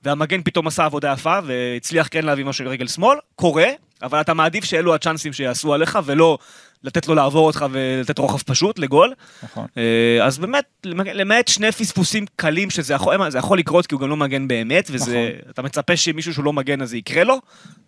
והמגן 0.03 0.43
פתאום 0.43 0.67
עשה 0.67 0.85
עבודה 0.85 1.13
יפה 1.13 1.39
והצליח 1.45 2.09
כן 2.11 2.25
להביא 2.25 2.45
משהו 2.45 2.65
לרגל 2.65 2.89
שמאל, 2.89 3.19
קורה, 3.37 3.67
אבל 4.03 4.21
אתה 4.21 4.35
מעדיף 4.35 4.65
שאלו 4.65 4.95
הצ'אנסים 4.95 5.33
שיעשו 5.33 5.75
עליך 5.75 5.99
ולא 6.05 6.39
לתת 6.85 7.09
לו 7.09 7.15
לעבור 7.15 7.47
אותך 7.47 7.67
ולתת 7.71 8.19
רוחב 8.19 8.39
פשוט 8.39 8.79
לגול. 8.79 9.13
נכון. 9.43 9.67
אה, 9.77 10.27
אז 10.27 10.39
באמת, 10.39 10.65
למעט 10.85 11.49
שני 11.49 11.73
פספוסים 11.73 12.25
קלים 12.37 12.71
שזה 12.71 12.95
יכול, 12.95 13.31
זה 13.31 13.39
יכול 13.39 13.59
לקרות 13.59 13.87
כי 13.87 13.95
הוא 13.95 14.01
גם 14.01 14.09
לא 14.09 14.17
מגן 14.17 14.49
באמת, 14.49 14.89
וזה, 14.93 15.31
נכון. 15.39 15.51
אתה 15.51 15.63
מצפה 15.63 15.97
שמישהו 15.97 16.35
שהוא 16.35 16.45
לא 16.45 16.53
מגן 16.53 16.83
אז 16.83 16.91
זה 16.91 16.97
יקרה 16.97 17.25
לו. 17.25 17.41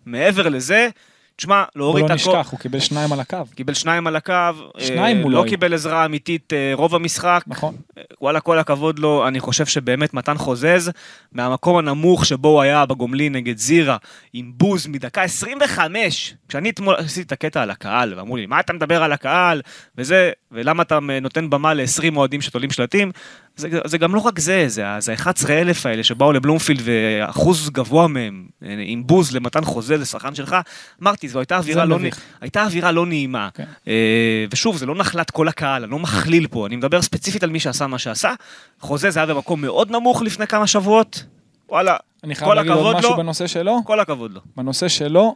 מעבר 0.05 0.49
לזה, 0.49 0.89
תשמע, 1.37 1.63
להוריד 1.75 2.05
בוא 2.05 2.13
את 2.13 2.17
לא 2.17 2.21
הכל... 2.21 2.39
נשכח, 2.39 2.51
הוא 2.51 2.59
קיבל 2.59 2.79
שניים 2.79 3.13
על 3.13 3.19
הקו. 3.19 3.37
קיבל 3.55 3.73
שניים 3.73 4.07
על 4.07 4.15
הקו, 4.15 4.33
שניים 4.77 5.17
אה, 5.17 5.21
מולו 5.21 5.35
לא 5.37 5.43
היו. 5.43 5.49
קיבל 5.49 5.73
עזרה 5.73 6.05
אמיתית 6.05 6.53
אה, 6.53 6.71
רוב 6.73 6.95
המשחק, 6.95 7.43
נכון. 7.47 7.75
וואלה 8.21 8.39
כל 8.39 8.59
הכבוד 8.59 8.99
לו, 8.99 9.27
אני 9.27 9.39
חושב 9.39 9.65
שבאמת 9.65 10.13
מתן 10.13 10.37
חוזז, 10.37 10.91
מהמקום 11.31 11.77
הנמוך 11.77 12.25
שבו 12.25 12.47
הוא 12.47 12.61
היה 12.61 12.85
בגומלין 12.85 13.33
נגד 13.33 13.57
זירה, 13.57 13.97
עם 14.33 14.51
בוז 14.55 14.87
מדקה 14.87 15.21
25, 15.23 16.33
כשאני 16.49 16.69
אתמול 16.69 16.95
עשיתי 16.95 17.21
את 17.21 17.31
הקטע 17.31 17.61
על 17.61 17.71
הקהל, 17.71 18.13
ואמרו 18.17 18.37
לי, 18.37 18.45
מה 18.45 18.59
אתה 18.59 18.73
מדבר 18.73 19.03
על 19.03 19.11
הקהל, 19.11 19.61
וזה, 19.97 20.31
ולמה 20.51 20.83
אתה 20.83 20.99
נותן 21.21 21.49
במה 21.49 21.73
ל-20 21.73 22.15
אוהדים 22.15 22.41
שתולים 22.41 22.71
שלטים, 22.71 23.11
זה, 23.57 23.69
זה 23.85 23.97
גם 23.97 24.15
לא 24.15 24.19
רק 24.19 24.39
זה, 24.39 24.63
זה, 24.67 24.87
ה- 24.87 24.99
זה 25.01 25.13
ה-11 25.13 25.49
אלף 25.49 25.85
האלה 25.85 26.03
שבאו 26.03 26.33
לבלומפילד 26.33 26.81
ואחוז 26.83 27.69
גבוה 27.69 28.07
מהם, 28.07 28.45
אה, 28.63 28.75
עם 28.85 29.07
בוז 29.07 29.35
למתן 29.35 29.65
חוזה 29.65 29.97
לשחקן 29.97 30.35
שלך, 30.35 30.55
אמרתי, 31.03 31.29
זו 31.29 31.39
הייתה 31.39 31.57
אווירה 31.57 31.85
לא, 31.85 31.99
מביך. 31.99 32.21
הייתה 32.41 32.63
אווירה 32.63 32.91
לא 32.91 33.05
נעימה. 33.05 33.49
כן. 33.53 33.63
אה, 33.87 33.93
ושוב, 34.51 34.77
זה 34.77 34.85
לא 34.85 34.95
נחלת 34.95 35.31
כל 35.31 35.47
הקהל, 35.47 35.83
אני 35.83 35.91
לא 35.91 35.99
מכליל 35.99 36.47
פה, 36.47 36.67
אני 36.67 36.75
מדבר 36.75 37.01
ספציפית 37.01 37.43
על 37.43 37.49
מי 37.49 37.59
שעשה 37.59 37.87
מה 37.87 37.97
שעשה. 37.99 38.33
חוזה 38.79 39.09
זה 39.11 39.19
היה 39.19 39.25
במקום 39.25 39.61
מאוד 39.61 39.91
נמוך 39.91 40.21
לפני 40.21 40.47
כמה 40.47 40.67
שבועות. 40.67 41.23
וואלה, 41.69 41.97
אני 42.23 42.35
חייב 42.35 42.51
להגיד 42.51 42.71
עוד 42.71 42.95
משהו 42.95 43.09
לו, 43.11 43.17
בנושא 43.17 43.47
שלו. 43.47 43.81
כל 43.85 43.99
הכבוד 43.99 44.33
לו. 44.33 44.41
בנושא 44.57 44.87
שלו, 44.87 45.35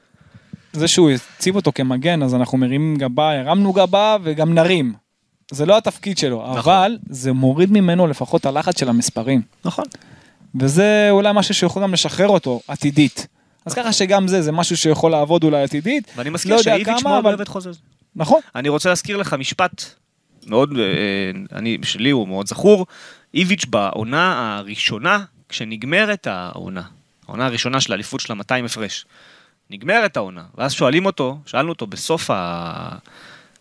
זה 0.74 0.88
שהוא 0.88 1.10
הציב 1.12 1.56
אותו 1.56 1.72
כמגן, 1.76 2.24
אז 2.24 2.36
אנחנו 2.36 2.58
מרימים 2.58 2.96
גבה, 2.96 3.40
הרמנו 3.40 3.74
גבה 3.74 4.18
וגם 4.24 4.54
נרים. 4.54 4.94
זה 5.52 5.66
לא 5.66 5.78
התפקיד 5.78 6.18
שלו, 6.18 6.42
נכון. 6.48 6.58
אבל 6.58 6.98
זה 7.10 7.34
מוריד 7.34 7.72
ממנו 7.72 8.08
לפחות 8.08 8.46
הלחץ 8.46 8.80
של 8.80 8.90
המספרים. 8.90 9.42
נכון. 9.66 9.86
וזה 10.60 11.08
אולי 11.12 11.30
משהו 11.34 11.54
שיכול 11.54 11.84
גם 11.84 11.94
לשחרר 11.94 12.28
אותו 12.28 12.62
עתידית. 12.68 13.28
אז 13.66 13.74
ככה 13.74 13.94
שגם 13.94 14.28
זה, 14.28 14.42
זה 14.42 14.52
משהו 14.52 14.78
שיכול 14.78 15.12
לעבוד 15.12 15.44
אולי 15.44 15.64
עתידית. 15.64 16.12
ואני 16.16 16.30
לא 16.30 16.34
מזכיר 16.34 16.52
יודע 16.52 16.64
שאיביץ' 16.64 17.04
מאוד 17.04 17.18
אבל- 17.20 17.28
אוהב 17.28 17.42
את 17.42 17.48
חוזה. 17.48 17.70
נכון, 18.16 18.40
אני 18.56 18.70
רוצה 18.70 18.90
להזכיר 18.90 19.18
לך 19.18 19.34
משפט 19.34 19.84
מאוד, 20.48 20.74
אה, 20.80 20.86
אני, 21.58 21.78
שלי 21.84 22.10
הוא 22.10 22.28
מאוד 22.28 22.48
זכור. 22.48 22.86
איביץ' 23.34 23.66
בעונה 23.66 24.56
הראשונה, 24.58 25.24
כשנגמרת 25.50 26.28
העונה, 26.28 26.82
העונה 27.28 27.46
הראשונה 27.46 27.82
של 27.82 27.92
האליפות 27.92 28.20
של 28.20 28.34
ה-200 28.34 28.66
הפרש, 28.66 29.06
נגמרת 29.70 30.18
העונה, 30.18 30.44
ואז 30.58 30.74
שואלים 30.74 31.06
אותו, 31.06 31.38
שאלנו 31.46 31.70
אותו 31.70 31.88
בסוף 31.88 32.30
ה... 32.34 32.98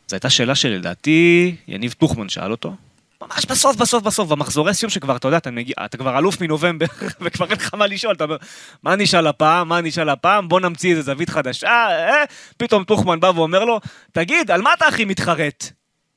זו 0.08 0.16
הייתה 0.16 0.30
שאלה 0.30 0.54
שלדעתי 0.54 1.54
יניב 1.68 1.92
טוחמן 1.98 2.28
שאל 2.28 2.50
אותו. 2.50 2.74
ממש 3.22 3.46
בסוף, 3.46 3.76
בסוף, 3.76 4.02
בסוף, 4.02 4.28
במחזורי 4.28 4.74
סיום 4.74 4.90
שכבר, 4.90 5.16
אתה 5.16 5.28
יודע, 5.28 5.36
אתה, 5.36 5.50
מגיע, 5.50 5.74
אתה 5.84 5.96
כבר 5.96 6.18
אלוף 6.18 6.40
מנובמבר, 6.40 6.86
וכבר 7.20 7.46
אין 7.46 7.56
לך 7.56 7.74
מה 7.74 7.86
לשאול, 7.86 8.14
אתה 8.14 8.24
אומר, 8.24 8.36
מה 8.82 8.96
נשאל 8.96 9.26
הפעם, 9.26 9.68
מה 9.68 9.80
נשאל 9.80 10.08
הפעם, 10.08 10.48
בוא 10.48 10.60
נמציא 10.60 10.90
איזה 10.90 11.02
זווית 11.02 11.30
חדשה, 11.30 11.68
אה? 11.90 12.24
פתאום 12.56 12.84
טוחמן 12.84 13.20
בא 13.20 13.32
ואומר 13.34 13.64
לו, 13.64 13.80
תגיד, 14.12 14.50
על 14.50 14.62
מה 14.62 14.70
אתה 14.74 14.86
הכי 14.86 15.04
מתחרט? 15.04 15.70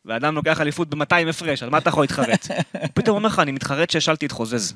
ואדם 0.06 0.36
לוקח 0.36 0.62
אליפות 0.62 0.90
ב-200 0.90 1.30
הפרש, 1.30 1.64
על 1.64 1.70
מה 1.70 1.78
אתה 1.78 1.90
יכול 1.90 2.04
להתחרט? 2.04 2.48
פתאום 2.94 3.14
הוא 3.16 3.18
אומר 3.18 3.30
לך, 3.30 3.40
אני 3.40 3.52
מתחרט 3.52 3.90
שהשאלתי 3.90 4.26
את 4.26 4.32
חוזז. 4.32 4.74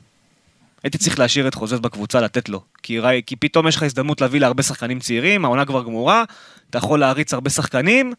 הייתי 0.84 0.98
צריך 0.98 1.20
להשאיר 1.20 1.48
את 1.48 1.54
חוזז 1.56 1.80
בקבוצה, 1.80 2.22
לתת 2.22 2.50
לו. 2.50 2.62
כי, 2.84 3.00
ראי- 3.00 3.22
כי 3.26 3.36
פתאום 3.36 3.68
יש 3.68 3.76
לך 3.76 3.84
הזדמנות 3.84 4.22
להביא 4.22 4.40
להרבה 4.40 4.64
שחקנים 4.64 5.00
צעירים, 5.00 5.46
העונה 5.46 5.66
כבר 5.66 5.84
גמורה, 5.84 6.24
אתה 6.70 6.78
יכול 6.78 7.00
להריץ 7.00 7.34
הרבה 7.34 7.50
שחקנים, 7.50 8.14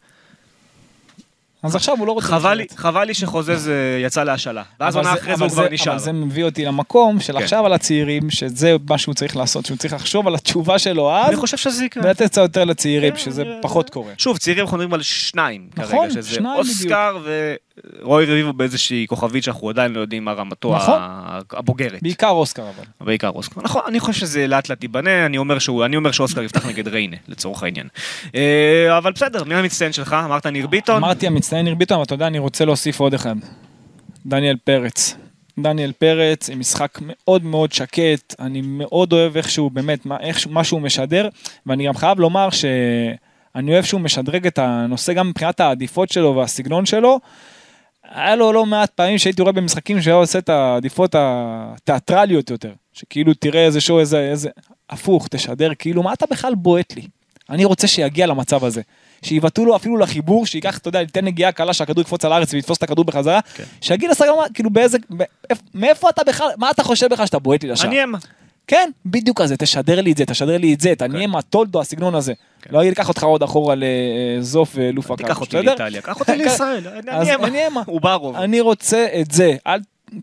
אז 1.63 1.75
עכשיו 1.75 1.95
הוא 1.97 2.07
לא 2.07 2.11
רוצה... 2.11 2.27
חבל 2.27 2.53
לי. 2.53 2.65
חבל 2.75 3.03
לי 3.03 3.13
שחוזז 3.13 3.69
אה, 3.69 3.73
יצא 4.05 4.23
להשאלה. 4.23 4.63
ואז 4.79 4.95
עונה 4.95 5.13
אחרי 5.13 5.37
זה 5.37 5.43
הוא 5.43 5.51
כבר 5.51 5.67
נשאר. 5.71 5.91
אבל 5.91 5.99
זה 5.99 6.11
מביא 6.11 6.43
אותי 6.43 6.65
למקום 6.65 7.19
של 7.19 7.33
כן. 7.37 7.43
עכשיו 7.43 7.65
על 7.65 7.73
הצעירים, 7.73 8.29
שזה 8.29 8.75
מה 8.89 8.97
שהוא 8.97 9.15
צריך 9.15 9.35
לעשות, 9.37 9.65
שהוא 9.65 9.77
צריך 9.77 9.93
לחשוב 9.93 10.27
על 10.27 10.35
התשובה 10.35 10.79
שלו 10.79 11.11
אז, 11.15 11.27
אני 11.27 11.35
חושב 11.35 11.57
שזה 11.57 11.85
יקרה. 11.85 12.03
ולתת 12.05 12.21
קצת 12.21 12.41
יותר 12.41 12.63
לצעירים, 12.65 13.11
כן, 13.13 13.17
שזה 13.17 13.41
אני- 13.41 13.51
פחות 13.61 13.89
קורה. 13.89 14.13
שוב, 14.17 14.37
צעירים 14.37 14.63
אנחנו 14.63 14.77
מדברים 14.77 14.93
על 14.93 15.01
שניים 15.01 15.67
נכון, 15.77 15.97
כרגע, 15.99 16.11
שזה 16.13 16.29
שניים 16.35 16.59
אוסקר 16.59 17.17
ורועי 18.01 18.25
רביבו 18.25 18.53
באיזושהי 18.53 19.05
כוכבית 19.09 19.43
שאנחנו 19.43 19.69
עדיין 19.69 19.91
לא 19.93 19.99
יודעים 19.99 20.25
מה 20.25 20.31
רמתו 20.33 20.75
נכון. 20.75 20.99
הבוגרת. 21.51 22.01
בעיקר 22.03 22.29
אוסקר 22.29 22.61
אבל. 22.63 22.83
בעיקר 23.01 23.29
אוסקר. 23.29 23.61
נכון, 23.63 23.81
אני 23.87 23.99
חושב 23.99 24.19
שזה 24.19 24.47
לאט 24.47 24.69
לאט 24.69 24.83
ייבנה, 24.83 25.25
אני 25.25 25.37
אומר 25.37 25.59
שהוא- 25.59 25.85
אני 25.85 25.95
אומר 25.97 26.11
שאוסקר 26.11 26.43
יפתח 26.43 26.65
נגד 26.65 26.87
ריינה, 26.87 27.17
לצורך 27.27 27.63
העניין. 27.63 27.87
אה, 28.35 28.97
אבל 28.97 29.11
בסדר, 29.11 29.43
מי 29.43 29.55
המצטיין 29.55 29.91
שלך? 29.93 30.13
אמרת 30.25 30.45
ניר 30.45 30.67
ביטון? 30.67 30.95
אמרתי 31.03 31.27
המצטיין 31.27 31.65
ניר 31.65 31.75
ביטון, 31.75 31.95
אבל 31.95 32.03
אתה 32.05 32.13
יודע, 32.13 32.27
אני 32.27 32.39
רוצה 32.39 32.65
להוסיף 32.65 32.99
עוד 32.99 33.13
אחד. 33.13 33.35
דניאל 34.25 34.57
פרץ. 34.63 35.15
דניאל 35.59 35.91
פרץ 35.91 36.49
עם 36.49 36.59
משחק 36.59 36.97
מאוד 37.01 37.43
מאוד 37.43 37.71
שקט, 37.73 38.35
אני 38.39 38.61
מאוד 38.65 39.13
אוהב 39.13 39.37
איך 39.37 39.49
שהוא 39.49 39.71
באמת, 39.71 40.05
מה, 40.05 40.17
איך, 40.19 40.47
מה 40.49 40.63
שהוא 40.63 40.81
משדר, 40.81 41.29
ואני 41.65 41.87
גם 41.87 41.93
חייב 41.95 42.19
לומר 42.19 42.49
שאני 42.49 43.73
אוהב 43.73 43.83
שהוא 43.85 44.01
משדרג 44.01 44.47
את 44.47 44.59
הנושא 44.59 45.13
גם 45.13 45.29
מבחינת 45.29 45.59
העדיפות 45.59 46.09
שלו 46.09 46.35
והסגנון 46.35 46.85
שלו. 46.85 47.19
היה 48.11 48.35
לו 48.35 48.53
לא 48.53 48.65
מעט 48.65 48.89
פעמים 48.89 49.17
שהייתי 49.17 49.41
רואה 49.41 49.51
במשחקים 49.51 50.01
שהיה 50.01 50.15
עושה 50.15 50.39
את 50.39 50.49
העדיפות 50.49 51.15
התיאטרליות 51.17 52.49
יותר, 52.49 52.71
שכאילו 52.93 53.33
תראה 53.33 53.65
איזה 53.65 53.81
שואו, 53.81 53.99
איזה, 53.99 54.19
איזה, 54.19 54.49
הפוך, 54.89 55.27
תשדר, 55.27 55.71
כאילו 55.79 56.03
מה 56.03 56.13
אתה 56.13 56.25
בכלל 56.31 56.55
בועט 56.55 56.95
לי? 56.95 57.07
אני 57.49 57.65
רוצה 57.65 57.87
שיגיע 57.87 58.27
למצב 58.27 58.63
הזה. 58.65 58.81
שיבטאו 59.21 59.65
לו 59.65 59.75
אפילו 59.75 59.97
לחיבור, 59.97 60.45
שייקח, 60.45 60.77
אתה 60.77 60.87
יודע, 60.87 61.01
ייתן 61.01 61.25
נגיעה 61.25 61.51
קלה 61.51 61.73
שהכדור 61.73 62.01
יקפוץ 62.01 62.25
על 62.25 62.33
הארץ 62.33 62.53
ויתפוס 62.53 62.77
את 62.77 62.83
הכדור 62.83 63.05
בחזרה, 63.05 63.39
כן. 63.41 63.63
שיגיד 63.81 64.09
לשחקן, 64.09 64.31
כאילו 64.53 64.69
באיזה, 64.69 64.97
מאיפה 65.73 66.09
אתה 66.09 66.23
בכלל, 66.23 66.47
מה 66.57 66.71
אתה 66.71 66.83
חושב 66.83 67.07
בכלל 67.09 67.25
שאתה 67.25 67.39
בועט 67.39 67.63
לי 67.63 67.69
לשער? 67.69 67.89
אני 67.89 68.03
אמה. 68.03 68.17
כן, 68.67 68.89
בדיוק 69.05 69.41
כזה, 69.41 69.57
תשדר 69.57 70.01
לי 70.01 70.11
את 70.11 70.17
זה, 70.17 70.25
תשדר 70.25 70.57
לי 70.57 70.73
את 70.73 70.81
זה, 70.81 70.93
תניע 70.97 71.27
מהטולדו, 71.27 71.81
הסגנון 71.81 72.15
הזה. 72.15 72.33
כן. 72.61 72.69
לא 72.73 72.81
אגיד, 72.81 72.93
קח 72.93 73.09
אותך 73.09 73.23
עוד 73.23 73.43
אחורה 73.43 73.75
לזוף 73.77 74.71
ולופה 74.75 75.15
תיקח 75.17 75.41
אותי 75.41 75.61
לאיטליה, 75.61 76.01
קח 76.01 76.19
אותי 76.19 76.35
לישראל, 76.43 76.87
אני- 77.43 77.67
אמה. 77.67 77.81
הוא 77.85 78.01
ברוב. 78.01 78.35
אני 78.35 78.61
רוצה 78.61 79.05
את 79.21 79.31
זה, 79.31 79.55
אל 79.67 79.79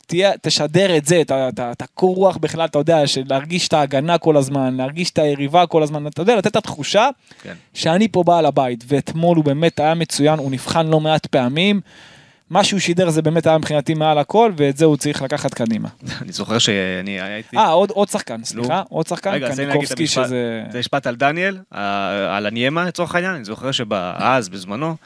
תהיה, 0.06 0.32
תשדר 0.42 0.96
את 0.96 1.04
זה, 1.06 1.22
את 1.60 1.82
הקור 1.82 2.16
רוח 2.16 2.36
בכלל, 2.36 2.64
אתה 2.64 2.78
יודע, 2.78 2.98
להרגיש 3.28 3.68
את 3.68 3.72
ההגנה 3.72 4.18
כל 4.18 4.36
הזמן, 4.36 4.76
להרגיש 4.76 5.10
את 5.10 5.18
היריבה 5.18 5.66
כל 5.66 5.82
הזמן, 5.82 6.06
אתה 6.06 6.22
יודע, 6.22 6.36
לתת 6.36 6.46
את 6.46 6.56
התחושה 6.56 7.08
כן. 7.42 7.54
שאני 7.74 8.08
פה 8.08 8.22
בעל 8.22 8.46
הבית, 8.46 8.84
ואתמול 8.88 9.36
הוא 9.36 9.44
באמת 9.44 9.80
היה 9.80 9.94
מצוין, 9.94 10.38
הוא 10.38 10.50
נבחן 10.50 10.86
לא 10.86 11.00
מעט 11.00 11.26
פעמים. 11.26 11.80
מה 12.50 12.64
שהוא 12.64 12.80
שידר 12.80 13.10
זה 13.10 13.22
באמת 13.22 13.46
היה 13.46 13.58
מבחינתי 13.58 13.94
מעל 13.94 14.18
הכל, 14.18 14.52
ואת 14.56 14.76
זה 14.76 14.84
הוא 14.84 14.96
צריך 14.96 15.22
לקחת 15.22 15.54
קדימה. 15.54 15.88
אני 16.22 16.32
זוכר 16.32 16.58
שאני 16.58 17.20
הייתי... 17.20 17.56
אה, 17.56 17.68
עוד, 17.68 17.90
עוד 17.90 18.08
שחקן, 18.08 18.44
סליחה, 18.44 18.82
עוד 18.88 19.06
שחקן, 19.06 19.30
רגע, 19.30 19.54
קניקובסקי 19.54 20.06
שזה... 20.06 20.64
זה 20.70 20.78
משפט 20.78 21.06
על 21.06 21.16
דניאל, 21.16 21.58
על 22.30 22.46
הניימה 22.46 22.84
לצורך 22.84 23.14
העניין, 23.14 23.34
אני 23.34 23.44
זוכר 23.44 23.70
שאז, 23.72 24.48
בזמנו, 24.48 24.96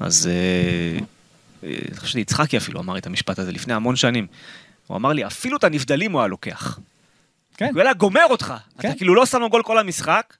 אז 0.00 0.30
אה, 0.30 0.98
אה, 1.68 1.74
אני 1.88 1.96
חושב 1.96 2.12
שיצחקי 2.12 2.56
אפילו 2.56 2.80
אמר 2.80 2.98
את 2.98 3.06
המשפט 3.06 3.38
הזה 3.38 3.52
לפני 3.52 3.74
המון 3.74 3.96
שנים. 3.96 4.26
הוא 4.86 4.96
אמר 4.96 5.12
לי, 5.12 5.26
אפילו 5.26 5.56
את 5.56 5.64
הנבדלים 5.64 6.12
הוא 6.12 6.20
היה 6.20 6.28
לוקח. 6.28 6.78
כן. 7.56 7.70
הוא 7.74 7.82
היה 7.82 7.94
גומר 7.94 8.24
אותך. 8.30 8.54
כן. 8.78 8.88
אתה 8.88 8.98
כאילו 8.98 9.14
לא 9.14 9.26
שם 9.26 9.40
לו 9.40 9.50
גול 9.50 9.62
כל 9.62 9.78
המשחק, 9.78 10.34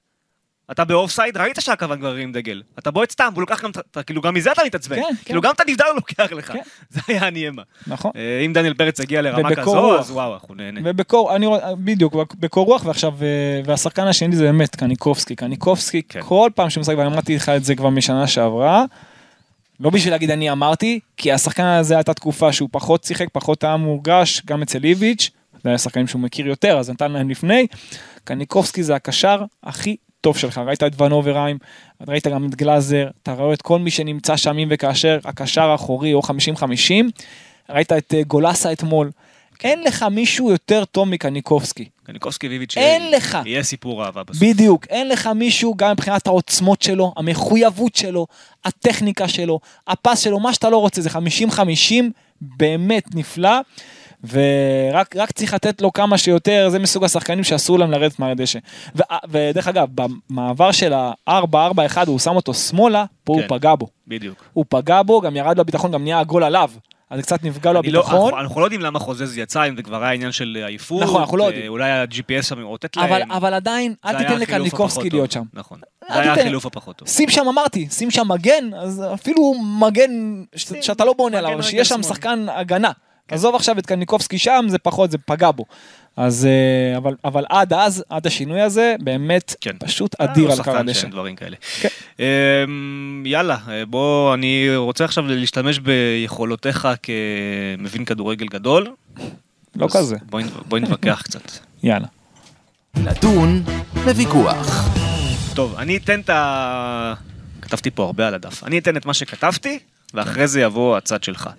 אתה 0.71 0.85
באוף 0.85 1.11
סייד, 1.11 1.37
ראית 1.37 1.57
שהכוון 1.59 1.99
כבר 1.99 2.07
הרים 2.07 2.31
דגל. 2.31 2.61
אתה 2.79 2.91
בועט 2.91 3.11
סתם, 3.11 3.29
והוא 3.33 3.41
לוקח 3.41 3.63
גם, 3.63 3.69
אתה 3.69 4.03
כאילו 4.03 4.21
גם 4.21 4.33
מזה 4.33 4.51
אתה 4.51 4.61
מתעצבן. 4.65 4.95
כן, 4.95 5.01
כן. 5.01 5.15
כאילו 5.25 5.41
גם 5.41 5.51
את 5.55 5.59
הנבדל 5.59 5.85
הוא 5.85 5.95
לוקח 5.95 6.31
לך. 6.31 6.51
כן. 6.51 6.59
זה 6.89 7.01
היה 7.07 7.27
הניימה. 7.27 7.61
נכון. 7.87 8.11
אה, 8.15 8.41
אם 8.45 8.53
דניאל 8.53 8.73
פרץ 8.73 8.99
יגיע 8.99 9.21
לרמה 9.21 9.55
כזו, 9.55 9.71
רוח. 9.71 9.99
אז 9.99 10.11
וואו, 10.11 10.33
אנחנו 10.33 10.55
נהנה. 10.55 10.79
ובקור, 10.83 11.35
אני 11.35 11.45
רואה, 11.45 11.75
בדיוק, 11.75 12.15
בקור 12.39 12.65
רוח, 12.65 12.85
ועכשיו, 12.85 13.13
אה, 13.21 13.61
והשחקן 13.65 14.07
השני 14.07 14.35
זה 14.35 14.43
באמת 14.43 14.75
קניקובסקי. 14.75 15.35
קניקובסקי, 15.35 16.01
כן. 16.09 16.19
כל 16.21 16.49
פעם 16.55 16.69
שהוא 16.69 16.81
משחק, 16.81 16.95
ואני 16.97 17.07
אמרתי 17.07 17.35
לך 17.35 17.49
את 17.49 17.63
זה 17.63 17.75
כבר 17.75 17.89
משנה 17.89 18.27
שעברה, 18.27 18.85
לא 19.79 19.89
בשביל 19.89 20.13
להגיד 20.13 20.31
אני 20.31 20.51
אמרתי, 20.51 20.99
כי 21.17 21.31
השחקן 21.31 21.63
הזה 21.63 21.95
הייתה 21.95 22.13
תקופה 22.13 22.53
שהוא 22.53 22.69
פחות 22.71 23.03
שיחק, 23.03 23.27
פחות 23.33 23.63
היה 23.63 23.77
מורגש, 23.77 24.41
גם 24.45 24.61
אצל 24.61 24.83
איביץ', 24.83 25.29
זה 25.63 25.69
היה 25.69 25.77
שחקנים 25.77 26.07
שהוא 26.07 26.21
מכיר 26.21 26.47
יותר, 26.47 26.77
אז 26.79 26.89
נתן 26.89 27.11
להם 27.11 27.29
לפני. 27.29 27.67
קניקובסקי 28.23 28.83
זה 28.83 28.95
הקשר 28.95 29.43
הכי 29.63 29.95
טוב 30.21 30.37
שלך, 30.37 30.57
ראית 30.57 30.83
את 30.83 31.01
ון 31.01 31.11
אוברהיים, 31.11 31.57
ראית 32.07 32.27
גם 32.27 32.45
את 32.45 32.55
גלאזר, 32.55 33.07
אתה 33.23 33.33
רואה 33.33 33.53
את 33.53 33.61
כל 33.61 33.79
מי 33.79 33.91
שנמצא 33.91 34.37
שם 34.37 34.57
אם 34.57 34.67
וכאשר, 34.71 35.19
הקשר 35.25 35.69
האחורי 35.69 36.13
או 36.13 36.21
50-50, 36.21 36.29
ראית 37.69 37.91
את 37.91 38.13
אה, 38.13 38.23
גולסה 38.23 38.71
אתמול, 38.71 39.11
אין 39.63 39.83
לך 39.83 40.05
מישהו 40.11 40.51
יותר 40.51 40.85
טוב 40.85 41.09
מקניקובסקי. 41.09 41.85
קניקובסקי 42.03 42.47
ויביץ' 42.47 42.77
אין 42.77 43.11
לך. 43.11 43.37
יהיה 43.45 43.63
סיפור 43.63 44.05
אהבה 44.05 44.23
בסוף. 44.23 44.41
בדיוק, 44.43 44.85
אין 44.89 45.09
לך 45.09 45.29
מישהו 45.35 45.75
גם 45.77 45.91
מבחינת 45.91 46.27
העוצמות 46.27 46.81
שלו, 46.81 47.13
המחויבות 47.17 47.95
שלו, 47.95 48.27
הטכניקה 48.65 49.27
שלו, 49.27 49.59
הפס 49.87 50.19
שלו, 50.19 50.39
מה 50.39 50.53
שאתה 50.53 50.69
לא 50.69 50.77
רוצה, 50.77 51.01
זה 51.01 51.09
50-50, 51.09 51.63
באמת 52.41 53.15
נפלא. 53.15 53.59
ורק 54.29 55.15
רק 55.15 55.31
צריך 55.31 55.53
לתת 55.53 55.81
לו 55.81 55.93
כמה 55.93 56.17
שיותר, 56.17 56.67
זה 56.69 56.79
מסוג 56.79 57.03
השחקנים 57.03 57.43
שאסור 57.43 57.79
להם 57.79 57.91
לרדת 57.91 58.19
מהדשא. 58.19 58.59
ו- 58.95 59.01
ודרך 59.29 59.67
אגב, 59.67 59.87
במעבר 59.95 60.71
של 60.71 60.93
ה-4-4-1 60.93 61.33
הוא 62.07 62.19
שם 62.19 62.35
אותו 62.35 62.53
שמאלה, 62.53 63.05
פה 63.23 63.33
כן. 63.33 63.39
הוא 63.49 63.57
פגע 63.59 63.75
בו. 63.75 63.87
בדיוק. 64.07 64.43
הוא 64.53 64.65
פגע 64.69 65.01
בו, 65.01 65.21
גם 65.21 65.35
ירד 65.35 65.57
לו 65.57 65.61
הביטחון, 65.61 65.91
גם 65.91 66.03
נהיה 66.03 66.19
הגול 66.19 66.43
עליו. 66.43 66.69
אז 67.09 67.21
קצת 67.21 67.43
נפגע 67.43 67.69
לו 67.69 67.73
לא- 67.73 67.79
הביטחון. 67.79 68.15
אנחנו- 68.15 68.39
אנחנו 68.39 68.59
לא 68.61 68.65
יודעים 68.65 68.81
למה 68.81 68.99
חוזז 68.99 69.37
יצא, 69.37 69.67
אם 69.67 69.75
זה 69.75 69.83
כבר 69.83 70.03
היה 70.03 70.11
עניין 70.13 70.31
של 70.31 70.57
עייפות. 70.67 71.01
נכון, 71.03 71.21
אנחנו 71.21 71.37
לא 71.37 71.43
אה, 71.43 71.49
יודעים. 71.49 71.67
אולי 71.71 71.91
ה-GPS 71.91 72.41
שם 72.41 72.59
מאותת 72.59 72.97
להם. 72.97 73.05
אבל, 73.05 73.21
אבל 73.31 73.53
עדיין, 73.53 73.93
אל 74.05 74.17
תיתן 74.17 74.39
לקניקובסקי 74.39 75.09
להיות. 75.09 75.31
שם. 75.31 75.43
נכון. 75.53 75.79
זה 76.13 76.19
היה 76.19 76.33
החילוף 76.33 76.65
הפחות 76.65 76.95
טוב. 76.95 77.07
שים 77.07 77.29
שם, 77.29 77.47
אמרתי, 77.47 77.87
שים 77.91 78.11
שם 78.11 78.27
מגן, 78.27 78.69
אז 78.79 79.03
אפילו 79.13 79.53
מגן 79.79 80.11
שאתה 80.55 81.05
לא 81.05 81.13
בונה 81.13 81.37
עליו, 81.37 81.63
שיש 81.63 81.89
שם. 81.89 82.03
שחקן 82.03 82.45
הגנה. 82.49 82.91
עזוב 83.31 83.55
עכשיו 83.55 83.79
את 83.79 83.85
קניקובסקי 83.85 84.37
שם, 84.37 84.65
זה 84.67 84.77
פחות, 84.77 85.11
זה 85.11 85.17
פגע 85.17 85.51
בו. 85.51 85.65
אז, 86.17 86.45
אה, 86.45 86.97
אבל, 86.97 87.15
אבל 87.25 87.45
עד 87.49 87.73
אז, 87.73 88.03
עד 88.09 88.27
השינוי 88.27 88.61
הזה, 88.61 88.95
באמת 88.99 89.55
כן. 89.61 89.71
פשוט 89.79 90.15
אה, 90.21 90.25
אדיר 90.25 90.43
הוא 90.45 90.53
על 90.53 90.63
קר 90.63 90.77
הדשא. 90.77 91.07
דברים 91.07 91.35
כאלה. 91.35 91.55
כן. 91.81 91.87
אמ, 92.19 93.23
יאללה, 93.25 93.57
אה, 93.69 93.85
בוא, 93.85 94.33
אני 94.33 94.75
רוצה 94.75 95.05
עכשיו 95.05 95.27
להשתמש 95.27 95.79
ביכולותיך 95.79 96.87
כמבין 97.03 98.05
כדורגל 98.05 98.45
גדול. 98.47 98.87
לא 99.75 99.85
אז 99.85 99.95
כזה, 99.97 100.15
בוא 100.29 100.41
נ- 100.41 100.47
בוא 100.67 100.79
נתווכח 100.79 101.21
קצת. 101.27 101.51
יאללה. 101.83 102.07
נתון 102.97 103.63
לוויכוח. 104.05 104.89
טוב, 105.55 105.75
אני 105.77 105.97
אתן 105.97 106.19
את 106.19 106.29
ה... 106.29 107.13
כתבתי 107.61 107.91
פה 107.91 108.03
הרבה 108.03 108.27
על 108.27 108.33
הדף. 108.33 108.63
אני 108.63 108.77
אתן 108.77 108.97
את 108.97 109.05
מה 109.05 109.13
שכתבתי, 109.13 109.79
ואחרי 110.13 110.47
זה 110.47 110.61
יבוא 110.61 110.97
הצד 110.97 111.23
שלך. 111.23 111.49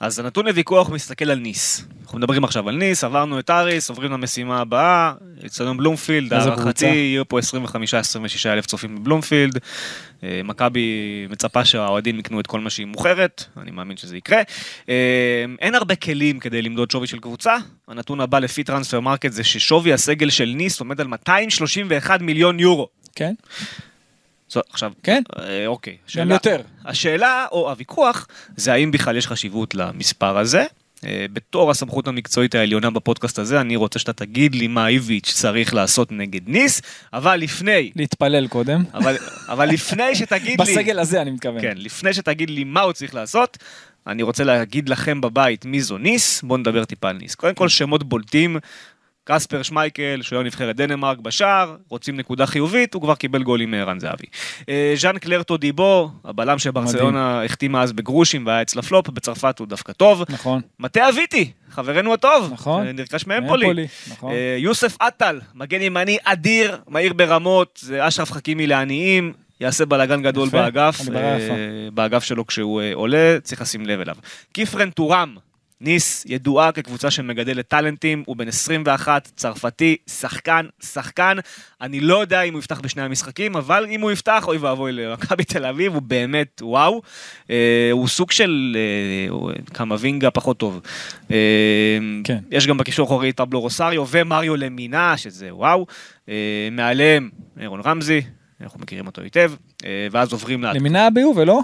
אז 0.00 0.18
הנתון 0.18 0.46
לוויכוח 0.46 0.90
מסתכל 0.90 1.30
על 1.30 1.38
ניס. 1.38 1.84
אנחנו 2.02 2.18
מדברים 2.18 2.44
עכשיו 2.44 2.68
על 2.68 2.76
ניס, 2.76 3.04
עברנו 3.04 3.38
את 3.38 3.50
אריס, 3.50 3.90
עוברים 3.90 4.12
למשימה 4.12 4.60
הבאה, 4.60 5.12
אצטדיון 5.46 5.76
בלומפילד, 5.76 6.32
הערכתי. 6.32 6.86
יהיו 6.86 7.28
פה 7.28 7.38
25-26 7.38 7.42
אלף 8.46 8.66
צופים 8.66 8.96
בבלומפילד. 8.96 9.58
אה, 10.24 10.40
מכבי 10.44 11.26
מצפה 11.30 11.64
שהאוהדים 11.64 12.18
יקנו 12.18 12.40
את 12.40 12.46
כל 12.46 12.60
מה 12.60 12.70
שהיא 12.70 12.86
מוכרת, 12.86 13.44
אני 13.56 13.70
מאמין 13.70 13.96
שזה 13.96 14.16
יקרה. 14.16 14.42
אה, 14.88 15.44
אין 15.60 15.74
הרבה 15.74 15.94
כלים 15.94 16.38
כדי 16.38 16.62
למדוד 16.62 16.90
שווי 16.90 17.06
של 17.06 17.18
קבוצה. 17.18 17.56
הנתון 17.88 18.20
הבא 18.20 18.38
לפי 18.38 18.64
Transfermarkt 18.64 19.32
זה 19.32 19.44
ששווי 19.44 19.92
הסגל 19.92 20.30
של 20.30 20.52
ניס 20.56 20.80
עומד 20.80 21.00
על 21.00 21.06
231 21.06 22.20
מיליון 22.20 22.60
יורו. 22.60 22.88
כן? 23.14 23.34
עכשיו, 24.70 24.92
כן? 25.02 25.22
אה, 25.38 25.66
אוקיי. 25.66 25.92
גם 25.92 25.98
שאלה- 26.06 26.34
יותר. 26.34 26.60
השאלה, 26.84 27.46
או 27.52 27.70
הוויכוח, 27.70 28.26
זה 28.56 28.72
האם 28.72 28.90
בכלל 28.90 29.16
יש 29.16 29.26
חשיבות 29.26 29.74
למספר 29.74 30.38
הזה. 30.38 30.64
אה, 31.04 31.26
בתור 31.32 31.70
הסמכות 31.70 32.08
המקצועית 32.08 32.54
העליונה 32.54 32.90
בפודקאסט 32.90 33.38
הזה, 33.38 33.60
אני 33.60 33.76
רוצה 33.76 33.98
שאתה 33.98 34.12
תגיד 34.12 34.54
לי 34.54 34.68
מה 34.68 34.88
איביץ' 34.88 35.32
צריך 35.32 35.74
לעשות 35.74 36.12
נגד 36.12 36.48
ניס, 36.48 36.82
אבל 37.12 37.36
לפני, 37.36 37.90
להתפלל 37.96 38.48
קודם. 38.48 38.84
אבל, 38.94 39.16
אבל 39.48 39.68
לפני 39.68 40.14
שתגיד 40.14 40.60
לי, 40.60 40.66
בסגל 40.72 40.98
הזה 40.98 41.22
אני 41.22 41.30
מתכוון. 41.30 41.60
כן, 41.60 41.74
לפני 41.76 42.12
שתגיד 42.14 42.50
לי 42.50 42.64
מה 42.64 42.80
הוא 42.80 42.92
צריך 42.92 43.14
לעשות, 43.14 43.58
אני 44.06 44.22
רוצה 44.22 44.44
להגיד 44.44 44.88
לכם 44.88 45.20
בבית 45.20 45.64
מי 45.64 45.80
זו 45.80 45.98
ניס, 45.98 46.42
בואו 46.42 46.58
נדבר 46.58 46.84
טיפה 46.84 47.08
על 47.10 47.16
ניס. 47.16 47.34
קודם 47.34 47.54
כל 47.54 47.68
שמות 47.68 48.02
בולטים, 48.02 48.56
קספר 49.24 49.62
שמייקל, 49.62 50.18
שוער 50.22 50.42
נבחרת 50.42 50.76
דנמרק 50.76 51.18
בשער, 51.18 51.76
רוצים 51.88 52.16
נקודה 52.16 52.46
חיובית, 52.46 52.94
הוא 52.94 53.02
כבר 53.02 53.14
קיבל 53.14 53.42
גולים 53.42 53.70
מערן 53.70 54.00
זהבי. 54.00 54.26
אה, 54.68 54.94
ז'אן 54.96 55.18
קלר 55.18 55.42
טודיבו, 55.42 56.10
הבלם 56.24 56.58
שברצלונה 56.58 57.44
החתימה 57.44 57.82
אז 57.82 57.92
בגרושים 57.92 58.46
והיה 58.46 58.62
אצלה 58.62 58.82
פלופ, 58.82 59.08
בצרפת 59.08 59.58
הוא 59.58 59.66
דווקא 59.66 59.92
טוב. 59.92 60.24
נכון. 60.28 60.60
מטה 60.78 61.08
אביטי, 61.08 61.50
חברנו 61.70 62.14
הטוב, 62.14 62.50
נכון. 62.52 62.86
אה, 62.86 62.92
נרכש 62.92 63.26
מאמפולי. 63.26 63.86
נכון. 64.10 64.32
אה, 64.32 64.56
יוסף 64.58 64.96
עטל, 65.00 65.40
מגן 65.54 65.82
ימני 65.82 66.18
אדיר, 66.24 66.78
מהיר 66.88 67.12
ברמות, 67.12 67.78
זה 67.82 68.08
אשרף 68.08 68.32
חכימי 68.32 68.66
לעניים, 68.66 69.32
יעשה 69.60 69.86
בלאגן 69.86 70.22
גדול 70.22 70.48
באגף. 70.48 71.00
באגף 71.94 72.24
שלו 72.24 72.46
כשהוא 72.46 72.82
עולה, 72.94 73.36
צריך 73.42 73.60
לשים 73.60 73.86
לב 73.86 74.00
אליו. 74.00 74.16
כיפרן 74.54 74.90
טורם, 74.90 75.36
ניס 75.82 76.24
ידועה 76.28 76.72
כקבוצה 76.72 77.10
שמגדלת 77.10 77.68
טאלנטים, 77.68 78.22
הוא 78.26 78.36
בן 78.36 78.48
21, 78.48 79.28
צרפתי, 79.36 79.96
שחקן, 80.06 80.66
שחקן. 80.82 81.36
אני 81.80 82.00
לא 82.00 82.20
יודע 82.20 82.42
אם 82.42 82.52
הוא 82.52 82.58
יפתח 82.58 82.80
בשני 82.80 83.02
המשחקים, 83.02 83.56
אבל 83.56 83.86
אם 83.90 84.00
הוא 84.00 84.10
יפתח, 84.10 84.44
אוי 84.46 84.56
ואבוי 84.56 84.92
למכבי 84.92 85.44
תל 85.44 85.64
אביב, 85.64 85.94
הוא 85.94 86.02
באמת 86.02 86.62
וואו. 86.64 87.02
אה, 87.50 87.88
הוא 87.92 88.08
סוג 88.08 88.30
של 88.30 88.76
אה, 88.78 89.52
קמבינגה 89.72 90.30
פחות 90.30 90.58
טוב. 90.58 90.80
אה, 91.30 91.98
כן. 92.24 92.38
יש 92.50 92.66
גם 92.66 92.76
בקישור 92.76 93.06
האחורי 93.06 93.30
את 93.30 93.36
פבלו 93.36 93.60
רוסריו 93.60 94.06
ומריו 94.10 94.56
למינה, 94.56 95.16
שזה 95.16 95.54
וואו. 95.54 95.86
אה, 96.28 96.68
מעליהם 96.72 97.30
אירון 97.60 97.80
רמזי, 97.84 98.20
אנחנו 98.60 98.80
מכירים 98.80 99.06
אותו 99.06 99.22
היטב, 99.22 99.52
אה, 99.84 100.06
ואז 100.10 100.32
עוברים. 100.32 100.64
למינה 100.64 101.10
ביובה, 101.10 101.44
לא? 101.44 101.60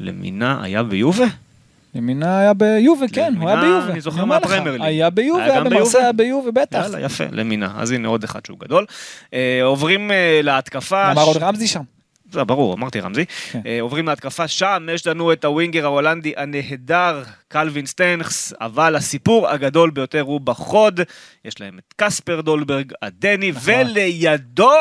למינה 0.00 0.64
היה 0.64 0.82
ביובה? 0.82 1.26
למינה 1.94 2.38
היה 2.38 2.54
ביובה, 2.54 3.06
כן, 3.12 3.34
הוא 3.40 3.48
היה 3.48 3.60
ביובה. 3.60 3.92
אני 3.92 4.00
זוכר 4.00 4.24
מהפרמייר 4.24 4.72
ליג. 4.72 4.82
היה 4.82 5.10
ביובה, 5.10 5.44
היה 5.44 5.64
במרסה? 5.64 5.98
היה 5.98 6.12
ביובה, 6.12 6.50
בטח. 6.50 6.78
יאללה, 6.82 7.00
יפה, 7.00 7.24
למינה. 7.30 7.72
אז 7.76 7.90
הנה 7.90 8.08
עוד 8.08 8.24
אחד 8.24 8.46
שהוא 8.46 8.58
גדול. 8.58 8.86
אה, 9.34 9.60
עוברים 9.62 10.10
אה, 10.10 10.40
להתקפה. 10.42 11.12
אמר 11.12 11.22
עוד 11.22 11.36
רמזי 11.36 11.66
שם. 11.66 11.82
זה 12.32 12.44
ברור, 12.44 12.74
אמרתי 12.74 13.00
רמזי. 13.00 13.24
כן. 13.26 13.60
אה, 13.66 13.80
עוברים 13.80 14.08
להתקפה 14.08 14.48
שם, 14.48 14.86
יש 14.92 15.06
לנו 15.06 15.32
את 15.32 15.44
ה 15.44 15.50
winger 15.50 15.84
ההולנדי 15.84 16.32
הנהדר, 16.36 17.22
קלווין 17.48 17.86
סטנכס, 17.86 18.52
אבל 18.60 18.96
הסיפור 18.96 19.48
הגדול 19.48 19.90
ביותר 19.90 20.20
הוא 20.20 20.40
בחוד. 20.40 21.00
יש 21.44 21.60
להם 21.60 21.78
את 21.78 21.94
קספר 21.96 22.40
דולברג, 22.40 22.92
הדני, 23.02 23.50
נכון. 23.50 23.72
ולידו. 23.74 24.72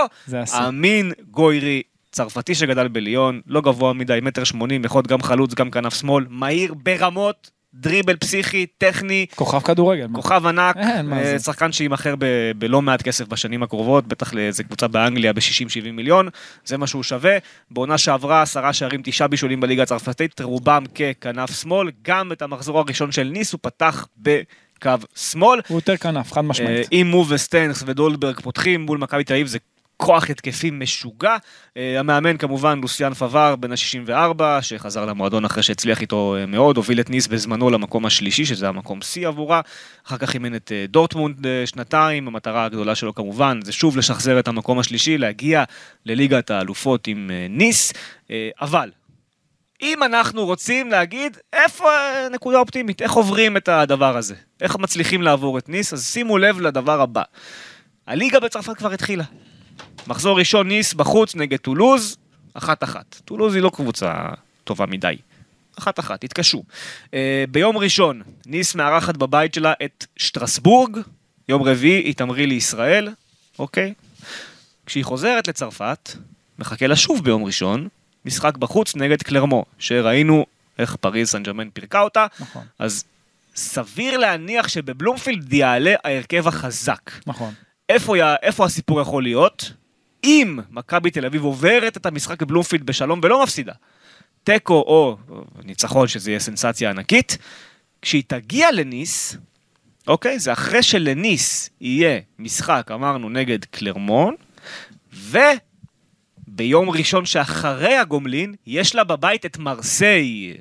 אמין 0.68 1.12
גוירי. 1.32 1.82
צרפתי 2.12 2.55
שגדל 2.55 2.88
בליון, 2.88 3.41
לא 3.47 3.62
גבוה 3.62 3.93
מדי, 3.93 4.20
מטר 4.22 4.43
שמונים, 4.43 4.86
יכול 4.86 4.99
להיות 4.99 5.07
גם 5.07 5.22
חלוץ, 5.22 5.53
גם 5.53 5.72
כנף 5.72 5.93
שמאל, 5.93 6.26
מהיר 6.30 6.74
ברמות, 6.74 7.51
דריבל 7.74 8.16
פסיכי, 8.16 8.66
טכני, 8.78 9.26
כוכב 9.36 9.59
כדורגל. 9.59 10.07
כוכב 10.14 10.45
ענק, 10.45 10.78
אין, 10.78 11.14
אה. 11.14 11.39
שחקן 11.39 11.72
שיימכר 11.72 12.16
ב- 12.20 12.51
בלא 12.57 12.82
מעט 12.82 13.01
כסף 13.01 13.28
בשנים 13.28 13.64
הקרובות, 13.64 14.07
בטח 14.07 14.34
לאיזה 14.34 14.64
קבוצה 14.64 14.88
באנגליה 14.88 15.34
ב-60-70 15.34 15.91
מיליון, 15.91 16.30
זה 16.66 16.78
מה 16.78 16.88
שהוא 16.88 17.03
שווה. 17.03 17.38
בעונה 17.72 17.97
שעברה 17.97 18.41
עשרה 18.41 18.74
שערים, 18.74 19.01
תשעה 19.03 19.28
בישולים 19.28 19.59
בליגה 19.59 19.84
הצרפתית, 19.84 20.41
רובם 20.41 20.84
ככנף 20.95 21.62
שמאל, 21.62 21.89
גם 22.01 22.32
את 22.32 22.41
המחזור 22.41 22.80
הראשון 22.80 23.12
של 23.12 23.24
ניס 23.24 23.53
הוא 23.53 23.59
פתח 23.62 24.07
בקו 24.18 24.89
שמאל. 25.16 25.59
הוא 25.68 25.78
יותר 25.78 25.97
כנף, 25.97 26.32
חד 26.32 26.38
אה, 26.38 26.41
משמעית. 26.41 26.88
אם 26.91 27.07
מו 27.12 27.26
וסטנקס 27.30 27.84
ודולברג 27.86 28.39
פותחים 28.39 28.82
מול 28.82 28.97
מכבי 28.97 29.24
תל 29.24 29.34
אביב 29.34 29.47
זה 29.47 29.57
כוח 30.02 30.30
התקפי 30.30 30.72
משוגע. 30.72 31.38
אה, 31.78 31.99
המאמן 31.99 32.38
כמובן 32.38 32.80
לוסיאן 32.82 33.14
פבר 33.14 33.56
בן 33.56 33.72
ה-64 33.72 34.41
שחזר 34.62 35.06
למועדון 35.06 35.45
אחרי 35.45 35.64
שהצליח 35.64 36.02
איתו 36.02 36.36
אה, 36.39 36.45
מאוד, 36.45 36.78
הוביל 36.78 36.99
את 36.99 37.10
ניס 37.10 37.28
בזמנו 37.28 37.70
למקום 37.70 38.06
השלישי 38.06 38.45
שזה 38.45 38.68
המקום 38.68 39.02
שיא 39.02 39.28
עבורה. 39.28 39.62
אחר 40.08 40.18
כך 40.18 40.34
אימן 40.34 40.56
את 40.56 40.72
אה, 40.72 40.86
דורטמונד 40.88 41.45
שנתיים, 41.66 42.28
המטרה 42.28 42.66
הגדולה 42.66 42.95
שלו 42.95 43.16
כמובן 43.16 43.60
זה 43.64 43.72
שוב 43.72 43.97
לשחזר 43.97 44.39
את 44.39 44.47
המקום 44.47 44.80
השלישי, 44.80 45.18
להגיע 45.18 45.64
לליגת 46.06 46.52
האלופות 46.52 47.08
עם 47.08 47.32
ניס, 47.49 47.93
אה, 48.32 48.49
אבל 48.62 48.91
אם 49.82 50.04
אנחנו 50.04 50.45
רוצים 50.45 50.89
להגיד 50.89 51.38
איפה 51.54 51.86
הנקודה 51.97 52.58
האופטימית, 52.58 53.02
איך 53.02 53.12
עוברים 53.12 53.58
את 53.58 53.70
הדבר 53.70 54.18
הזה, 54.18 54.36
איך 54.62 54.78
מצליחים 54.78 55.22
לעבור 55.22 55.58
את 55.58 55.70
ניס, 55.70 55.93
אז 55.93 56.06
שימו 56.14 56.38
לב 56.38 56.62
לדבר 56.62 57.02
הבא. 57.02 57.24
הליגה 58.08 58.39
בצרפת 58.39 58.78
כבר 58.78 58.91
התחילה. 58.91 59.24
מחזור 60.07 60.39
ראשון 60.39 60.67
ניס 60.67 60.93
בחוץ 60.93 61.36
נגד 61.36 61.57
טולוז, 61.57 62.17
אחת 62.53 62.84
אחת. 62.84 63.22
טולוז 63.26 63.55
היא 63.55 63.63
לא 63.63 63.72
קבוצה 63.74 64.13
טובה 64.63 64.86
מדי. 64.86 65.15
אחת 65.80 65.99
אחת, 65.99 66.24
התקשו. 66.24 66.63
אה, 67.06 67.14
ביום 67.51 67.78
ראשון, 67.78 68.22
ניס 68.45 68.76
מארחת 68.76 69.17
בבית 69.17 69.53
שלה 69.53 69.74
את 69.86 70.05
שטרסבורג, 70.17 70.97
יום 71.49 71.61
רביעי 71.61 72.03
היא 72.03 72.15
תמריא 72.15 72.47
לישראל, 72.47 73.09
אוקיי? 73.59 73.93
כשהיא 74.86 75.05
חוזרת 75.05 75.47
לצרפת, 75.47 76.11
מחכה 76.59 76.88
לה 76.88 76.95
שוב 76.95 77.24
ביום 77.24 77.43
ראשון, 77.43 77.88
משחק 78.26 78.57
בחוץ 78.57 78.95
נגד 78.95 79.22
קלרמו, 79.22 79.65
שראינו 79.80 80.45
איך 80.80 80.95
פריז 80.95 81.30
סן 81.30 81.43
ג'רמן 81.43 81.69
פירקה 81.69 82.01
אותה, 82.01 82.28
נכון, 82.39 82.63
אז 82.80 83.03
סביר 83.55 84.17
להניח 84.17 84.67
שבבלומפילד 84.67 85.53
יעלה 85.53 85.93
ההרכב 86.03 86.47
החזק. 86.47 87.11
נכון. 87.28 87.53
איפה, 87.92 88.16
איפה 88.42 88.66
הסיפור 88.66 89.02
יכול 89.02 89.24
להיות? 89.24 89.74
אם 90.24 90.60
מכבי 90.70 91.12
תל 91.12 91.26
אביב 91.26 91.44
עוברת 91.44 91.98
את 91.98 92.06
המשחק 92.06 92.42
בבלומפילד 92.42 92.86
בשלום 92.86 93.20
ולא 93.24 93.44
מפסידה, 93.44 93.74
תיקו 94.44 94.74
או 94.74 95.18
ניצחון, 95.64 96.08
שזה 96.08 96.32
יהיה 96.32 96.39
סנסציה 96.39 96.89
ענקית, 96.89 97.38
כשהיא 98.02 98.24
תגיע 98.28 98.72
לניס, 98.72 99.38
אוקיי? 100.08 100.39
זה 100.39 100.54
אחרי 100.54 100.84
שלניס 100.84 101.70
יהיה 101.82 102.20
משחק, 102.39 102.92
אמרנו, 102.94 103.30
נגד 103.30 103.66
קלרמון, 103.66 104.36
וביום 105.14 106.89
ראשון 106.89 107.26
שאחרי 107.26 107.96
הגומלין, 107.96 108.56
יש 108.68 108.96
לה 108.96 109.04
בבית 109.04 109.46
את 109.46 109.58
מרסיי, 109.58 110.54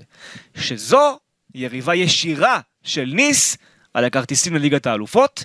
שזו 0.55 1.19
יריבה 1.55 1.95
ישירה 1.95 2.61
של 2.83 3.13
ניס 3.15 3.57
על 3.95 4.05
הכרטיסים 4.05 4.55
לליגת 4.55 4.87
האלופות, 4.87 5.45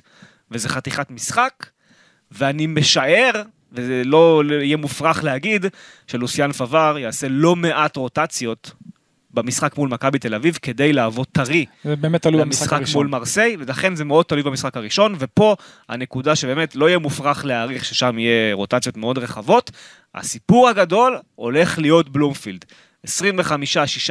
וזה 0.51 0.69
חתיכת 0.69 1.11
משחק, 1.11 1.65
ואני 2.31 2.67
משער, 2.67 3.31
וזה 3.71 4.01
לא 4.05 4.41
יהיה 4.61 4.77
מופרך 4.77 5.23
להגיד, 5.23 5.65
שלוסיאן 6.07 6.51
פבר 6.51 6.97
יעשה 6.99 7.27
לא 7.29 7.55
מעט 7.55 7.95
רוטציות 7.95 8.71
במשחק 9.35 9.77
מול 9.77 9.89
מכבי 9.89 10.19
תל 10.19 10.35
אביב 10.35 10.57
כדי 10.61 10.93
לעבוד 10.93 11.27
טרי 11.31 11.65
זה 11.83 11.95
באמת 11.95 12.21
תלוי 12.21 12.41
במשחק 12.41 12.61
למשחק 12.61 12.71
מול 12.71 12.81
הראשון. 12.81 13.07
מרסיי, 13.09 13.55
ולכן 13.59 13.95
זה 13.95 14.05
מאוד 14.05 14.25
תלוי 14.25 14.43
במשחק 14.43 14.77
הראשון, 14.77 15.15
ופה 15.19 15.55
הנקודה 15.89 16.35
שבאמת 16.35 16.75
לא 16.75 16.89
יהיה 16.89 16.99
מופרך 16.99 17.45
להעריך 17.45 17.85
ששם 17.85 18.19
יהיה 18.19 18.53
רוטציות 18.53 18.97
מאוד 18.97 19.17
רחבות. 19.17 19.71
הסיפור 20.15 20.69
הגדול 20.69 21.17
הולך 21.35 21.79
להיות 21.79 22.09
בלומפילד. 22.09 22.65
25-6 23.07 23.09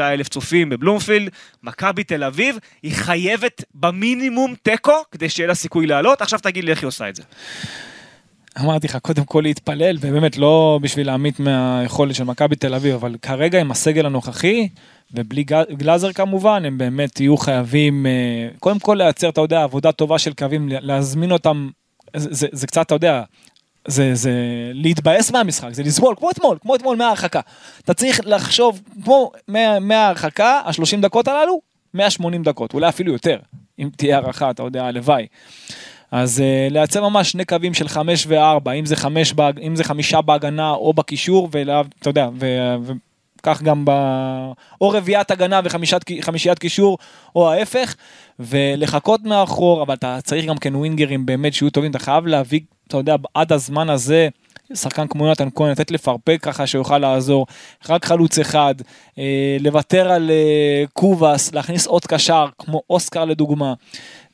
אלף 0.01 0.29
צופים 0.29 0.69
בבלומפילד, 0.69 1.31
מכבי 1.62 2.05
תל 2.05 2.25
אביב, 2.25 2.59
היא 2.83 2.93
חייבת 2.95 3.65
במינימום 3.75 4.55
תיקו 4.62 5.03
כדי 5.11 5.29
שיהיה 5.29 5.47
לה 5.47 5.55
סיכוי 5.55 5.87
לעלות, 5.87 6.23
עכשיו 6.23 6.39
תגיד 6.39 6.65
לי 6.65 6.71
איך 6.71 6.81
היא 6.81 6.89
עושה 6.89 7.09
את 7.09 7.17
זה. 7.17 7.23
אמרתי 8.61 8.86
לך, 8.86 8.96
קודם 9.02 9.24
כל 9.24 9.40
להתפלל, 9.40 9.96
ובאמת 10.00 10.36
לא 10.38 10.78
בשביל 10.82 11.07
להמעיט 11.07 11.40
מהיכולת 11.40 12.14
של 12.14 12.24
מכבי 12.24 12.57
תל 12.57 12.74
אביב, 12.74 12.94
אבל 12.94 13.16
כרגע 13.22 13.61
עם 13.61 13.70
הסגל 13.70 14.07
הנוכחי, 14.07 14.68
ובלי 15.12 15.44
גלאזר 15.72 16.12
כמובן, 16.12 16.64
הם 16.64 16.78
באמת 16.78 17.20
יהיו 17.20 17.36
חייבים, 17.36 18.07
אה, 18.07 18.12
קודם 18.59 18.78
כל 18.78 18.94
לייצר, 18.98 19.28
אתה 19.28 19.40
יודע, 19.40 19.62
עבודה 19.62 19.92
טובה 19.92 20.18
של 20.18 20.32
קווים, 20.34 20.68
להזמין 20.70 21.32
אותם, 21.32 21.68
זה, 22.16 22.28
זה, 22.32 22.46
זה 22.52 22.66
קצת, 22.66 22.86
אתה 22.86 22.94
יודע, 22.94 23.22
זה, 23.88 24.14
זה 24.14 24.32
להתבאס 24.74 25.30
מהמשחק, 25.30 25.68
זה 25.72 25.82
לסבול, 25.82 26.14
כמו 26.18 26.30
אתמול, 26.30 26.59
כמו 26.62 26.74
אתמול 26.74 26.96
מההרחקה. 26.96 27.40
אתה 27.84 27.94
צריך 27.94 28.20
לחשוב, 28.24 28.80
כמו 29.05 29.30
מה- 29.48 29.78
מההרחקה, 29.80 30.61
ה-30 30.64 31.00
דקות 31.00 31.28
הללו, 31.28 31.61
180 31.94 32.42
דקות, 32.42 32.74
אולי 32.74 32.88
אפילו 32.88 33.12
יותר, 33.12 33.38
אם 33.78 33.88
תהיה 33.96 34.16
הערכה, 34.16 34.50
אתה 34.50 34.62
יודע, 34.62 34.84
הלוואי. 34.84 35.26
אז 36.15 36.39
uh, 36.39 36.73
לייצר 36.73 37.09
ממש 37.09 37.31
שני 37.31 37.45
קווים 37.45 37.75
של 37.75 37.89
חמש 37.89 38.25
וארבע, 38.29 38.73
אם 38.73 38.87
זה, 38.87 38.97
חמש, 38.97 39.33
בהג- 39.33 39.61
אם 39.61 39.77
זה 39.77 39.85
חמישה 39.85 40.21
בהגנה 40.21 40.71
או 40.71 40.93
בקישור, 40.93 41.49
ואתה 41.53 42.11
יודע, 42.11 42.29
ו- 42.41 42.75
וכך 43.39 43.62
גם 43.62 43.85
ב... 43.85 43.91
או 44.81 44.89
רביעיית 44.89 45.31
הגנה 45.31 45.61
וחמישיית 45.65 46.59
קישור, 46.59 46.99
או 47.37 47.51
ההפך, 47.53 47.95
ולחכות 48.39 49.21
מאחור, 49.25 49.83
אבל 49.83 49.95
אתה 49.95 50.19
צריך 50.25 50.45
גם 50.45 50.59
כן 50.59 50.75
ווינגרים 50.75 51.27
באמת 51.27 51.55
שיהיו 51.55 51.71
טובים, 51.71 51.91
אתה 51.91 51.99
חייב 51.99 52.27
להביא, 52.27 52.61
אתה 52.89 52.97
יודע, 52.97 53.17
עד 53.35 53.53
הזמן 53.53 53.91
הזה, 53.91 54.29
שחקן 54.75 55.07
כמו 55.07 55.27
יונתן 55.27 55.49
כהן, 55.55 55.71
לתת 55.71 55.91
לפרפק 55.91 56.39
ככה 56.43 56.67
שיוכל 56.67 56.99
לעזור, 56.99 57.47
רק 57.89 58.05
חלוץ 58.05 58.39
אחד, 58.39 58.75
אה, 59.19 59.57
לוותר 59.61 60.12
על 60.12 60.31
אה, 60.31 60.85
קובאס, 60.93 61.55
להכניס 61.55 61.87
עוד 61.87 62.05
קשר, 62.05 62.47
כמו 62.59 62.83
אוסקר 62.91 63.25
לדוגמה. 63.25 63.75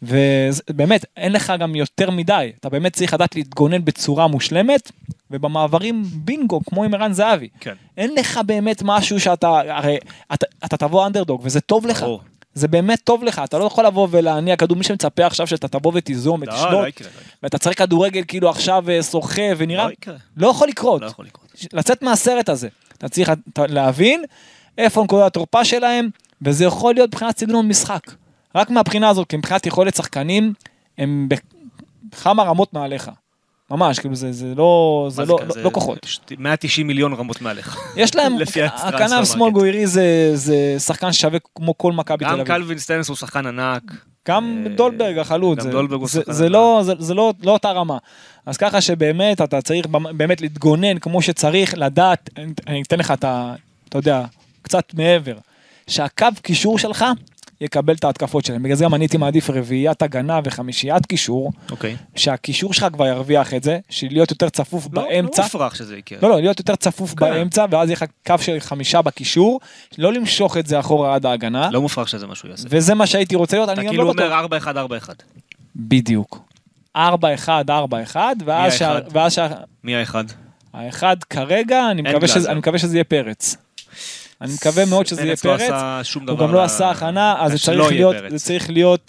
ובאמת, 0.02 1.04
אין 1.16 1.32
לך 1.32 1.52
גם 1.58 1.74
יותר 1.74 2.10
מדי, 2.10 2.52
אתה 2.60 2.68
באמת 2.68 2.92
צריך 2.92 3.14
לדעת 3.14 3.36
להתגונן 3.36 3.84
בצורה 3.84 4.26
מושלמת, 4.26 4.92
ובמעברים 5.30 6.02
בינגו, 6.12 6.60
כמו 6.64 6.84
עם 6.84 6.94
ערן 6.94 7.12
זהבי. 7.12 7.48
כן. 7.60 7.74
אין 7.96 8.14
לך 8.14 8.40
באמת 8.46 8.82
משהו 8.84 9.20
שאתה, 9.20 9.48
הרי 9.48 9.98
אתה, 10.34 10.46
אתה 10.64 10.76
תבוא 10.76 11.06
אנדרדוג 11.06 11.40
וזה 11.44 11.60
טוב 11.60 11.86
לך. 11.86 12.02
ברור. 12.02 12.20
זה 12.54 12.68
באמת 12.68 13.00
טוב 13.04 13.24
לך, 13.24 13.40
אתה 13.44 13.58
לא 13.58 13.64
יכול 13.64 13.86
לבוא 13.86 14.08
ולהניע 14.10 14.56
כדור, 14.56 14.76
מי 14.76 14.84
שמצפה 14.84 15.26
עכשיו 15.26 15.46
שאתה 15.46 15.68
תבוא 15.68 15.92
ותיזום 15.94 16.42
לא, 16.42 16.52
ותשלוט, 16.52 16.72
לא 16.72 16.82
לא. 16.82 17.10
ואתה 17.42 17.58
צריך 17.58 17.78
כדורגל 17.78 18.22
כאילו 18.28 18.50
עכשיו 18.50 18.90
אה, 18.90 19.02
שוחה 19.02 19.42
ונראה, 19.56 19.86
לא 20.36 20.48
יכול 20.48 20.68
לקרות. 20.68 21.02
לא. 21.02 21.08
לצאת 21.72 22.02
מהסרט 22.02 22.48
הזה. 22.48 22.68
אתה 22.98 23.08
צריך 23.08 23.32
להבין 23.58 24.24
איפה 24.78 25.04
נקודת 25.04 25.26
התורפה 25.26 25.64
שלהם, 25.64 26.08
וזה 26.42 26.64
יכול 26.64 26.94
להיות 26.94 27.08
מבחינת 27.14 27.38
סגנון 27.38 27.68
משחק. 27.68 28.10
רק 28.54 28.70
מהבחינה 28.70 29.08
הזאת, 29.08 29.28
כי 29.28 29.36
מבחינת 29.36 29.66
יכולת 29.66 29.94
שחקנים, 29.96 30.52
הם 30.98 31.28
בכמה 32.12 32.42
רמות 32.42 32.72
מעליך. 32.74 33.10
ממש, 33.70 33.98
כאילו 33.98 34.14
זה, 34.14 34.32
זה 34.32 34.54
לא, 34.56 35.06
זה 35.10 35.22
מה 35.22 35.28
לא? 35.28 35.38
לא, 35.56 35.62
לא 35.62 35.70
כוחות. 35.70 35.98
ש- 36.04 36.18
190 36.38 36.86
מיליון 36.86 37.12
רמות 37.12 37.40
מעליך. 37.42 37.78
יש 37.96 38.14
להם, 38.16 38.36
הכנף 38.66 39.32
שמאל. 39.32 39.50
גוירי 39.52 39.86
זה, 39.86 40.30
זה 40.34 40.76
שחקן 40.78 41.12
ששווה 41.12 41.38
כמו 41.54 41.78
כל 41.78 41.92
מכבי 41.92 42.24
תל 42.24 42.30
גם 42.30 42.34
אביב. 42.34 42.46
קלווין 42.46 42.78
סטנס 42.78 43.08
הוא 43.08 43.16
שחקן 43.16 43.46
ענק. 43.46 43.82
גם 44.28 44.64
אה, 44.66 44.74
דולברג 44.76 45.18
החלוץ, 45.18 45.58
גם 45.58 45.64
זה, 45.64 45.70
דולברג 45.70 46.00
הוא 46.00 46.08
זה, 46.08 46.20
זה. 46.26 46.48
לא, 46.48 46.80
זה, 46.84 46.92
זה 46.98 47.14
לא, 47.14 47.32
לא 47.42 47.50
אותה 47.50 47.70
רמה. 47.70 47.98
אז 48.46 48.56
ככה 48.56 48.80
שבאמת 48.80 49.40
אתה 49.40 49.62
צריך 49.62 49.86
באמת 50.16 50.40
להתגונן 50.40 50.98
כמו 50.98 51.22
שצריך, 51.22 51.74
לדעת, 51.76 52.30
אני 52.66 52.82
אתן 52.82 52.98
לך 52.98 53.10
את 53.10 53.24
ה... 53.24 53.54
אתה 53.88 53.98
יודע, 53.98 54.24
קצת 54.62 54.94
מעבר, 54.94 55.36
שהקו 55.86 56.26
קישור 56.42 56.78
שלך 56.78 57.04
יקבל 57.60 57.94
את 57.94 58.04
ההתקפות 58.04 58.44
שלהם. 58.44 58.62
בגלל 58.62 58.76
זה 58.76 58.84
גם 58.84 58.94
אני 58.94 59.04
הייתי 59.04 59.16
מעדיף 59.16 59.50
רביעיית 59.50 60.02
הגנה 60.02 60.40
וחמישיית 60.44 61.06
קישור, 61.06 61.52
אוקיי. 61.70 61.96
שהקישור 62.16 62.72
שלך 62.72 62.86
כבר 62.92 63.06
ירוויח 63.06 63.54
את 63.54 63.62
זה, 63.62 63.78
שלהיות 63.88 64.30
יותר 64.30 64.48
צפוף 64.48 64.88
לא 64.92 65.02
באמצע. 65.02 65.42
לא 65.42 65.46
מופרך 65.46 65.76
שזה 65.76 65.96
יקרה. 65.96 66.18
לא, 66.22 66.30
לא, 66.30 66.40
להיות 66.40 66.58
יותר 66.58 66.76
צפוף 66.76 67.10
כן. 67.10 67.16
באמצע, 67.16 67.66
ואז 67.70 67.88
יהיה 67.88 67.96
לך 67.96 68.04
קו 68.26 68.34
של 68.40 68.60
חמישה 68.60 69.02
בקישור, 69.02 69.60
לא 69.98 70.12
למשוך 70.12 70.56
את 70.56 70.66
זה 70.66 70.80
אחורה 70.80 71.14
עד 71.14 71.26
ההגנה, 71.26 71.70
לא 71.70 71.80
מופרך 71.80 72.08
שזה 72.08 72.26
מה 72.26 72.34
שהוא 72.34 72.50
יעשה. 72.50 72.68
וזה 72.70 72.94
מה 72.94 73.06
שהייתי 73.06 73.34
רוצה 73.34 73.56
להיות, 73.56 73.68
אתה 73.68 73.80
אני 73.80 73.86
גם 73.86 73.90
כאילו 73.92 74.04
לא 74.04 74.12
בטוח. 74.12 74.66
אומר 74.74 75.06
4-1-4-1. 75.06 75.10
בדיוק. 75.76 76.38
4-1, 76.96 77.00
4-1, 77.68 78.16
ואז 78.44 78.74
שה... 78.74 78.98
ואז 79.12 79.32
שה... 79.32 79.48
מי 79.84 79.96
האחד? 79.96 80.24
האחד 80.72 81.16
כרגע, 81.24 81.90
אני 81.90 82.02
מקווה. 82.02 82.28
שזה, 82.28 82.50
אני 82.50 82.58
מקווה 82.58 82.78
שזה 82.78 82.96
יהיה 82.96 83.04
פרץ. 83.04 83.56
אני 84.40 84.52
מקווה 84.54 84.84
מאוד 84.84 85.06
שזה 85.06 85.22
יהיה 85.22 85.36
פרץ 85.36 85.44
לא 85.44 85.56
פרץ. 85.58 85.70
עשה 85.70 86.00
שום 86.04 86.26
דבר. 86.26 86.32
הוא 86.32 86.48
גם 86.48 86.54
לא 86.54 86.62
עשה 86.64 86.90
הכנה, 86.90 87.44
אז 87.44 87.52
זה 87.52 87.58
צריך 87.58 87.90
להיות, 87.90 88.16
פרץ. 88.16 88.30
זה 88.30 88.36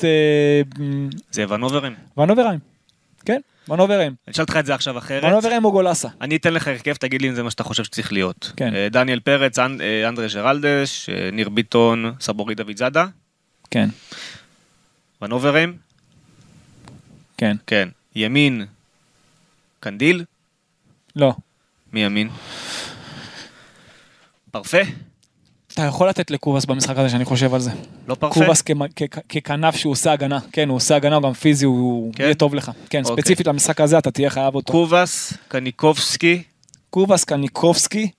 אה, 0.04 0.62
זה 1.32 1.46
ונוברים. 1.50 1.96
ונוברהיים. 2.18 2.60
כן, 3.26 3.40
ונוברהיים. 3.70 4.16
אני 4.28 4.34
אשאל 4.34 4.44
אותך 4.44 4.58
את 4.58 4.66
זה 4.66 4.76
עכשיו 4.76 4.98
אחרת. 4.98 5.24
ונוברהיים 5.24 5.66
או 5.66 5.72
גולסה. 5.72 6.08
אני 6.22 6.36
אתן 6.36 6.54
לך 6.54 6.68
הרכב, 6.68 6.94
תגיד 6.94 7.22
לי 7.22 7.30
אם 7.30 7.34
זה 7.36 7.44
מה 7.44 7.52
שאתה 7.52 7.64
חושב 7.64 7.84
שצריך 7.84 8.14
להיות. 8.14 8.52
כן. 8.58 8.76
אה, 8.76 8.88
דניאל 8.92 9.20
פרץ, 9.20 9.60
אה, 9.60 9.66
אנדרי 10.08 10.28
ג'רלדש, 10.34 11.10
ניר 11.34 11.50
ביטון, 11.50 12.14
סבורי 12.20 12.56
דוד 12.56 12.78
זאדה, 12.78 13.06
כן, 13.72 13.90
ונוברים, 15.22 15.78
כן. 17.38 17.58
כן. 17.68 17.90
ימין, 18.16 18.66
קנדיל, 19.80 20.24
לא. 21.16 21.34
מי 21.94 22.06
ימין? 22.06 22.30
פרפה? 24.52 24.82
אתה 25.74 25.82
יכול 25.82 26.10
לתת 26.10 26.32
לקובאס 26.32 26.66
במשחק 26.66 26.98
הזה 26.98 27.10
שאני 27.10 27.26
חושב 27.26 27.54
על 27.54 27.60
זה. 27.60 27.72
לא 28.08 28.16
פרפה? 28.16 28.34
קובאס 28.34 28.64
ככנף 29.30 29.76
שהוא 29.76 29.92
עושה 29.92 30.12
הגנה. 30.12 30.40
כן, 30.52 30.70
הוא 30.70 30.76
עושה 30.76 30.96
הגנה, 30.96 31.16
הוא 31.16 31.24
גם 31.24 31.34
פיזי, 31.34 31.66
הוא 31.66 32.14
כן? 32.14 32.24
יהיה 32.24 32.34
טוב 32.36 32.56
לך. 32.56 32.72
כן, 32.90 33.04
אוקיי. 33.04 33.16
ספציפית 33.16 33.48
למשחק 33.48 33.82
הזה 33.82 33.98
אתה 33.98 34.12
תהיה 34.12 34.30
חייב 34.30 34.56
אותו. 34.56 34.74
קובאס, 34.74 35.34
קניקובסקי, 35.48 36.44
קובאס, 36.90 37.24
קניקובסקי, 37.24 38.10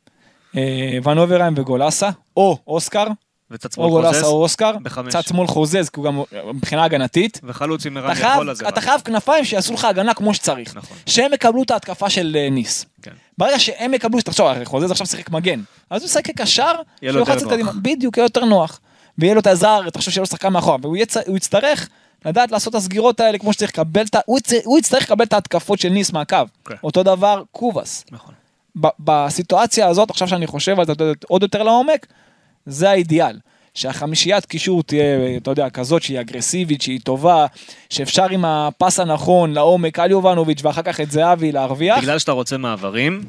אה, 0.57 0.99
ונוברהיים 1.05 1.55
וגולסה, 1.57 2.11
או 2.37 2.59
אוסקר, 2.67 3.07
וצד 3.53 3.73
שמאל 3.73 3.91
חוזז, 4.07 4.23
או 4.23 4.43
אוסקר, 4.43 4.73
בחמש. 4.83 5.13
צד 5.13 5.23
שמאל 5.23 5.47
חוזז, 5.47 5.89
כי 5.89 6.01
הוא 6.01 6.05
גם 6.07 6.21
מבחינה 6.55 6.85
הגנתית. 6.85 7.41
וחלוץ 7.45 7.87
עם 7.87 7.97
ערן 7.97 8.13
יכול 8.33 8.51
לזה. 8.51 8.69
אתה 8.69 8.81
חייב 8.81 9.01
כנפיים 9.05 9.45
שיעשו 9.45 9.75
לך 9.75 9.85
הגנה 9.85 10.15
כמו 10.15 10.35
שצריך. 10.35 10.77
נכון. 10.77 10.97
שהם 11.07 11.33
יקבלו 11.33 11.63
את 11.63 11.71
ההתקפה 11.71 12.11
של 12.11 12.37
אה, 12.41 12.51
ניס. 12.51 12.87
כן. 13.03 13.11
ברגע 13.39 13.59
שהם 13.59 13.95
יקבלו, 13.95 14.21
תחשוב, 14.21 14.47
חוזז 14.65 14.91
עכשיו 14.91 15.07
שיחק 15.07 15.31
מגן. 15.31 15.61
אז 15.91 16.03
הוא 16.03 16.09
ישחק 16.09 16.27
כקשר, 16.27 16.73
יהיה 17.03 17.13
לו 17.13 17.19
יותר 17.19 17.33
לצאת 17.33 17.43
נוח. 17.45 17.53
קדימה. 17.55 17.73
בדיוק, 17.83 18.17
יהיה 18.17 18.25
יותר 18.25 18.45
נוח. 18.45 18.81
ויהיה 19.19 19.35
לו 19.35 19.41
את 19.41 19.47
העזרה, 19.47 19.91
תחשוב 19.93 20.13
שיהיה 20.13 20.23
לו 20.23 20.27
שחקן 20.27 20.49
מאחורה. 20.49 20.77
והוא 20.83 20.97
יצ- 20.97 21.27
הוא 21.29 21.37
יצטרך 21.37 21.89
לדעת 22.25 22.51
לעשות 22.53 22.71
את 22.75 22.79
הסגירות 22.79 23.21
האלה 23.21 23.39
כמו 23.39 23.53
שצריך 23.53 23.71
לקבל 23.71 24.03
את 24.05 24.15
ה... 24.15 24.19
הוא 24.27 24.39
יצ- 24.39 24.63
הוא 24.65 24.79
יצטרך 24.79 25.03
לקבל 25.03 25.25
את 25.25 25.33
ההתקפות 25.33 25.79
של 25.81 25.89
ניס 25.89 26.13
מהקו. 26.13 26.37
כן. 26.65 26.75
אותו 26.85 27.03
דבר 27.03 27.43
קובאס. 27.53 28.05
נכון. 28.11 28.35
בסיטואציה 29.01 29.89
הזאת, 29.89 30.11
עכשיו 30.11 30.29
שאני 30.29 30.47
חושב 30.47 30.81
על 30.81 30.87
זה 30.87 30.93
עוד 31.29 31.43
יותר 31.43 31.63
לעומק, 31.63 32.07
זה 32.67 32.91
האידיאל. 32.91 33.39
שהחמישיית 33.75 34.47
קישור 34.47 34.83
תהיה, 34.83 35.37
אתה 35.37 35.51
יודע, 35.51 35.71
כזאת 35.71 36.03
שהיא 36.03 36.21
אגרסיבית, 36.21 36.83
שהיא 36.83 37.01
טובה, 37.05 37.47
שאפשר 37.91 38.27
עם 38.31 38.45
הפס 38.45 39.01
הנכון 39.01 39.53
לעומק 39.53 39.99
על 39.99 40.11
יובנוביץ' 40.11 40.65
ואחר 40.65 40.83
כך 40.83 41.01
את 41.01 41.11
זהבי 41.11 41.53
להרוויח. 41.53 41.99
בגלל 41.99 42.19
שאתה 42.19 42.33
רוצה 42.33 42.57
מעברים, 42.57 43.25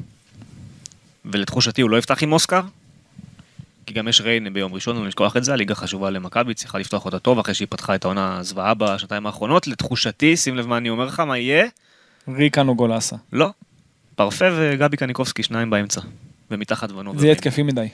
ולתחושתי 1.24 1.82
הוא 1.82 1.90
לא 1.90 1.96
יפתח 1.96 2.22
עם 2.22 2.32
אוסקר, 2.32 2.60
כי 3.86 3.94
גם 3.94 4.08
יש 4.08 4.20
ריינה 4.20 4.50
ביום 4.50 4.74
ראשון, 4.74 4.96
לא 4.96 5.06
לשכוח 5.06 5.36
את 5.36 5.44
זה, 5.44 5.52
הליגה 5.52 5.74
חשובה 5.74 6.10
למכבי, 6.10 6.54
צריכה 6.54 6.78
לפתוח 6.78 7.04
אותה 7.04 7.18
טוב, 7.18 7.38
אחרי 7.38 7.54
שהיא 7.54 7.68
פתחה 7.70 7.94
את 7.94 8.04
העונה 8.04 8.38
הזוועה 8.38 8.74
בשנתיים 8.74 9.26
האחרונות. 9.26 9.66
לתחושתי, 9.66 10.36
שים 10.36 10.56
לב 10.56 10.66
מה 10.66 10.76
אני 10.76 10.90
אומר 10.90 11.04
לך, 11.04 11.20
מה 11.20 11.38
יהיה? 11.38 11.66
ריקן 12.28 12.68
או 12.68 12.74
גולסה. 12.74 13.16
לא. 13.32 13.48
פרפה 14.16 14.44
וגבי 14.52 14.96
קניקובסקי, 14.96 15.42
שניים 15.42 15.70
באמצע. 15.70 16.00
ומתחת 16.50 16.92
ונובר. 16.92 17.18
זה 17.18 17.26
יהיה 17.26 17.34
התקפי 17.34 17.62
מדי. 17.62 17.88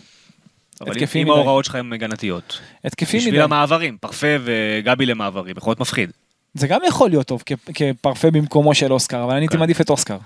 אבל 0.81 0.93
אם. 1.17 1.31
ההוראות 1.31 1.65
שלך 1.65 1.75
הן 1.75 1.93
הגנתיות. 1.93 2.61
התקפי 2.85 3.17
בשביל 3.19 3.35
מדי. 3.35 3.43
המעברים, 3.43 3.97
פרפה 4.01 4.27
וגבי 4.45 5.07
למעברים, 5.07 5.55
יכול 5.57 5.71
להיות 5.71 5.81
מפחיד. 5.81 6.11
זה 6.55 6.67
גם 6.67 6.81
יכול 6.89 7.11
להיות 7.11 7.27
טוב 7.27 7.43
כפרפה 7.75 8.31
במקומו 8.31 8.75
של 8.75 8.93
אוסקר, 8.93 9.25
אבל 9.25 9.33
אני 9.33 9.41
הייתי 9.41 9.55
כן. 9.55 9.61
מעדיף 9.61 9.81
את 9.81 9.91
אוסקר. 9.91 10.17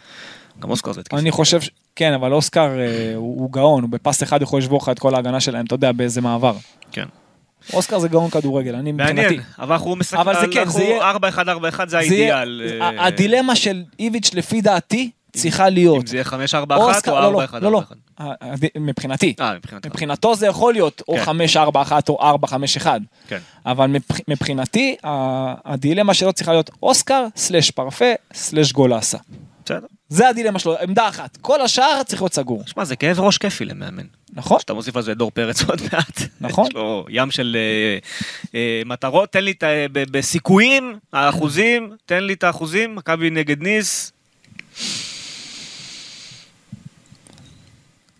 גם 0.60 0.70
אוסקר 0.70 0.92
זה 0.92 1.00
התקפי. 1.00 1.20
אני 1.20 1.30
חושב, 1.30 1.60
כן, 1.96 2.12
אבל 2.12 2.32
אוסקר 2.32 2.78
אה, 2.78 3.12
הוא 3.16 3.52
גאון, 3.52 3.82
הוא 3.82 3.90
בפס 3.90 4.22
אחד 4.22 4.42
יכול 4.42 4.58
לשבור 4.58 4.78
לך 4.82 4.88
את 4.88 4.98
כל 4.98 5.14
ההגנה 5.14 5.40
שלהם, 5.40 5.64
אתה 5.66 5.74
יודע, 5.74 5.92
באיזה 5.92 6.20
מעבר. 6.20 6.54
כן. 6.92 7.04
אוסקר 7.72 7.98
זה 7.98 8.08
גאון 8.08 8.30
כדורגל, 8.30 8.74
אני 8.74 8.92
מבחינתי. 8.92 9.22
מעניין, 9.22 9.40
אבל 9.58 9.72
אנחנו 9.72 9.96
משחקים, 9.96 10.20
אבל 10.20 10.40
זה 10.40 10.46
כן, 10.52 10.68
זה 10.68 10.82
יהיה- 10.82 11.12
4-1-4-1 11.12 11.88
זה 11.88 11.98
האידיאל. 11.98 12.62
אה, 12.80 13.06
הדילמה 13.06 13.56
של 13.56 13.82
איביץ' 13.98 14.34
לפי 14.34 14.60
דעתי 14.60 15.10
צריכה 15.36 15.68
להיות. 15.68 16.00
אם 16.00 16.06
זה 16.06 16.16
יהיה 16.16 16.24
5-4-1 16.24 16.72
אוסקר- 16.76 17.10
או 17.12 17.20
לא, 17.20 17.32
לא, 17.32 17.44
4-1-4-1. 17.44 17.58
לא, 17.60 17.72
לא. 17.72 17.82
אה, 18.20 18.32
אה, 18.42 18.54
מבחינתי. 18.80 19.34
אה. 19.40 19.54
מבחינתו 19.86 20.34
זה 20.34 20.46
יכול 20.46 20.72
להיות 20.72 21.02
או 21.08 21.14
כן. 21.16 21.22
5-4-1 21.22 22.08
או 22.08 22.18
4-5-1. 22.82 22.86
כן. 23.28 23.38
אבל 23.66 23.86
מבח- 23.86 24.20
מבחינתי, 24.28 24.96
הדילמה 25.64 26.14
שלו 26.14 26.32
צריכה 26.32 26.52
להיות 26.52 26.70
אוסקר, 26.82 27.26
סלאש 27.36 27.70
פרפה, 27.70 28.04
סלאש 28.34 28.72
גולסה. 28.72 29.18
בסדר. 29.64 29.86
זה 30.08 30.28
הדילמה 30.28 30.58
שלו, 30.58 30.76
עמדה 30.82 31.08
אחת. 31.08 31.36
כל 31.40 31.60
השאר 31.60 32.02
צריך 32.06 32.22
להיות 32.22 32.34
סגור, 32.34 32.62
שמע, 32.66 32.84
זה 32.84 32.96
כאב 32.96 33.20
ראש 33.20 33.38
כיפי 33.38 33.64
למאמן. 33.64 34.02
נכון? 34.32 34.60
שאתה 34.60 34.74
מוסיף 34.74 34.96
על 34.96 35.02
זה 35.02 35.12
את 35.12 35.16
דור 35.16 35.30
פרץ 35.30 35.62
עוד 35.62 35.80
מעט. 35.92 36.20
נכון. 36.40 36.66
יש 36.66 36.74
לו 36.74 37.06
ים 37.10 37.30
של 37.30 37.56
אה, 37.58 37.98
אה, 38.54 38.82
מטרות, 38.86 39.32
תן 39.32 39.44
לי 39.44 39.50
את 39.50 39.62
ה... 39.62 39.66
בסיכויים, 39.92 40.98
האחוזים, 41.12 41.90
תן 42.06 42.24
לי 42.24 42.32
את 42.32 42.44
האחוזים, 42.44 42.94
מכבי 42.94 43.30
נגד 43.30 43.62
ניס. 43.62 44.12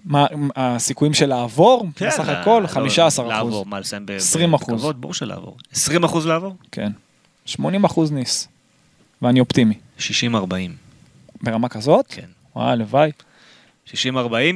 מה, 0.05 0.27
הסיכויים 0.57 1.15
של 1.15 1.27
לעבור, 1.27 1.87
בסך 1.97 2.23
כן, 2.23 2.33
הכל 2.33 2.61
לא, 2.63 2.69
15 2.69 3.27
אחוז. 3.27 3.33
לעבור, 3.37 3.67
מה, 3.67 3.81
לסיים 3.81 4.07
ב... 4.07 4.11
20 4.11 4.55
אחוז. 4.55 4.75
בכבוד? 4.75 5.01
ברור 5.01 5.15
שלעבור. 5.15 5.57
20 5.73 6.05
אחוז 6.05 6.27
לעבור? 6.27 6.57
כן. 6.73 6.93
80 7.47 7.85
אחוז 7.85 8.13
ניס. 8.13 8.49
ואני 9.23 9.41
אופטימי. 9.41 9.75
60-40. 9.99 10.03
ברמה 11.43 11.69
כזאת? 11.69 12.05
כן. 12.09 12.27
וואי, 12.57 12.73
הלוואי. 12.73 13.11
60-40, 13.89 13.93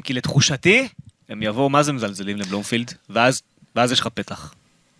כי 0.05 0.13
לתחושתי, 0.15 0.89
הם 1.29 1.43
יבואו, 1.43 1.69
מה 1.71 1.83
זה 1.83 1.93
מזלזלים 1.93 2.37
לבלומפילד, 2.37 2.93
ואז, 3.11 3.43
ואז 3.77 3.93
יש 3.93 4.01
לך 4.01 4.09
פתח. 4.15 4.55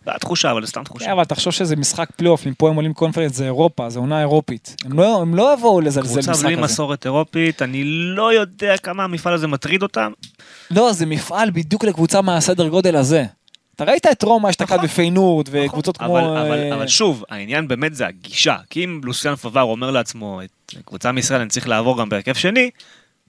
זה 0.05 0.13
התחושה, 0.15 0.51
אבל 0.51 0.65
זה 0.65 0.67
סתם 0.71 0.85
תחושה. 0.85 1.05
כן, 1.05 1.11
אבל 1.11 1.25
תחשוב 1.25 1.53
שזה 1.53 1.77
משחק 1.77 2.09
פלייאוף, 2.17 2.47
אם 2.47 2.55
פה 2.55 2.69
הם 2.69 2.77
עולים 2.77 2.95
Conference 2.95 3.35
זה 3.35 3.45
אירופה, 3.45 3.91
זה 3.91 3.99
עונה 3.99 4.21
אירופית. 4.21 4.77
הם 4.85 4.99
לא, 4.99 5.21
הם 5.21 5.35
לא 5.35 5.55
יבואו 5.55 5.81
לזלזל 5.81 6.09
קבוצה 6.09 6.31
במשחק 6.31 6.45
בלי 6.45 6.55
הזה. 6.55 6.63
מסורת 6.63 7.07
אירופית, 7.07 7.63
אני 7.63 7.85
לא 7.85 8.33
יודע 8.33 8.77
כמה 8.77 9.05
המפעל 9.05 9.35
הזה 9.35 9.47
מטריד 9.47 9.83
אותם. 9.83 10.13
לא, 10.71 10.93
זה 10.93 11.07
מפעל 11.07 11.51
בדיוק 11.51 11.85
לקבוצה 11.85 12.21
מהסדר 12.21 12.69
גודל 12.69 12.97
הזה. 12.97 13.25
אתה 13.77 13.85
ראית 13.85 14.07
את 14.07 14.23
רומא 14.23 14.51
אשתקד 14.51 14.75
נכון. 14.75 14.85
בפיינורד 14.85 15.47
וקבוצות 15.51 15.97
כמו... 15.97 16.19
אבל, 16.19 16.59
אה, 16.59 16.75
אבל 16.75 16.87
שוב, 16.87 17.25
העניין 17.31 17.69
באמת 17.69 17.95
זה 17.95 18.07
הגישה. 18.07 18.57
כי 18.71 18.85
אם 18.85 19.01
לוסיאן 19.05 19.35
פבר 19.35 19.63
אומר 19.63 19.91
לעצמו, 19.91 20.41
קבוצה 20.85 21.13
מישראל 21.13 21.41
אני 21.41 21.51
צריך 21.51 21.69
לעבור 21.69 21.99
גם 21.99 22.09
בהרכב 22.09 22.35
שני, 22.35 22.71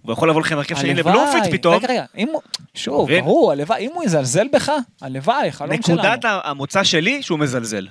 הוא 0.01 0.13
יכול 0.13 0.29
לבוא 0.29 0.41
לכם 0.41 0.55
בהרכב 0.55 0.75
שני. 0.75 0.93
לבלומפילד 0.93 1.51
פתאום. 1.51 1.75
רגע, 1.75 1.87
רגע, 1.89 2.05
אם 2.17 2.27
הוא... 2.31 2.41
שוב? 2.73 3.09
ברור, 3.11 3.51
הלוואי, 3.51 3.85
אם 3.85 3.91
הוא 3.93 4.03
יזלזל 4.03 4.47
בך, 4.53 4.71
הלוואי, 5.01 5.51
חלום 5.51 5.81
שלנו. 5.81 5.97
נקודת 6.01 6.19
המוצא 6.43 6.83
שלי 6.83 7.21
שהוא 7.23 7.39
מזלזל. 7.39 7.87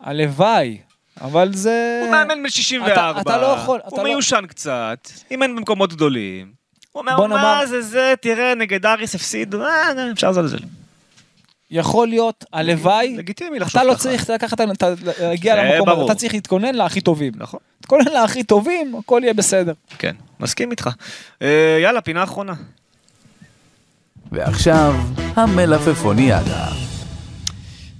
הלוואי, 0.00 0.78
אבל 1.20 1.50
זה... 1.54 2.00
הוא 2.04 2.10
מאמן 2.10 2.42
בן 2.42 2.50
64, 2.50 2.92
אתה- 2.92 3.20
אתה 3.20 3.36
לא 3.38 3.46
יכול, 3.46 3.78
אתה 3.80 3.88
הוא 3.90 3.98
לא- 3.98 4.04
מיושן 4.04 4.44
קצת, 4.48 5.08
אימן 5.30 5.56
במקומות 5.56 5.92
גדולים. 5.92 6.52
הוא 6.92 7.00
אומר, 7.00 7.16
מה 7.20 7.26
נאמר- 7.26 7.66
זה 7.66 7.82
זה, 7.82 8.14
תראה, 8.20 8.54
נגד 8.54 8.86
אריס 8.86 9.14
הפסיד, 9.14 9.54
אה, 9.54 9.92
אפשר 10.12 10.30
לזלזל. 10.30 10.58
יכול 11.70 12.08
להיות, 12.08 12.44
הלוואי, 12.52 13.16
לגיטימי 13.16 13.58
לחשוב 13.58 13.80
אתה 13.80 13.88
לא 13.88 13.94
ככה. 13.94 14.02
צריך 14.02 14.30
לקחת, 14.30 14.60
אתה- 14.60 14.94
להגיע 15.20 15.64
למקום. 15.78 16.04
אתה 16.04 16.14
צריך 16.14 16.34
להתכונן 16.34 16.74
להכי 16.74 17.00
טובים. 17.00 17.32
נכון. 17.36 17.60
תתכונן 17.80 18.12
להכי 18.12 18.42
טובים, 18.44 18.94
הכל 18.98 19.20
יהיה 19.22 19.34
בסדר. 19.34 19.72
כן, 19.98 20.14
מסכים 20.40 20.70
איתך. 20.70 20.88
אה, 21.42 21.78
יאללה, 21.82 22.00
פינה 22.00 22.22
אחרונה. 22.24 22.54
ועכשיו, 24.32 24.94
המלפפוניאדה. 25.36 26.66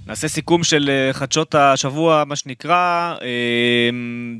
נעשה 0.07 0.27
סיכום 0.27 0.63
של 0.63 0.89
אה, 0.89 1.13
חדשות 1.13 1.55
השבוע, 1.55 2.23
מה 2.27 2.35
שנקרא. 2.35 2.75
אה, 3.21 3.89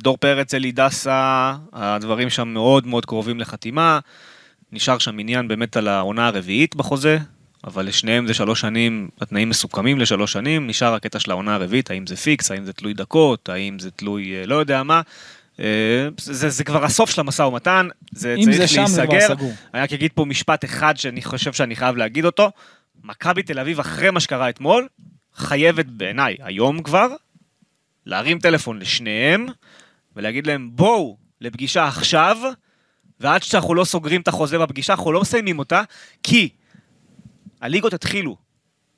דור 0.04 0.18
פרץ, 0.18 0.54
אלי 0.54 0.72
דסה, 0.72 1.54
הדברים 1.74 2.30
שם 2.30 2.48
מאוד 2.48 2.88
מאוד 2.88 3.06
קרובים 3.06 3.40
לחתימה. 3.40 4.00
נשאר 4.72 4.98
שם 4.98 5.20
עניין 5.20 5.48
באמת 5.48 5.78
על 5.78 5.88
העונה 5.88 6.28
הרביעית 6.28 6.76
בחוזה, 6.76 7.18
אבל 7.64 7.86
לשניהם 7.86 8.28
זה 8.28 8.34
שלוש 8.34 8.62
שנים, 8.62 9.10
התנאים 9.22 9.50
מסוכמים 9.50 10.00
לשלוש 10.00 10.34
שנים, 10.34 10.68
נשאר 10.68 10.94
הקטע 10.94 11.20
של 11.20 11.32
העונה 11.32 11.56
הרביעית, 11.56 11.92
האם 11.92 12.08
זה 12.08 12.16
פיקס, 12.16 12.52
האם 12.52 12.66
זה 12.66 12.74
תלוי 12.74 12.94
דקות, 12.94 13.50
האם 13.50 13.80
זה 13.80 13.92
תלוי 13.92 14.36
אה, 14.36 14.46
לא 14.46 14.56
יודע 14.56 14.84
מה. 14.84 15.02
אה, 15.60 15.66
זה, 16.20 16.34
זה, 16.34 16.50
זה 16.50 16.64
כבר 16.64 16.84
הסוף 16.86 17.10
של 17.10 17.22
המשא 17.22 17.42
ומתן, 17.42 17.88
זה 18.12 18.36
צריך 18.44 18.58
זה 18.58 18.68
שם, 18.68 18.82
להיסגר. 18.82 19.34
אני 19.74 19.82
רק 19.82 19.94
אגיד 19.94 20.12
פה 20.16 20.26
משפט 20.26 20.66
אחד 20.66 20.98
שאני 20.98 21.22
חושב 21.22 21.54
שאני 21.54 21.76
חייב 21.76 21.96
להגיד 21.96 22.26
אותו. 22.26 22.52
מכבי 23.04 23.44
תל 23.44 23.60
אביב, 23.60 23.80
אחרי 23.80 24.12
מה 24.12 24.20
שקרה 24.20 24.50
אתמול, 24.50 24.88
חייבת 25.36 25.86
בעיניי, 25.86 26.36
היום 26.40 26.84
כבר, 26.84 27.08
להרים 28.06 28.40
טלפון 28.40 28.80
לשניהם, 28.80 29.46
ולהגיד 30.16 30.48
להם, 30.48 30.70
בואו 30.74 31.18
לפגישה 31.42 31.88
עכשיו, 31.88 32.38
ועד 33.20 33.44
שאנחנו 33.44 33.76
לא 33.76 33.84
סוגרים 33.84 34.22
את 34.22 34.28
החוזה 34.28 34.60
בפגישה, 34.60 34.94
אנחנו 34.94 35.12
לא 35.12 35.22
מסיימים 35.22 35.60
אותה, 35.60 35.82
כי 36.24 36.50
הליגות 37.62 37.94
התחילו, 37.94 38.36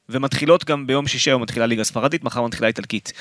ומתחילות 0.09 0.65
גם 0.65 0.87
ביום 0.87 1.07
שישי, 1.07 1.29
היום 1.29 1.41
מתחילה 1.41 1.65
ליגה 1.65 1.83
ספרדית, 1.83 2.23
מחר 2.23 2.41
מתחילה 2.41 2.67
איטלקית. 2.67 3.13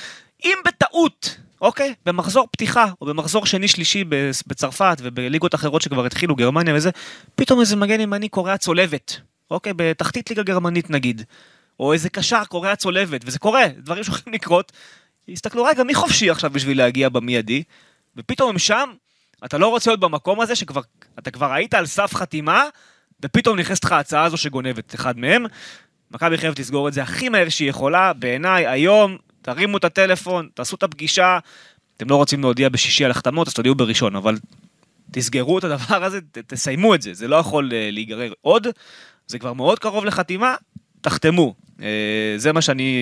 אם 0.45 0.59
בטעות, 0.67 1.37
אוקיי, 1.61 1.95
במחזור 2.07 2.49
פתיחה, 2.53 2.87
או 3.01 3.07
במחזור 3.07 3.47
שני-שלישי 3.47 4.05
בצרפת 4.47 4.97
ובליגות 5.01 5.55
אחרות 5.55 5.83
שכבר 5.83 6.07
התחילו, 6.07 6.37
גרמניה 6.37 6.75
וזה, 6.75 6.91
פתאום 7.35 7.61
איזה 7.61 7.77
מגן 7.77 8.01
ימני 8.01 8.29
קורע 8.29 8.57
צולבת, 8.57 9.21
אוקיי, 9.51 9.73
בתחתית 9.77 10.31
ליגה 10.31 10.43
גרמנית 10.43 10.91
נגיד, 10.91 11.23
או 11.81 11.93
איזה 11.93 12.09
קשר 12.09 12.45
קורע 12.45 12.77
צולבת, 12.77 13.21
וזה 13.25 13.39
קורה, 13.39 13.65
דברים 13.79 14.05
שיכולים 14.05 14.35
לקרות. 14.35 14.73
הסתכלו, 15.29 15.65
רגע, 15.65 15.83
מי 15.83 15.95
חופשי 15.95 16.31
עכשיו 16.31 16.51
בשביל 16.51 16.79
להגיע 16.79 17.09
במיידי? 17.09 17.63
ופתאום 18.17 18.51
הם 18.51 18.59
שם, 18.59 18.91
אתה 19.45 19.59
לא 19.59 19.69
רוצה 19.69 19.91
להיות 19.91 20.01
במקום 20.01 20.41
הזה 20.41 20.57
שכבר, 20.57 20.81
אתה 21.19 21.31
כבר 21.31 21.53
היית 21.53 21.75
על 21.75 21.87
סף 21.87 22.15
חתימה, 22.15 22.65
ופתאום 23.25 23.59
נכנסת 23.59 23.85
לך 23.85 23.93
ההצעה 23.93 24.25
הזו 24.25 24.37
שגונבת 24.37 24.95
אחד 24.95 25.19
מהם. 25.19 25.45
מכבי 26.11 26.39
חייבת 26.39 26.59
לסגור 26.59 26.89
את 26.89 26.93
זה 26.93 27.03
הכי 27.03 27.29
מהר 27.29 27.49
שהיא 27.49 27.71
יכולה, 27.71 28.13
בעיניי, 28.13 28.67
היום, 28.67 29.17
תרימו 29.43 29.77
את 29.77 29.85
הטלפון, 29.85 30.49
תעשו 30.55 30.77
את 30.77 30.83
הפגישה, 30.83 31.39
אתם 31.97 32.11
לא 32.11 32.17
רוצים 32.17 32.41
להודיע 32.41 32.69
בשישי 32.69 33.05
על 33.05 33.11
החתמות, 33.11 33.49
אז 33.49 33.55
תודיעו 33.55 33.75
בראשון, 33.75 34.17
אבל 34.17 34.37
תסגרו 35.11 35.59
את 35.59 35.65
הדבר 35.65 36.05
הזה, 36.05 36.21
ת, 36.21 36.39
תסיימו 36.39 36.95
את 36.95 37.03
זה, 37.03 37.15
זה 37.15 37.29
לא 37.29 37.37
יכול 37.37 37.71
אה, 37.73 37.89
להיגרר 37.93 38.33
עוד, 38.41 38.67
זה 39.27 39.39
כבר 39.39 39.53
מאוד 39.53 39.79
קרוב 39.79 40.05
לחתימה, 40.05 40.55
תחתמו. 41.01 41.55
אה, 41.83 41.87
זה 42.37 42.53
מה 42.53 42.61
שאני 42.63 42.93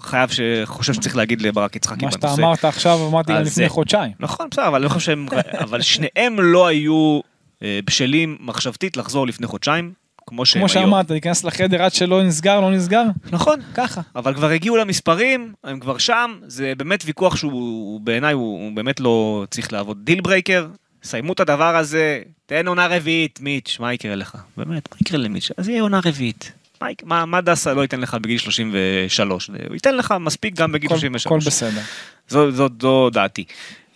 חייב, 0.00 0.30
חושב 0.64 0.92
שצריך 0.92 1.16
להגיד 1.16 1.42
לברק 1.42 1.76
יצחקי 1.76 2.04
מה 2.04 2.10
בנושא. 2.10 2.28
שאתה 2.36 2.42
אמרת 2.46 2.64
עכשיו, 2.64 3.06
אמרתי 3.08 3.32
גם 3.32 3.38
לפני 3.40 3.50
זה- 3.50 3.68
חודשיים. 3.68 4.12
נכון, 4.20 4.48
בסדר, 4.50 4.68
אבל 4.68 4.80
אני 4.80 4.88
חושב 4.88 5.06
שהם, 5.06 5.26
אבל 5.60 5.82
שניהם 5.82 6.40
לא 6.40 6.66
היו 6.66 7.20
אה, 7.24 7.28
בשלים 7.62 8.36
מחשבתית 8.40 8.96
לחזור 8.96 9.26
לפני 9.26 9.46
חודשיים, 9.46 9.92
כמו 10.26 10.46
שהם 10.46 10.60
כמו 10.60 10.80
היו. 10.80 10.86
שאמרת, 10.86 11.10
להיכנס 11.10 11.44
לחדר 11.44 11.82
עד 11.82 11.92
שלא 11.94 12.22
נסגר, 12.22 12.60
לא 12.60 12.70
נסגר, 12.70 13.02
נכון, 13.32 13.60
ככה. 13.74 14.00
אבל 14.16 14.34
כבר 14.34 14.48
הגיעו 14.50 14.76
למספרים, 14.76 15.52
הם 15.64 15.80
כבר 15.80 15.98
שם, 15.98 16.38
זה 16.46 16.72
באמת 16.76 17.02
ויכוח 17.06 17.36
שהוא 17.36 18.00
בעיניי 18.00 18.32
הוא, 18.34 18.64
הוא 18.64 18.76
באמת 18.76 19.00
לא 19.00 19.44
צריך 19.50 19.72
להיות 19.72 19.98
deal 20.04 20.20
breaker. 20.20 20.66
סיימו 21.02 21.32
את 21.32 21.40
הדבר 21.40 21.76
הזה, 21.76 22.20
תן 22.46 22.66
עונה 22.66 22.86
רביעית, 22.86 23.40
מיץ', 23.40 23.76
מה 23.80 23.92
יקרה 23.94 24.14
לך? 24.14 24.34
באמת, 24.56 24.88
מה 24.92 24.98
יקרה 25.00 25.18
למיץ'? 25.18 25.50
אז 25.56 25.68
יהיה 25.68 25.82
עונה 25.82 26.00
רביעית. 26.04 26.52
מה, 26.82 26.90
יק- 26.90 27.02
מה, 27.04 27.24
מה 27.26 27.40
דסה 27.40 27.74
לא 27.74 27.82
ייתן 27.82 28.00
לך 28.00 28.14
בגיל 28.14 28.38
33? 28.38 29.50
הוא 29.50 29.74
ייתן 29.74 29.96
לך 29.96 30.14
מספיק 30.20 30.54
גם 30.54 30.72
בגיל 30.72 30.90
הכל- 30.90 30.98
33. 31.00 31.26
הכל 31.26 31.38
בסדר. 31.46 31.80
זו, 32.28 32.50
זו, 32.50 32.68
זו 32.80 33.10
דעתי. 33.10 33.44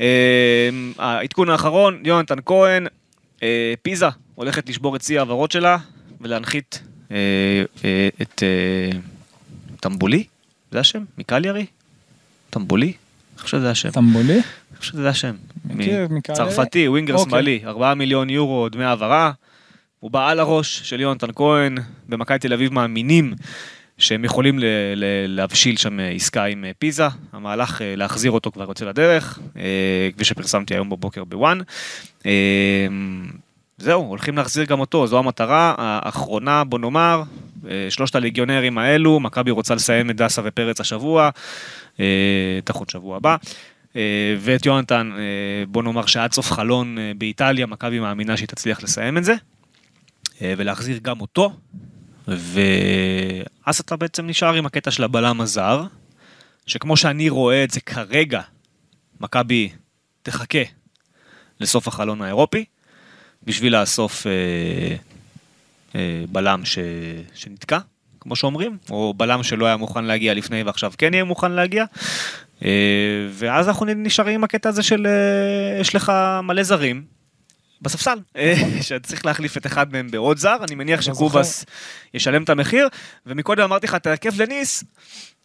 אה, 0.00 0.06
העדכון 0.98 1.50
האחרון, 1.50 2.02
יונתן 2.04 2.34
כהן, 2.46 2.86
אה, 2.86 2.90
פיזה 3.82 4.06
הולכת 4.34 4.68
לשבור 4.68 4.96
את 4.96 5.02
שיא 5.02 5.16
ההעברות 5.16 5.50
שלה 5.50 5.76
ולהנחית 6.20 6.82
אה, 7.10 7.16
אה, 7.84 8.08
את 8.22 8.42
אה, 8.42 8.98
טמבולי, 9.80 10.24
זה 10.70 10.80
השם? 10.80 11.04
מקליירי? 11.18 11.66
טמבולי? 12.50 12.86
אני 12.86 13.42
חושב 13.42 13.58
שזה 13.58 13.70
השם. 13.70 13.90
טמבולי? 13.90 14.34
אני 14.34 14.78
חושב 14.78 14.92
שזה 14.92 15.08
השם. 15.08 15.34
צרפתי, 16.34 16.88
ווינגר. 16.88 17.18
שמאלי, 17.18 17.60
4 17.64 17.94
מיליון 17.94 18.30
יורו 18.30 18.68
דמי 18.68 18.84
העברה. 18.84 19.32
הוא 20.00 20.10
בא 20.10 20.28
על 20.28 20.40
הראש 20.40 20.80
של 20.82 21.00
יונתן 21.00 21.32
כהן, 21.34 21.78
במכבי 22.08 22.38
תל 22.38 22.52
אביב 22.52 22.72
מאמינים 22.72 23.34
שהם 24.02 24.24
יכולים 24.24 24.58
ל- 24.58 24.64
ל- 24.96 25.26
להבשיל 25.26 25.76
שם 25.76 26.00
אה, 26.00 26.08
עסקה 26.08 26.44
עם 26.44 26.64
אה, 26.64 26.70
פיזה. 26.78 27.06
המהלך 27.32 27.82
אה, 27.82 27.96
להחזיר 27.96 28.30
אותו 28.30 28.50
כבר 28.50 28.64
יוצא 28.68 28.84
לדרך, 28.84 29.38
כפי 30.14 30.24
שפרסמתי 30.24 30.74
היום 30.74 30.90
בבוקר 30.90 31.24
בוואן. 31.24 31.58
זהו, 33.78 34.02
הולכים 34.02 34.36
להחזיר 34.36 34.64
גם 34.64 34.80
אותו, 34.80 35.06
זו 35.06 35.18
המטרה 35.18 35.74
האחרונה, 35.78 36.64
בוא 36.64 36.78
נאמר, 36.78 37.22
שלושת 37.88 38.14
הליגיונרים 38.14 38.78
האלו, 38.78 39.20
מכבי 39.20 39.50
רוצה 39.50 39.74
לסיים 39.74 40.10
את 40.10 40.16
דסה 40.16 40.42
ופרץ 40.44 40.80
השבוע, 40.80 41.30
תחת 42.64 42.90
שבוע 42.90 43.16
הבא. 43.16 43.36
ואת 44.38 44.66
יונתן, 44.66 45.10
בוא 45.68 45.82
נאמר 45.82 46.06
שעד 46.06 46.32
סוף 46.32 46.52
חלון 46.52 46.96
באיטליה, 47.18 47.66
מכבי 47.66 48.00
מאמינה 48.00 48.36
שהיא 48.36 48.48
תצליח 48.48 48.82
לסיים 48.82 49.18
את 49.18 49.24
זה, 49.24 49.34
ולהחזיר 50.40 50.98
גם 51.02 51.20
אותו, 51.20 51.52
ואז 52.28 53.80
אתה 53.80 53.96
בעצם 53.96 54.26
נשאר 54.26 54.54
עם 54.54 54.66
הקטע 54.66 54.90
של 54.90 55.04
הבלם 55.04 55.40
הזר, 55.40 55.84
שכמו 56.66 56.96
שאני 56.96 57.28
רואה 57.28 57.64
את 57.64 57.70
זה 57.70 57.80
כרגע, 57.80 58.40
מכבי 59.20 59.68
תחכה 60.22 60.62
לסוף 61.60 61.88
החלון 61.88 62.22
האירופי, 62.22 62.64
בשביל 63.42 63.80
לאסוף 63.80 64.26
אה, 64.26 64.96
אה, 65.94 66.24
בלם 66.28 66.64
ש... 66.64 66.78
שנתקע, 67.34 67.78
כמו 68.20 68.36
שאומרים, 68.36 68.78
או 68.90 69.14
בלם 69.16 69.42
שלא 69.42 69.66
היה 69.66 69.76
מוכן 69.76 70.04
להגיע 70.04 70.34
לפני 70.34 70.62
ועכשיו 70.62 70.92
כן 70.98 71.14
יהיה 71.14 71.24
מוכן 71.24 71.52
להגיע. 71.52 71.84
אה, 72.64 72.70
ואז 73.30 73.68
אנחנו 73.68 73.86
נשארים 73.86 74.34
עם 74.34 74.44
הקטע 74.44 74.68
הזה 74.68 74.82
של 74.82 75.06
אה, 75.06 75.80
יש 75.80 75.94
לך 75.94 76.12
מלא 76.42 76.62
זרים. 76.62 77.04
בספסל, 77.82 78.18
אה, 78.36 78.54
שאתה 78.82 79.08
צריך 79.08 79.26
להחליף 79.26 79.56
את 79.56 79.66
אחד 79.66 79.92
מהם 79.92 80.10
בעוד 80.10 80.38
זר, 80.38 80.56
אני 80.64 80.74
מניח 80.74 81.00
שקובאס 81.00 81.64
ישלם 82.14 82.42
את 82.42 82.48
המחיר, 82.48 82.88
ומקודם 83.26 83.62
אמרתי 83.62 83.86
לך, 83.86 83.94
תרכב 83.94 84.40
לניס, 84.40 84.84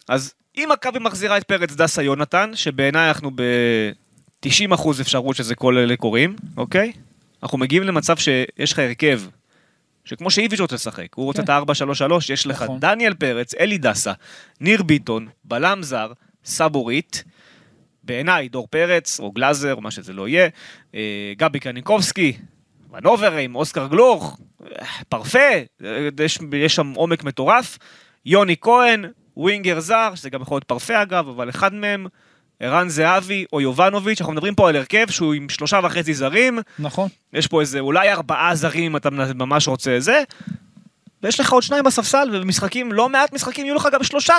אז 0.08 0.34
אם 0.56 0.68
מכבי 0.72 0.98
מחזירה 0.98 1.36
את 1.36 1.44
פרץ 1.44 1.72
דסה 1.72 2.02
יונתן, 2.02 2.50
שבעיניי 2.54 3.08
אנחנו 3.08 3.30
ב-90% 3.34 4.90
אפשרות 5.00 5.36
שזה 5.36 5.54
כל 5.54 5.78
אלה 5.78 5.96
קורים, 5.96 6.36
אוקיי? 6.56 6.92
אנחנו 7.42 7.58
מגיעים 7.58 7.82
למצב 7.82 8.16
שיש 8.16 8.72
לך 8.72 8.78
הרכב, 8.78 9.20
שכמו 10.04 10.30
שאיביץ' 10.30 10.60
רוצה 10.60 10.74
לשחק, 10.74 11.14
הוא 11.14 11.24
רוצה 11.24 11.42
כן. 11.42 11.44
את 11.44 11.70
ה-4-3-3, 11.70 12.12
יש 12.32 12.46
לך 12.46 12.62
נכון. 12.62 12.80
דניאל 12.80 13.14
פרץ, 13.14 13.54
אלי 13.54 13.78
דסה, 13.78 14.12
ניר 14.60 14.82
ביטון, 14.82 15.28
בלם 15.44 15.82
זר, 15.82 16.12
סבורית, 16.44 17.24
בעיניי 18.08 18.48
דור 18.48 18.66
פרץ, 18.70 19.20
או 19.20 19.32
גלאזר, 19.32 19.74
או 19.74 19.80
מה 19.80 19.90
שזה 19.90 20.12
לא 20.12 20.28
יהיה, 20.28 20.48
אה, 20.94 21.32
גבי 21.36 21.60
קניקובסקי, 21.60 22.32
ונוברים, 22.92 23.54
אוסקר 23.54 23.86
גלוך, 23.86 24.38
אה, 24.66 24.86
פרפה, 25.08 25.38
אה, 25.84 26.08
יש, 26.24 26.38
יש 26.52 26.74
שם 26.74 26.92
עומק 26.96 27.24
מטורף, 27.24 27.78
יוני 28.26 28.56
כהן, 28.60 29.04
ווינגר 29.36 29.80
זר, 29.80 30.14
שזה 30.14 30.30
גם 30.30 30.42
יכול 30.42 30.54
להיות 30.54 30.64
פרפה 30.64 31.02
אגב, 31.02 31.28
אבל 31.28 31.48
אחד 31.48 31.74
מהם, 31.74 32.06
ערן 32.60 32.88
זהבי 32.88 33.44
או 33.52 33.60
יובנוביץ', 33.60 34.20
אנחנו 34.20 34.32
מדברים 34.32 34.54
פה 34.54 34.68
על 34.68 34.76
הרכב 34.76 35.06
שהוא 35.10 35.34
עם 35.34 35.48
שלושה 35.48 35.80
וחצי 35.82 36.14
זרים, 36.14 36.58
נכון. 36.78 37.08
יש 37.32 37.46
פה 37.46 37.60
איזה 37.60 37.80
אולי 37.80 38.12
ארבעה 38.12 38.54
זרים 38.54 38.96
אתה 38.96 39.10
ממש 39.10 39.68
רוצה 39.68 39.96
זה, 39.98 40.22
ויש 41.22 41.40
לך 41.40 41.52
עוד 41.52 41.62
שניים 41.62 41.84
בספסל, 41.84 42.28
ובמשחקים, 42.32 42.92
לא 42.92 43.08
מעט 43.08 43.32
משחקים 43.32 43.66
יהיו 43.66 43.74
לך 43.74 43.88
גם 43.92 44.02
שלושה 44.02 44.34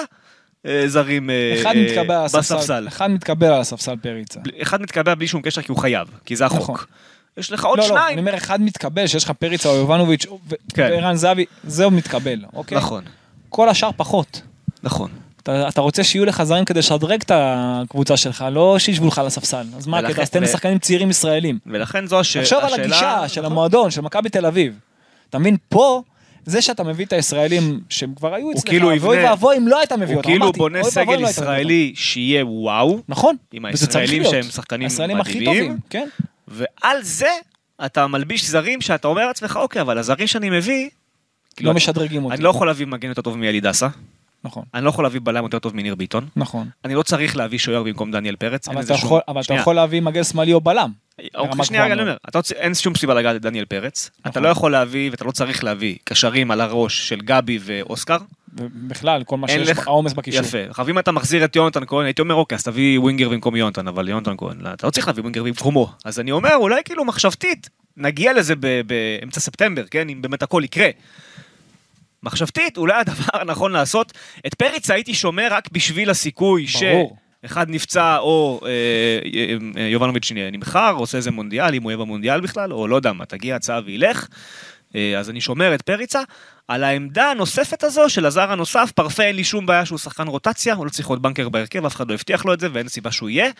זרים 0.87 1.29
אה, 1.29 1.61
אחד 1.61 1.75
אה, 1.75 2.01
על 2.01 2.11
הספסל, 2.11 2.55
בספסל. 2.55 2.87
אחד 2.87 3.11
מתקבל 3.11 3.47
על 3.47 3.61
הספסל 3.61 3.95
פריצה. 3.95 4.39
אחד 4.61 4.81
מתקבע 4.81 5.15
בלי 5.15 5.27
שום 5.27 5.41
קשר 5.41 5.61
כי 5.61 5.71
הוא 5.71 5.77
חייב, 5.77 6.07
כי 6.25 6.35
זה 6.35 6.45
נכון. 6.45 6.57
החוק. 6.57 6.87
יש 7.37 7.51
לך 7.51 7.65
עוד 7.65 7.79
לא, 7.79 7.83
לא, 7.83 7.89
אני 7.89 7.99
שניים. 7.99 8.19
אומר 8.19 8.37
אחד 8.37 8.61
מתקבל, 8.61 9.07
שיש 9.07 9.23
לך 9.23 9.31
פריצה 9.31 9.69
או 9.69 9.75
יובנוביץ' 9.75 10.25
כן. 10.73 10.89
וערן 10.91 11.15
זהבי, 11.15 11.45
זהו 11.63 11.91
מתקבל, 11.91 12.39
אוקיי? 12.53 12.77
נכון, 12.77 13.03
כל 13.49 13.69
השאר 13.69 13.89
פחות. 13.97 14.41
נכון. 14.83 15.09
אתה, 15.43 15.67
אתה 15.67 15.81
רוצה 15.81 16.03
שיהיו 16.03 16.25
לך 16.25 16.43
זרים 16.43 16.65
כדי 16.65 16.79
לשדרג 16.79 17.21
את 17.21 17.31
הקבוצה 17.35 18.17
שלך, 18.17 18.45
לא 18.51 18.79
שישבו 18.79 19.07
לך 19.07 19.21
לספסל. 19.25 19.65
אז 19.77 19.87
מה 19.87 19.99
הקטע? 19.99 20.21
אז 20.21 20.29
תן 20.29 20.43
לשחקנים 20.43 20.79
צעירים 20.79 21.09
ישראלים. 21.09 21.59
ולכן 21.65 22.07
זו 22.07 22.19
הש... 22.19 22.37
תחשוב 22.37 22.59
על 22.59 22.65
השאלה... 22.65 22.83
הגישה 22.83 23.27
של 23.27 23.41
נכון. 23.41 23.51
המועדון, 23.51 23.91
של 23.91 24.01
מכבי 24.01 24.29
תל 24.29 24.45
אביב. 24.45 24.79
אתה 25.29 25.39
מבין, 25.39 25.57
פה, 25.69 26.01
זה 26.45 26.61
שאתה 26.61 26.83
מביא 26.83 27.05
את 27.05 27.13
הישראלים 27.13 27.79
שהם 27.89 28.13
כבר 28.15 28.33
היו 28.33 28.51
אצלך, 28.51 28.69
כאילו 28.69 28.87
ואוי 29.01 29.23
ואבוי 29.23 29.57
אם 29.57 29.67
לא 29.67 29.79
היית 29.79 29.91
מביא 29.91 30.05
הוא 30.07 30.15
אותם. 30.15 30.29
כאילו 30.29 30.45
אמרתי, 30.45 30.59
בונה 30.59 30.79
אוי 30.81 30.89
ואבוי 30.95 31.01
אם 31.01 31.05
סגל 31.05 31.21
לא 31.21 31.27
היית 31.27 31.37
מביא 31.37 31.47
אותם. 31.47 31.53
ישראלי 31.53 31.93
שיהיה 31.95 32.45
וואו, 32.45 33.01
נכון. 33.09 33.35
עם 33.53 33.65
הישראלים. 33.65 34.23
שהם 34.23 34.43
שחקנים 34.43 34.83
הישראלים 34.85 35.21
הכי 35.21 35.39
מדהימים. 35.39 35.63
טובים, 35.63 35.77
כן. 35.89 36.07
ועל 36.47 36.97
זה 37.03 37.27
אתה 37.85 38.07
מלביש 38.07 38.45
זרים 38.49 38.81
שאתה 38.81 39.07
אומר 39.07 39.27
לעצמך, 39.27 39.59
אוקיי, 39.61 39.81
אבל 39.81 39.97
הזרים 39.97 40.27
שאני 40.27 40.49
מביא, 40.49 40.89
לא 41.61 41.73
משדרגים 41.73 42.23
אותי. 42.25 42.35
אני 42.35 42.43
לא 42.43 42.49
יכול 42.49 42.67
להביא 42.67 42.85
מגן 42.87 43.09
יותר 43.09 43.21
טוב 43.21 43.37
מאלי 43.37 43.59
דסה, 43.61 43.87
נכון, 44.43 44.63
אני 44.73 44.83
לא 44.83 44.89
יכול 44.89 45.05
להביא 45.05 45.19
בלם 45.23 45.43
יותר 45.43 45.59
טוב 45.59 45.75
מניר 45.75 45.95
ביטון, 45.95 46.27
נכון. 46.35 46.69
אני 46.85 46.95
לא 46.95 47.03
צריך 47.03 47.35
להביא 47.37 47.57
שוער 47.59 47.83
במקום 47.83 48.11
דניאל 48.11 48.35
פרץ, 48.35 48.67
אבל 48.67 48.81
אתה 48.81 48.97
שום- 48.97 49.05
יכול- 49.05 49.21
אבל 49.27 49.37
אתה 49.39 49.43
שנייה. 49.43 49.61
יכול 49.61 49.75
להביא 49.75 50.01
מגן 50.01 50.23
שמאלי 50.23 50.53
או 50.53 50.61
בלם. 50.61 50.91
אוקיי, 51.35 51.65
שנייה, 51.65 51.85
אני 51.85 52.01
אומר, 52.01 52.17
אין 52.55 52.73
שום 52.73 52.95
סיבה 52.95 53.13
לגעת 53.13 53.35
את 53.35 53.41
דניאל 53.41 53.65
פרץ, 53.65 54.09
אתה 54.21 54.29
נכון. 54.29 54.43
לא 54.43 54.47
יכול 54.47 54.71
להביא 54.71 55.11
ואתה 55.11 55.25
לא 55.25 55.31
צריך 55.31 55.63
להביא 55.63 55.97
קשרים 56.03 56.51
על 56.51 56.61
הראש 56.61 57.09
של 57.09 57.21
גבי 57.21 57.59
ואוסקר, 57.61 58.17
בכלל, 58.87 59.23
כל 59.23 59.37
מה 59.37 59.47
שיש, 59.47 59.69
העומס 59.85 60.13
בקישור. 60.13 60.41
יפה, 60.41 60.57
עכשיו 60.69 60.89
אם 60.89 60.99
אתה 60.99 61.11
מחזיר 61.11 61.45
את 61.45 61.55
יונתן 61.55 61.85
כהן, 61.87 62.05
הייתי 62.05 62.21
אומר 62.21 62.35
אוקיי, 62.35 62.55
אז 62.55 62.63
תביא 62.63 62.99
ווינגר 62.99 63.29
במקום 63.29 63.55
יונתן, 63.55 63.87
אבל 63.87 64.09
יונתן 64.09 64.33
כהן, 64.37 64.57
לא, 64.61 64.73
אתה 64.73 64.87
לא 64.87 64.91
צריך 64.91 65.07
להביא 65.07 65.21
ווינגר 65.21 65.43
במקומו, 65.43 65.91
אז 66.05 66.19
אני 66.19 66.31
אומר, 66.31 66.55
אולי 66.55 66.81
כאילו 66.85 67.05
מחשבתית, 67.05 67.69
נגיע 67.97 68.33
לזה 68.33 68.53
באמצע 68.85 69.39
ספטמבר, 69.39 69.83
כן, 69.91 70.09
אם 70.09 70.21
באמת 70.21 70.43
הכל 70.43 70.61
יקרה. 70.65 70.89
מחשבתית, 72.23 72.77
אולי 72.77 72.99
הדבר 72.99 73.23
הנכון 73.33 73.71
לעשות, 73.71 74.13
את 74.47 74.53
פריץ 74.53 74.91
הייתי 74.91 75.13
שומר 75.13 75.47
רק 75.51 75.69
בשביל 75.71 76.09
הסיכוי 76.09 76.65
ברור. 76.81 77.17
שאחד 77.41 77.69
נפצע 77.69 78.17
או 78.17 78.61
אה, 78.65 78.69
אה, 79.77 79.87
יובנוביץ' 79.87 80.31
נמכר, 80.51 80.93
עושה 80.97 81.17
איזה 81.17 81.31
מונדיאל, 81.31 81.73
אם 81.73 81.83
הוא 81.83 81.91
יהיה 81.91 81.97
במונדיאל 81.97 82.41
בכלל, 82.41 82.73
או 82.73 82.87
לא 82.87 82.95
יודע 82.95 83.13
מה, 83.13 83.25
תגיע 83.25 83.55
הצעה 83.55 83.81
וילך. 83.85 84.27
אה, 84.95 85.19
אז 85.19 85.29
אני 85.29 85.41
שומר 85.41 85.75
את 85.75 85.81
פריצה. 85.81 86.21
על 86.67 86.83
העמדה 86.83 87.31
הנוספת 87.31 87.83
הזו 87.83 88.09
של 88.09 88.25
הזר 88.25 88.51
הנוסף, 88.51 88.91
פרפה 88.95 89.23
אין 89.23 89.35
לי 89.35 89.43
שום 89.43 89.65
בעיה 89.65 89.85
שהוא 89.85 89.97
שחקן 89.97 90.27
רוטציה, 90.27 90.73
הוא 90.73 90.85
לא 90.85 90.89
צריך 90.89 91.09
להיות 91.09 91.21
בנקר 91.21 91.49
בהרכב, 91.49 91.85
אף 91.85 91.95
אחד 91.95 92.09
לא 92.09 92.13
הבטיח 92.13 92.45
לו 92.45 92.53
את 92.53 92.59
זה 92.59 92.67
ואין 92.73 92.87
סיבה 92.87 93.11
שהוא 93.11 93.29
יהיה. 93.29 93.51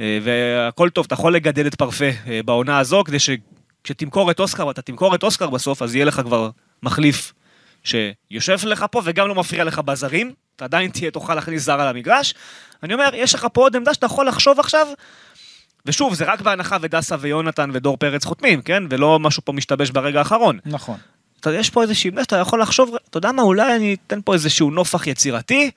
אה, 0.00 0.18
והכל 0.22 0.90
טוב, 0.90 1.04
אתה 1.06 1.14
יכול 1.14 1.34
לגדל 1.34 1.66
את 1.66 1.74
פרפה 1.74 2.10
אה, 2.26 2.40
בעונה 2.44 2.78
הזו, 2.78 3.04
כדי 3.04 3.18
שכשתמכור 3.18 4.30
את 4.30 4.40
אוסקר 4.40 4.66
ואתה 4.66 4.82
תמכור 4.82 5.14
את 5.14 5.22
אוסקר 5.22 5.50
בסוף, 5.50 5.82
אז 5.82 5.94
יהיה 5.94 6.04
לך 6.04 6.20
כבר 6.20 6.50
מחליף 6.82 7.32
שיושב 7.84 8.58
לך 8.64 8.86
פה 8.90 9.02
וגם 9.04 9.28
לא 9.28 9.34
מפריע 9.34 9.64
לך 9.64 9.78
בזרים, 9.78 10.32
אתה 10.56 10.64
עדיין 10.64 10.90
תהיה, 10.90 11.10
תוכל 11.10 11.34
להכניס 11.34 11.62
זר 11.62 11.80
על 11.80 11.88
המגרש. 11.88 12.34
אני 12.84 12.94
אומר, 12.94 13.10
יש 13.14 13.34
לך 13.34 13.46
פה 13.52 13.60
עוד 13.60 13.76
עמדה 13.76 13.94
שאתה 13.94 14.06
יכול 14.06 14.28
לחשוב 14.28 14.60
עכשיו, 14.60 14.86
ושוב, 15.86 16.14
זה 16.14 16.24
רק 16.24 16.40
בהנחה 16.40 16.76
ודסה 16.80 17.16
ויונתן 17.20 17.70
ודור 17.72 17.96
פרץ 17.96 18.24
חותמים, 18.24 18.62
כן? 18.62 18.82
ולא 18.90 19.18
משהו 19.18 19.44
פה 19.44 19.52
משתבש 19.52 19.90
ברגע 19.90 20.18
האחרון. 20.18 20.58
נכון. 20.66 20.96
אתה 21.40 21.54
יש 21.54 21.70
פה 21.70 21.82
איזושהי 21.82 22.08
עמדה 22.08 22.22
שאתה 22.22 22.36
יכול 22.36 22.62
לחשוב, 22.62 22.96
אתה 23.10 23.18
יודע 23.18 23.32
מה, 23.32 23.42
אולי 23.42 23.76
אני 23.76 23.96
אתן 24.06 24.20
פה 24.24 24.34
איזשהו 24.34 24.70
נופח 24.70 25.06
יצירתי, 25.06 25.70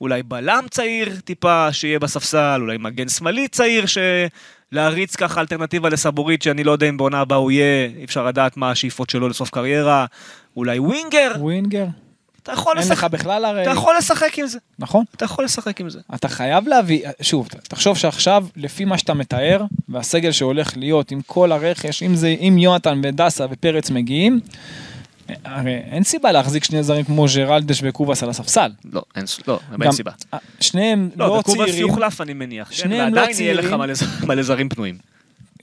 אולי 0.00 0.22
בלם 0.22 0.64
צעיר 0.70 1.16
טיפה 1.24 1.72
שיהיה 1.72 1.98
בספסל, 1.98 2.58
אולי 2.60 2.76
מגן 2.78 3.08
שמאלי 3.08 3.48
צעיר 3.48 3.84
שלהריץ 3.86 5.16
ככה 5.16 5.40
אלטרנטיבה 5.40 5.88
לסבורית 5.88 6.42
שאני 6.42 6.64
לא 6.64 6.72
יודע 6.72 6.88
אם 6.88 6.96
בעונה 6.96 7.20
הבאה 7.20 7.38
הוא 7.38 7.50
יהיה, 7.50 7.88
אי 7.96 8.04
אפשר 8.04 8.26
לדעת 8.26 8.56
מה 8.56 8.70
השאיפות 8.70 9.10
שלו 9.10 9.28
לסוף 9.28 9.50
קריירה, 9.50 10.06
אולי 10.56 10.78
ווינגר, 10.78 11.32
ווינגר, 11.38 11.86
אתה 12.44 12.52
יכול 12.52 12.78
אין 12.78 12.86
לך 12.86 12.92
לשחק, 12.92 13.10
בכלל 13.10 13.44
הרי... 13.44 13.62
אתה 13.62 13.70
יכול 13.70 13.94
לשחק 13.98 14.38
עם 14.38 14.46
זה, 14.46 14.58
נכון. 14.78 15.04
אתה 15.16 15.24
יכול 15.24 15.44
לשחק 15.44 15.80
עם 15.80 15.90
זה. 15.90 16.00
אתה 16.14 16.28
חייב 16.28 16.68
להביא, 16.68 17.06
שוב, 17.22 17.48
תחשוב 17.68 17.96
שעכשיו, 17.96 18.46
לפי 18.56 18.84
מה 18.84 18.98
שאתה 18.98 19.14
מתאר, 19.14 19.64
והסגל 19.88 20.32
שהולך 20.32 20.76
להיות 20.76 21.10
עם 21.10 21.20
כל 21.26 21.52
הרכש, 21.52 22.02
אם 22.02 22.14
זה, 22.14 22.28
אם 22.28 22.58
יונתן 22.58 23.00
ודסה 23.04 23.46
ופרץ 23.50 23.90
מגיעים, 23.90 24.40
הרי 25.44 25.74
אין 25.74 26.02
סיבה 26.04 26.32
להחזיק 26.32 26.64
שני 26.64 26.82
זרים 26.82 27.04
כמו 27.04 27.26
ג'רלדש 27.34 27.80
וקובאס 27.82 28.22
על 28.22 28.30
הספסל. 28.30 28.70
לא, 28.92 29.02
אין, 29.16 29.24
לא, 29.48 29.58
אין 29.72 29.80
גם- 29.80 29.92
סיבה. 29.92 30.10
שניהם 30.60 31.10
לא, 31.16 31.26
לא 31.26 31.32
וקובאס 31.32 31.68
צעירים, 31.70 31.80
יוחלף 31.88 32.20
אני 32.20 32.32
מניח, 32.32 32.68
כן? 32.68 32.74
שניהם 32.74 33.14
לא 33.14 33.20
ועדיין 33.20 33.36
יהיה 33.40 33.54
לך 33.54 33.66
צעירים. 33.66 33.90
מלא 34.28 34.42
זרים 34.42 34.68
פנויים. 34.68 34.98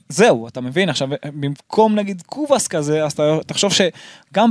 זהו, 0.08 0.48
אתה 0.48 0.60
מבין? 0.60 0.88
עכשיו, 0.88 1.08
במקום 1.24 1.94
נגיד 1.94 2.22
קובאס 2.26 2.68
כזה, 2.68 3.04
אז 3.04 3.12
אתה 3.12 3.36
תחשוב 3.46 3.72
שגם 3.72 4.50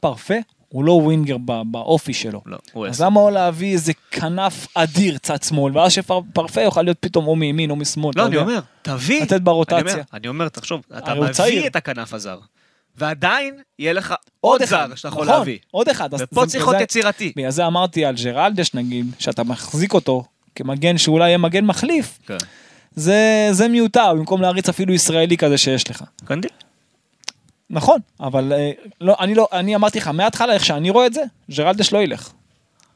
פרפה 0.00 0.34
הוא 0.76 0.84
לא 0.84 0.92
ווינגר 0.92 1.36
באופי 1.66 2.14
שלו. 2.14 2.40
לא, 2.46 2.56
הוא 2.72 2.86
אז. 2.86 3.00
למה 3.00 3.20
לא 3.20 3.32
להביא 3.32 3.72
איזה 3.72 3.92
כנף 4.10 4.66
אדיר 4.74 5.18
צד 5.18 5.42
שמאל, 5.42 5.78
ואז 5.78 5.92
שפרפה 5.92 6.62
יוכל 6.62 6.82
להיות 6.82 6.96
פתאום 7.00 7.26
או 7.26 7.36
מימין 7.36 7.70
או 7.70 7.76
משמאל. 7.76 8.10
אתה 8.10 8.20
לא, 8.20 8.26
אני. 8.26 8.36
אומר, 8.36 8.60
תביא. 8.82 9.22
לתת 9.22 9.40
ברוטציה. 9.40 10.02
אני 10.12 10.28
אומר, 10.28 10.48
תחשוב, 10.48 10.82
אתה 10.98 11.12
הוא 11.12 11.28
צעיר. 11.28 11.58
מביא 11.58 11.68
את 11.68 11.76
הכנף 11.76 12.14
הזר, 12.14 12.38
ועדיין 12.96 13.54
יהיה 13.78 13.92
לך 13.92 14.14
עוד 14.40 14.64
זר 14.64 14.94
שאתה 14.94 15.08
יכול 15.08 15.24
נכון, 15.24 15.38
להביא. 15.38 15.58
עוד 15.70 15.88
אחד. 15.88 16.08
ופה 16.18 16.46
צריך 16.46 16.68
להיות 16.68 16.80
יצירתי. 16.80 17.32
בגלל 17.36 17.50
זה 17.50 17.66
אמרתי 17.66 18.04
על 18.04 18.14
ג'רלדש 18.24 18.74
נגיד, 18.74 19.06
שאתה 19.18 19.44
מחזיק 19.44 19.94
אותו 19.94 20.24
כמגן 20.54 20.98
שאולי 20.98 21.26
יהיה 21.26 21.38
מגן 21.38 21.64
מחליף, 21.64 22.18
כן. 22.26 22.36
זה, 22.94 23.48
זה 23.50 23.68
מיותר, 23.68 24.14
במקום 24.14 24.42
להריץ 24.42 24.68
אפילו 24.68 24.92
ישראלי 24.92 25.36
כזה 25.36 25.58
שיש 25.58 25.90
לך. 25.90 26.04
קנדי. 26.24 26.48
נכון, 27.70 28.00
אבל 28.20 28.52
אה, 28.52 28.70
לא, 29.00 29.16
אני 29.20 29.34
לא, 29.34 29.48
אני 29.52 29.74
אמרתי 29.74 29.98
לך 29.98 30.08
מההתחלה 30.08 30.52
איך 30.54 30.64
שאני 30.64 30.90
רואה 30.90 31.06
את 31.06 31.12
זה, 31.14 31.22
ג'רלדש 31.50 31.92
לא 31.92 31.98
ילך. 32.02 32.32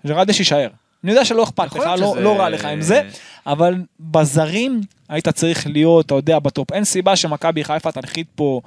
ג'רלדש 0.06 0.38
יישאר. 0.38 0.68
אני 1.04 1.12
יודע 1.12 1.24
שלא 1.24 1.42
אכפת 1.42 1.66
לך, 1.66 1.76
לא, 1.76 1.96
שזה- 2.12 2.20
לא 2.20 2.36
רע 2.36 2.48
לך 2.50 2.64
עם 2.64 2.82
זה, 2.82 3.08
אבל 3.46 3.74
בזרים 4.00 4.80
היית 5.08 5.28
צריך 5.28 5.66
להיות, 5.66 6.06
אתה 6.06 6.14
יודע, 6.14 6.38
בטופ. 6.38 6.72
אין 6.72 6.84
סיבה 6.84 7.16
שמכבי 7.16 7.64
חיפה 7.64 7.92
תנחית 7.92 8.26
פה 8.34 8.60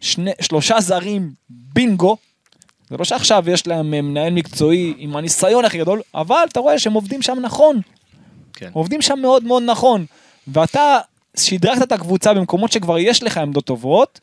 שני, 0.00 0.30
שלושה 0.40 0.80
זרים 0.80 1.30
בינגו. 1.50 2.16
זה 2.90 2.96
לא 2.96 3.04
שעכשיו 3.04 3.44
יש 3.50 3.66
להם 3.66 3.94
אה, 3.94 4.02
מנהל 4.02 4.32
מקצועי 4.32 4.94
עם 4.98 5.16
הניסיון 5.16 5.64
הכי 5.64 5.78
גדול, 5.78 6.00
אבל 6.14 6.44
אתה 6.52 6.60
רואה 6.60 6.78
שהם 6.78 6.92
עובדים 6.92 7.22
שם 7.22 7.38
נכון. 7.42 7.80
כן. 8.52 8.70
עובדים 8.72 9.02
שם 9.02 9.18
מאוד 9.22 9.44
מאוד 9.44 9.62
נכון. 9.66 10.04
ואתה 10.48 10.98
שדרגת 11.36 11.82
את 11.82 11.92
הקבוצה 11.92 12.34
במקומות 12.34 12.72
שכבר 12.72 12.98
יש 12.98 13.22
לך 13.22 13.38
עמדות 13.38 13.64
טובות, 13.64 14.20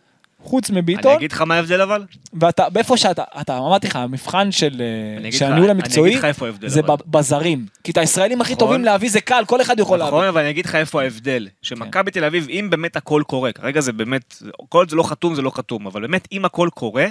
חוץ 0.47 0.69
אני 0.69 0.81
מביטון, 0.81 1.15
אגיד 1.15 1.31
לך 1.31 1.41
מה 1.41 1.55
ההבדל 1.55 1.81
אבל? 1.81 2.05
ואתה, 2.33 2.69
באיפה 2.69 2.97
שאתה, 2.97 3.23
אתה, 3.41 3.57
אמרתי 3.57 3.87
לך, 3.87 3.95
המבחן 3.95 4.51
של 4.51 4.81
אה, 4.81 5.17
אני 5.17 5.29
הניהול 5.41 5.69
אני 5.69 5.71
המקצועי, 5.71 6.19
זה 6.65 6.79
אבל. 6.79 6.95
בזרים. 7.05 7.65
כי 7.83 7.91
את 7.91 7.97
הישראלים 7.97 8.41
הכי 8.41 8.53
נכון. 8.53 8.67
טובים 8.67 8.85
להביא 8.85 9.09
זה 9.09 9.21
קל, 9.21 9.43
כל 9.47 9.61
אחד 9.61 9.79
יכול 9.79 9.97
להביא. 9.97 10.11
נכון, 10.11 10.27
אבל 10.27 10.41
אני 10.41 10.49
אגיד 10.49 10.65
לך 10.65 10.75
איפה 10.75 11.01
ההבדל. 11.01 11.47
שמכבי 11.61 12.11
תל 12.11 12.23
אביב, 12.23 12.47
אם 12.49 12.67
באמת 12.69 12.95
הכל 12.95 13.23
קורה, 13.27 13.51
כרגע 13.51 13.81
זה 13.81 13.91
באמת, 13.93 14.35
כל 14.69 14.89
זה 14.89 14.95
לא 14.95 15.03
חתום, 15.03 15.35
זה 15.35 15.41
לא 15.41 15.49
חתום, 15.49 15.87
אבל 15.87 16.01
באמת, 16.01 16.27
אם 16.31 16.45
הכל 16.45 16.69
קורה, 16.73 17.05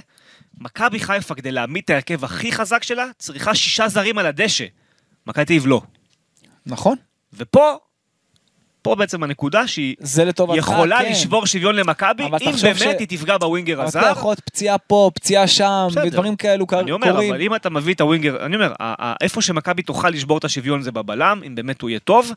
מכבי 0.58 1.00
חיפה, 1.00 1.34
כדי 1.34 1.52
להעמיד 1.52 1.82
את 1.84 1.90
ההרכב 1.90 2.24
הכי 2.24 2.52
חזק 2.52 2.82
שלה, 2.82 3.06
צריכה 3.18 3.54
שישה 3.54 3.88
זרים 3.88 4.18
על 4.18 4.26
הדשא. 4.26 4.64
מכבי 5.26 5.44
תל 5.44 5.52
אביב 5.52 5.66
לא. 5.66 5.82
נכון? 6.66 6.96
ופה, 7.34 7.74
פה 8.90 8.94
בעצם 8.94 9.22
הנקודה 9.22 9.66
שהיא 9.66 9.94
זה 10.00 10.24
לטובתך, 10.24 10.56
יכולה 10.58 10.98
כן. 10.98 11.10
לשבור 11.10 11.46
שוויון 11.46 11.74
למכבי, 11.76 12.24
אבל 12.26 12.38
אם 12.40 12.52
באמת 12.62 12.78
ש- 12.78 12.82
היא 12.98 13.06
תפגע 13.08 13.38
בווינגר 13.38 13.74
אבל 13.74 13.84
הזר. 13.84 14.00
אתה 14.00 14.08
יכול 14.08 14.30
להיות 14.30 14.40
פציעה 14.40 14.78
פה, 14.78 15.10
פציעה 15.14 15.46
שם, 15.46 15.86
בסדר. 15.90 16.02
ודברים 16.06 16.36
כאלו 16.36 16.66
קר- 16.66 16.80
אני 16.80 16.92
אומר, 16.92 17.10
קורים. 17.12 17.32
אבל 17.34 17.42
אם 17.42 17.54
אתה 17.54 17.70
מביא 17.70 17.94
את 17.94 18.00
הווינגר, 18.00 18.46
אני 18.46 18.54
אומר, 18.56 18.72
איפה 19.20 19.42
שמכבי 19.42 19.82
תוכל 19.82 20.10
לשבור 20.10 20.38
את 20.38 20.44
השוויון 20.44 20.82
זה 20.82 20.92
בבלם, 20.92 21.40
אם 21.46 21.54
באמת 21.54 21.82
הוא 21.82 21.90
יהיה 21.90 22.00
טוב, 22.00 22.32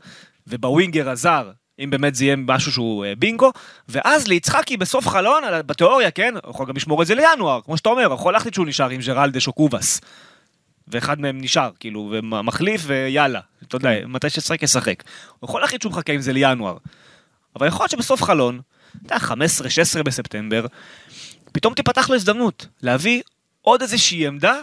ובווינגר 0.48 1.10
הזר, 1.10 1.50
אם 1.84 1.90
באמת 1.90 2.16
זה 2.16 2.26
יהיה 2.26 2.36
משהו 2.36 2.72
שהוא 2.72 3.06
אה, 3.06 3.14
בינגו, 3.18 3.52
ואז 3.90 4.28
ליצחקי 4.28 4.78
בסוף 4.78 5.08
חלון, 5.08 5.44
בתיאוריה, 5.66 6.12
כן, 6.12 6.34
הוא 6.44 6.52
יכול 6.52 6.66
גם 6.66 6.76
לשמור 6.76 7.02
את 7.02 7.08
זה 7.08 7.16
לינואר, 7.16 7.60
כמו 7.66 7.78
שאתה 7.78 7.90
אומר, 7.90 8.06
הוא 8.06 8.14
יכול 8.14 8.34
להחליט 8.34 8.54
שהוא 8.54 8.68
נשאר 8.68 8.90
עם 8.90 9.00
ג'רלדש 9.02 9.48
או 9.48 9.54
קובאס. 9.54 10.02
ואחד 10.90 11.22
מהם 11.22 11.42
נשאר, 11.42 11.70
כאילו, 11.80 12.10
ומחליף 12.12 12.82
ויאללה, 12.86 13.40
אתה 13.68 13.76
יודע, 13.76 13.90
מתי 14.08 14.30
ששחק 14.30 14.64
ישחק. 14.64 15.04
הוא 15.40 15.48
יכול 15.50 15.62
להחליט 15.62 15.82
שהוא 15.82 15.92
מחכה 15.92 16.14
עם 16.14 16.22
זה 16.22 16.34
לינואר. 16.34 16.78
אבל 17.56 17.68
יכול 17.68 17.84
להיות 17.84 17.92
שבסוף 17.92 18.24
חלון, 18.24 18.60
אתה 19.06 19.16
יודע, 19.16 19.26
15-16 20.00 20.04
בספטמבר, 20.04 20.66
פתאום 21.52 21.74
תיפתח 21.74 22.10
לו 22.10 22.16
הזדמנות 22.16 22.68
להביא 22.82 23.22
עוד 23.62 23.82
איזושהי 23.82 24.28
עמדה, 24.28 24.54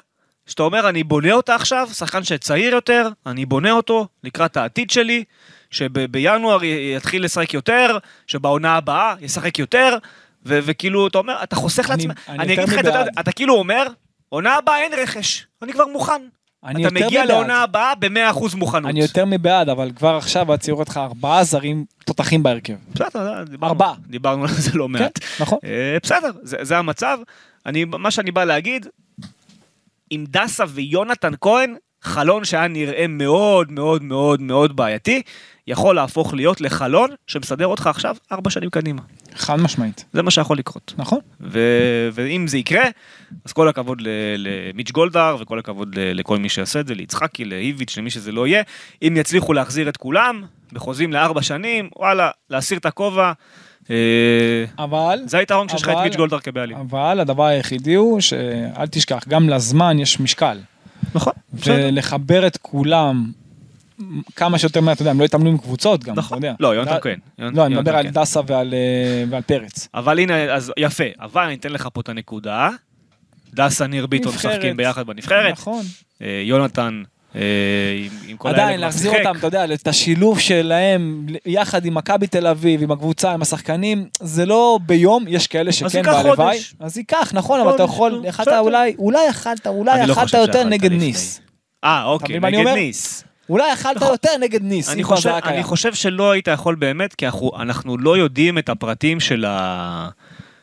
שאתה 0.47 0.63
אומר, 0.63 0.89
אני 0.89 1.05
בונה 1.05 1.33
אותה 1.33 1.55
עכשיו, 1.55 1.89
שחקן 1.93 2.25
שצעיר 2.25 2.75
יותר, 2.75 3.09
אני 3.27 3.47
בונה 3.47 3.71
אותו 3.71 4.09
לקראת 4.25 4.57
העתיד 4.57 4.91
שלי, 4.91 5.25
שבינואר 5.71 6.65
יתחיל 6.65 7.25
לשחק 7.25 7.55
יותר, 7.55 7.99
שבעונה 8.27 8.77
הבאה 8.77 9.15
ישחק 9.21 9.59
יותר, 9.59 9.97
וכאילו, 10.43 11.07
אתה 11.07 11.19
אומר, 11.19 11.37
אתה 11.43 11.57
חוסך 11.57 11.91
אני- 11.91 12.07
לעצמך, 12.07 12.29
אני 12.29 12.39
אני 12.39 12.53
יותר 12.53 12.65
אגיד 12.65 12.87
לך, 12.87 12.95
אתה. 13.03 13.21
אתה 13.21 13.33
כאילו 13.33 13.55
אומר, 13.55 13.87
עונה 14.37 14.55
הבאה 14.55 14.79
אין 14.83 14.93
רכש, 15.03 15.47
אני 15.63 15.73
כבר 15.73 15.87
מוכן. 15.87 16.13
אני 16.65 16.87
אתה 16.87 16.95
מגיע 16.95 17.09
מבעד. 17.09 17.29
לעונה 17.29 17.63
הבאה 17.63 17.95
ב-100% 17.95 18.57
מוכנות. 18.57 18.91
אני 18.91 19.01
יותר 19.01 19.25
מבעד, 19.25 19.69
אבל 19.69 19.91
כבר 19.97 20.17
עכשיו 20.17 20.47
צריך 20.61 20.89
לך 20.89 20.97
ארבעה 20.97 21.45
זרים 21.45 21.85
תותחים 22.05 22.43
בהרכב. 22.43 22.75
בסדר, 22.95 23.43
דיברנו- 23.45 23.67
ארבעה. 23.73 23.95
דיברנו 24.07 24.43
על 24.43 24.49
זה 24.49 24.71
לא 24.75 24.89
מעט. 24.89 25.19
כן, 25.19 25.43
נכון. 25.43 25.59
אה, 25.65 25.97
בסדר, 26.03 26.31
זה, 26.43 26.57
זה 26.63 26.79
המצב. 26.79 27.19
אני, 27.67 27.85
מה 27.85 28.11
שאני 28.11 28.31
בא 28.31 28.45
להגיד, 28.45 28.87
עם 30.11 30.25
דסה 30.29 30.65
ויונתן 30.69 31.33
כהן, 31.41 31.75
חלון 32.03 32.45
שהיה 32.45 32.69
נראה 32.69 33.07
מאוד 33.09 33.73
מאוד 33.73 34.03
מאוד 34.03 34.41
מאוד 34.41 34.77
בעייתי, 34.77 35.23
יכול 35.67 35.97
להפוך 35.97 36.35
להיות 36.35 36.61
לחלון 36.61 37.11
שמסדר 37.27 37.67
אותך 37.67 37.87
עכשיו 37.87 38.17
ארבע 38.33 38.51
שנים 38.51 38.71
קדימה. 38.71 39.03
חד 39.35 39.57
משמעית. 39.61 40.05
זה 40.13 40.23
מה 40.23 40.31
שיכול 40.31 40.59
לקרות. 40.59 40.95
נכון? 40.99 41.19
ו- 41.41 42.09
ואם 42.13 42.47
זה 42.49 42.59
יקרה, 42.59 42.85
אז 43.45 43.53
כל 43.53 43.69
הכבוד 43.69 44.03
למיץ' 44.39 44.91
גולדהר, 44.91 45.37
וכל 45.41 45.59
הכבוד 45.59 45.99
לכל 45.99 46.39
מי 46.39 46.49
שיעשה 46.49 46.81
את 46.81 46.87
זה, 46.87 46.95
ליצחקי, 46.95 47.45
לאיביץ', 47.45 47.99
למי 47.99 48.11
שזה 48.11 48.33
לא 48.33 48.47
יהיה. 48.47 48.63
אם 49.03 49.15
יצליחו 49.17 49.53
להחזיר 49.53 49.89
את 49.89 49.97
כולם, 49.97 50.43
בחוזים 50.73 51.13
לארבע 51.13 51.43
שנים, 51.43 51.89
וואלה, 51.97 52.31
להסיר 52.51 52.79
את 52.79 52.87
הכובע. 52.87 53.33
אה, 53.91 54.65
אבל, 54.79 55.19
זה 55.27 55.39
היתרון 55.39 55.69
כשיש 55.69 55.83
לך 55.83 55.89
את 55.89 55.97
מיץ' 56.05 56.17
גולדהר 56.17 56.41
כבעלים. 56.41 56.77
אבל 56.77 57.21
הדבר 57.21 57.45
היחידי 57.45 57.95
הוא 57.95 58.21
שאל 58.21 58.87
תשכח, 58.87 59.25
גם 59.29 59.49
לזמן 59.49 59.99
יש 59.99 60.21
משקל. 60.21 60.59
נכון. 61.15 61.33
ולחבר 61.53 62.47
את 62.47 62.57
כולם 62.57 63.31
כמה 64.37 64.59
שיותר 64.59 64.81
מהר, 64.81 64.95
אתה 64.95 65.03
יודע, 65.03 65.11
הם 65.11 65.21
לא 65.21 65.25
התאמנו 65.25 65.51
עם 65.51 65.59
קבוצות 65.59 66.05
גם, 66.05 66.13
אתה 66.13 66.21
נכון. 66.21 66.39
יודע. 66.39 66.55
לא, 66.61 66.75
יונתן 66.75 66.97
כהן. 67.01 67.19
לא, 67.39 67.67
אני 67.67 67.75
מדבר 67.75 67.97
על. 67.97 68.09
דסה 68.09 68.41
ועל 68.47 68.75
אה, 68.75 69.25
ועל 69.31 69.43
פרץ. 69.43 69.89
אבל 69.95 70.19
הנה, 70.19 70.35
אז 70.55 70.73
יפה, 70.77 71.05
אבל 71.21 71.43
אני 71.43 71.55
אתן 71.55 71.73
לך 71.73 71.89
פה 71.93 72.01
את 72.01 72.09
הנקודה. 72.09 72.71
דסה, 73.55 73.87
ניר 73.87 74.07
ביטון. 74.07 74.35
משחקים 74.35 74.77
ביחד 74.77 75.07
בנבחרת. 75.07 75.53
נכון. 75.53 75.85
אה, 76.23 76.43
יונתן, 76.45 77.03
אה, 77.37 77.41
עם- 78.27 78.37
כל 78.37 78.49
האלה 78.49 78.63
עדיין, 78.63 78.81
להחזיר. 78.81 79.13
אותם, 79.19 79.37
אתה 79.39 79.47
יודע, 79.47 79.65
את 79.75 79.89
השילוב 79.89 80.39
שלהם 80.41 81.27
יחד 81.47 81.85
עם 81.85 81.95
מכבי 81.95 82.27
תל 82.27 82.47
אביב, 82.47 82.83
עם 82.83 82.91
הקבוצה, 82.91 83.33
עם 83.33 83.43
השחקנים, 83.43 84.07
זה 84.21 84.47
לא 84.47 84.79
ביום, 84.87 85.25
יש 85.29 85.47
כאלה 85.47 85.73
שכן, 85.73 86.03
והלוואי. 86.07 86.59
אז 86.81 86.97
ייקח, 86.99 87.31
נכון, 87.35 87.61
אבל 87.61 87.75
אתה 87.75 87.83
יכול, 87.83 88.23
יכלת. 88.25 88.49
אולי, 88.49 88.95
אולי 88.99 89.27
יכלת, 89.29 89.67
אולי 89.67 90.07
לא 90.07 90.13
יכלת 90.13 90.33
יותר 90.35 90.65
נגד. 90.65 90.93
ניס. 90.93 91.41
אה, 91.85 92.05
אוקיי, 92.05 92.41
נגד? 92.41 92.69
ניס. 92.75 93.25
אולי 93.49 93.73
יכלת 93.73 93.97
נכון. 93.97 94.09
יותר 94.09 94.31
נגד 94.41 94.63
ניס, 94.63 94.89
אני 94.91 95.03
חושב, 95.05 95.31
אני. 95.45 95.63
חושב 95.63 95.95
שלא 95.95 96.31
היית 96.31 96.49
יכול 96.49 96.75
באמת, 96.75 97.15
כי 97.15 97.27
אנחנו, 97.27 97.51
אנחנו 97.61 97.99
לא 97.99 98.17
יודעים 98.17 98.59
את 98.59 98.69
הפרטים 98.69 99.21
של 99.21 99.45
ה... 99.49 100.09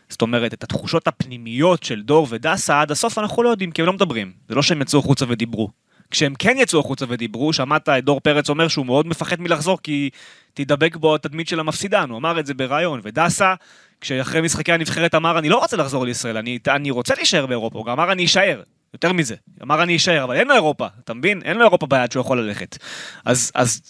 זאת 0.09 0.21
אומרת, 0.21 0.53
את 0.53 0.63
התחושות 0.63 1.07
הפנימיות 1.07 1.83
של 1.83 2.01
דור 2.01 2.27
ודסה 2.29 2.81
עד 2.81 2.91
הסוף 2.91 3.17
אנחנו 3.17 3.43
לא 3.43 3.49
יודעים, 3.49 3.71
כי 3.71 3.81
הם 3.81 3.85
לא 3.85 3.93
מדברים. 3.93 4.31
זה 4.49 4.55
לא 4.55 4.61
שהם 4.61 4.81
יצאו 4.81 4.99
החוצה 4.99 5.25
ודיברו. 5.27 5.69
כשהם 6.11 6.33
כן 6.39 6.55
יצאו 6.59 6.79
החוצה 6.79 7.05
ודיברו, 7.09 7.53
שמעת 7.53 7.89
את 7.89 8.03
דור 8.03 8.19
פרץ 8.19 8.49
אומר 8.49 8.67
שהוא 8.67 8.85
מאוד 8.85 9.07
מפחד 9.07 9.41
מלחזור, 9.41 9.79
כי 9.83 10.09
תדבק 10.53 10.95
בו 10.95 11.15
התדמית 11.15 11.47
של 11.47 11.59
המפסידן, 11.59 12.09
הוא 12.09 12.17
אמר 12.17 12.39
את 12.39 12.45
זה 12.45 12.53
בריאיון. 12.53 12.99
ודסה, 13.03 13.53
כשאחרי 14.01 14.41
משחקי 14.41 14.73
הנבחרת 14.73 15.15
אמר, 15.15 15.39
אני 15.39 15.49
לא 15.49 15.57
רוצה 15.57 15.77
לחזור 15.77 16.05
לישראל, 16.05 16.37
אני, 16.37 16.59
אני 16.67 16.91
רוצה 16.91 17.15
להישאר 17.15 17.45
באירופה, 17.45 17.77
הוא 17.77 17.85
גם 17.85 17.99
אמר, 17.99 18.11
אני 18.11 18.25
אשאר. 18.25 18.61
יותר 18.93 19.13
מזה, 19.13 19.35
אמר 19.61 19.83
אני 19.83 19.95
אשאר, 19.95 20.23
אבל 20.23 20.35
אין 20.35 20.47
לו 20.47 20.53
אירופה, 20.53 20.87
אתה 21.03 21.13
מבין? 21.13 21.41
אין 21.41 21.57
לו 21.57 21.63
אירופה 21.63 21.85
ביד 21.85 22.11
שהוא 22.11 22.21
יכול 22.21 22.41
ללכת. 22.41 22.77
אז, 23.25 23.51
אז 23.55 23.81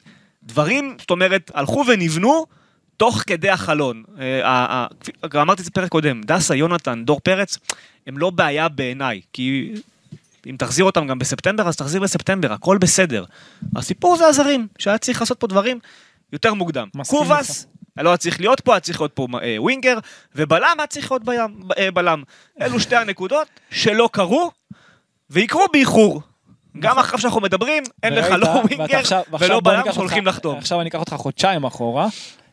דברים, 0.44 0.96
זאת 1.00 1.12
אומרת, 1.12 1.52
הלכו 1.54 1.84
ונבנו 1.88 2.46
תוך 2.98 3.24
כדי 3.28 3.50
החלון. 3.50 4.04
אה, 4.20 4.88
גם 5.30 5.42
אמרתי 5.42 5.62
את 5.62 5.66
זה 5.66 5.72
פרק 5.72 5.90
קודם, 5.90 6.22
דסה, 6.22 6.56
יונתן, 6.56 7.04
דור 7.06 7.20
פרץ, 7.20 7.58
הם 8.08 8.18
לא 8.18 8.30
בעיה 8.30 8.70
בעיניי, 8.70 9.22
כי 9.34 9.74
אם 10.50 10.56
תחזיר 10.58 10.86
אותם 10.86 11.08
גם 11.08 11.20
בספטמבר, 11.20 11.68
אז 11.68 11.76
תחזיר 11.76 12.02
בספטמבר, 12.02 12.54
הכל 12.54 12.78
בסדר. 12.78 13.26
הסיפור 13.76 14.18
זה 14.18 14.28
הזרים, 14.28 14.68
שהיה 14.80 14.98
צריך 14.98 15.22
לעשות 15.22 15.40
פה 15.40 15.48
דברים 15.48 15.80
יותר 16.34 16.54
מוקדם. 16.54 16.88
קובאס, 17.08 17.68
לא 17.98 18.10
היה 18.10 18.18
צריך 18.18 18.40
להיות 18.40 18.60
פה, 18.60 18.74
היה 18.74 18.80
צריך 18.80 19.02
להיות 19.02 19.12
פה 19.14 19.28
אה, 19.44 19.56
ווינגר, 19.62 19.98
ובלם 20.36 20.76
היה 20.78 20.88
צריך 20.88 21.12
להיות 21.12 21.24
בים, 21.24 21.60
אה, 21.78 21.92
בלם. 21.92 22.24
אלו 22.62 22.80
שתי 22.80 22.96
הנקודות 22.96 23.48
שלא 23.72 24.10
קרו, 24.12 24.52
ויקרו 25.30 25.66
באיחור. 25.74 26.22
גם 26.80 27.00
עכשיו 27.00 27.20
שאנחנו 27.20 27.42
מדברים, 27.42 27.84
אין 28.04 28.14
לך 28.14 28.32
לא 28.32 28.48
ווינגר 28.48 29.02
ולא 29.40 29.60
בלם 29.60 29.84
שהולכים 29.94 30.26
לחתום. 30.26 30.58
עכשיו 30.58 30.82
אני 30.82 30.90
אקח 30.90 31.00
אותך 31.00 31.14
חודשיים 31.14 31.64
אחורה, 31.64 32.08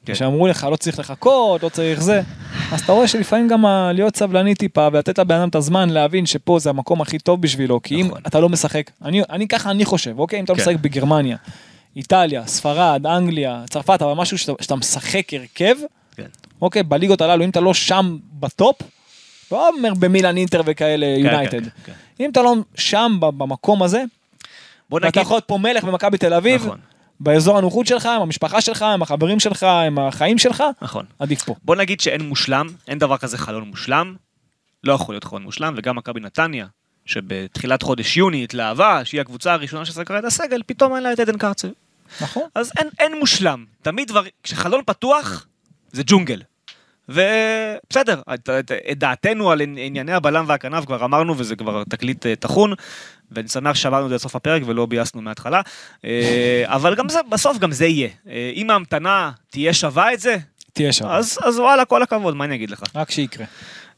כן. 0.06 0.14
שאמרו 0.14 0.46
לך 0.48 0.66
לא 0.70 0.76
צריך 0.76 0.98
לחכות, 0.98 1.62
לא 1.62 1.68
צריך 1.68 2.00
זה, 2.02 2.22
אז 2.72 2.80
אתה 2.80 2.92
רואה 2.92 3.08
שלפעמים 3.08 3.48
גם 3.48 3.66
ה- 3.66 3.92
להיות 3.94 4.16
סבלני 4.16 4.54
טיפה 4.54 4.88
ולתת 4.92 5.18
לבן 5.18 5.34
אדם 5.34 5.48
את 5.48 5.54
הזמן 5.54 5.90
להבין 5.90 6.26
שפה 6.26 6.58
זה 6.58 6.70
המקום 6.70 7.00
הכי 7.00 7.18
טוב 7.18 7.42
בשבילו, 7.42 7.82
כי 7.82 7.94
אם 8.00 8.06
נכון. 8.06 8.20
אתה 8.26 8.40
לא 8.40 8.48
משחק, 8.48 8.90
אני 9.04 9.22
אני 9.30 9.48
ככה 9.48 9.70
אני 9.70 9.84
חושב, 9.84 10.18
אוקיי, 10.18 10.38
אם 10.40 10.44
אתה 10.44 10.52
לא 10.52 10.58
כן. 10.58 10.62
משחק 10.62 10.76
בגרמניה, 10.80 11.36
איטליה, 11.96 12.46
ספרד, 12.46 13.06
אנגליה, 13.06 13.62
צרפת, 13.70 14.02
אבל 14.02 14.12
משהו 14.12 14.38
שאתה- 14.38 14.62
שאתה 14.62 14.76
משחק 14.76 15.34
הרכב, 15.34 15.74
כן. 16.16 16.26
אוקיי, 16.62 16.82
בליגות 16.82 17.20
הללו, 17.20 17.44
אם 17.44 17.50
אתה 17.50 17.60
לא 17.60 17.74
שם 17.74 18.16
בטופ, 18.32 18.76
לא 19.52 19.68
אומר 19.68 19.94
במילאן 19.94 20.36
אינטר 20.36 20.60
וכאלה 20.66 21.06
כן, 21.16 21.24
יונייטד, 21.24 21.62
כן, 21.64 21.68
כן. 21.84 21.92
אם 22.20 22.30
אתה 22.30 22.42
לא 22.42 22.54
שם 22.74 23.16
במקום 23.20 23.82
הזה, 23.82 24.02
בוא 24.90 24.96
ואתה 24.98 25.06
נגיד, 25.08 25.22
יכול 25.22 25.34
להיות 25.34 25.44
פה 25.44 25.58
מלך 25.58 25.84
במכבי 25.84 26.18
תל 26.18 26.34
אביב, 26.34 26.64
נכון. 26.66 26.78
באזור 27.20 27.58
הנוחות 27.58 27.86
שלך, 27.86 28.06
עם 28.06 28.22
המשפחה 28.22 28.60
שלך, 28.60 28.82
עם 28.82 29.02
החברים 29.02 29.40
שלך, 29.40 29.62
עם 29.62 29.98
החיים 29.98 30.38
שלך, 30.38 30.64
נכון. 30.82 31.04
עדיף 31.18 31.42
פה. 31.42 31.54
בוא 31.64 31.76
נגיד 31.76 32.00
שאין 32.00 32.20
מושלם, 32.22 32.66
אין 32.88 32.98
דבר 32.98 33.16
כזה 33.16 33.38
חלון 33.38 33.62
מושלם, 33.62 34.14
לא 34.84 34.92
יכול 34.92 35.14
להיות 35.14 35.24
חלון 35.24 35.42
מושלם, 35.42 35.74
וגם 35.76 35.96
מכבי 35.96 36.20
נתניה, 36.20 36.66
שבתחילת 37.06 37.82
חודש 37.82 38.16
יוני 38.16 38.44
התלהבה, 38.44 39.04
שהיא 39.04 39.20
הקבוצה 39.20 39.52
הראשונה 39.52 39.84
שסגרה 39.84 40.18
את 40.18 40.24
הסגל, 40.24 40.62
פתאום 40.66 40.94
אין 40.94 41.02
לה 41.02 41.12
את 41.12 41.20
עדן 41.20 41.38
קרצב. 41.38 41.68
נכון. 42.20 42.42
אז 42.54 42.72
אין, 42.78 42.88
אין 42.98 43.18
מושלם, 43.18 43.64
תמיד 43.82 44.08
דבר, 44.08 44.22
כשחלון 44.42 44.82
פתוח, 44.86 45.46
זה 45.92 46.02
ג'ונגל. 46.06 46.42
ובסדר, 47.10 48.20
את, 48.34 48.50
את, 48.50 48.72
את 48.90 48.98
דעתנו 48.98 49.50
על 49.50 49.60
ענייני 49.60 50.12
הבלם 50.12 50.44
והכנף 50.48 50.84
כבר 50.84 51.04
אמרנו, 51.04 51.38
וזה 51.38 51.56
כבר 51.56 51.84
תקליט 51.84 52.26
אה, 52.26 52.36
טחון, 52.36 52.72
ואני 53.32 53.48
שמח 53.48 53.74
ששמרנו 53.74 54.04
את 54.04 54.08
זה 54.08 54.14
לסוף 54.14 54.36
הפרק 54.36 54.62
ולא 54.66 54.86
ביאסנו 54.86 55.22
מההתחלה, 55.22 55.60
אה, 56.04 56.62
אבל 56.76 56.94
גם 56.94 57.08
זה, 57.08 57.18
בסוף 57.30 57.58
גם 57.58 57.72
זה 57.72 57.86
יהיה. 57.86 58.08
אה, 58.28 58.52
אם 58.54 58.70
ההמתנה 58.70 59.30
תהיה 59.50 59.72
שווה 59.72 60.12
את 60.12 60.20
זה, 60.20 60.36
תהיה 60.72 60.92
שם. 60.92 61.06
אז, 61.06 61.38
אז 61.42 61.58
וואלה, 61.58 61.84
כל 61.84 62.02
הכבוד, 62.02 62.36
מה 62.36 62.44
אני 62.44 62.54
אגיד 62.54 62.70
לך? 62.70 62.82
רק 62.94 63.10
שיקרה. 63.10 63.46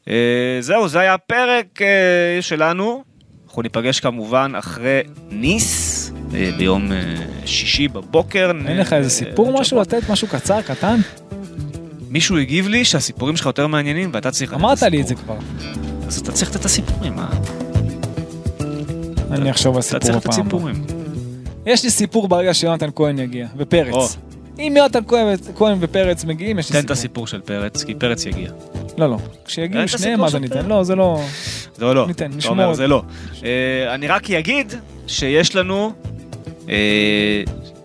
אה, 0.07 0.57
זהו, 0.59 0.87
זה 0.87 0.99
היה 0.99 1.13
הפרק 1.13 1.81
אה, 1.81 2.41
שלנו. 2.41 3.03
אנחנו 3.47 3.61
ניפגש 3.61 3.99
כמובן 3.99 4.51
אחרי 4.55 5.01
ניס, 5.29 6.11
אה, 6.33 6.51
ביום 6.57 6.91
אה, 6.91 6.97
שישי 7.45 7.87
בבוקר. 7.87 8.51
אין 8.67 8.77
לך 8.77 8.93
איזה 8.93 9.09
סיפור 9.09 9.55
אה, 9.55 9.61
משהו 9.61 9.81
לתת? 9.81 10.09
משהו 10.09 10.27
קצר, 10.27 10.61
קטן? 10.61 10.97
מישהו 12.13 12.37
הגיב 12.37 12.67
לי 12.67 12.85
שהסיפורים 12.85 13.37
שלך 13.37 13.45
יותר 13.45 13.67
מעניינים 13.67 14.09
ואתה 14.13 14.31
צריך 14.31 14.53
אמרת 14.53 14.81
לי 14.81 15.01
את 15.01 15.07
זה. 15.07 15.15
כבר. 15.15 15.35
אז 16.07 16.17
אתה 16.19 16.31
צריך 16.31 16.55
את 16.55 16.65
הסיפורים, 16.65 17.15
מה? 17.15 17.29
אני 19.31 19.51
אחשוב 19.51 19.75
על 19.75 19.81
אתה 19.81 19.87
סיפור 19.87 19.99
צריך 19.99 20.15
לתת 20.17 20.25
הפעם. 20.25 20.39
הבאה. 20.39 20.43
סיפורים. 20.73 20.83
יש 21.65 21.83
לי 21.83 21.89
סיפור 21.89 22.27
ברגע 22.27 22.53
שיונתן 22.53 22.89
כהן 22.95 23.19
יגיע, 23.19 23.47
ופרץ. 23.57 24.17
אם 24.59 24.73
יונתן 24.77 24.99
כהן- 25.55 25.77
ופרץ 25.79 26.25
מגיעים, 26.25 26.59
יש 26.59 26.69
לי 26.69 26.73
תן 26.73 26.79
את 26.79 26.81
סיפור. 26.81 26.93
הסיפור 26.93 27.27
של 27.27 27.41
פרץ, 27.41 27.83
כי 27.83 27.95
פרץ 27.95 28.25
יגיע. 28.25 28.49
לא, 28.97 29.09
לא. 29.09 29.17
כשיגיעו 29.45 29.83
את 29.83 29.89
שניהם 29.89 30.23
אז 30.23 30.35
אני 30.35 30.47
אתן. 30.47 30.65
לא, 30.65 30.83
זה 30.83 30.95
לא... 30.95 31.21
זה 31.75 31.85
לא. 31.85 32.07
ניתן, 32.07 32.25
אתה 32.29 32.37
נשמור 32.37 32.71
את 32.71 32.75
זה 32.75 32.87
לא. 32.87 33.03
אה, 33.43 33.93
אני 33.95 34.07
רק 34.07 34.31
אגיד 34.31 34.73
שיש 35.07 35.55
לנו 35.55 35.91
אה, 36.69 37.43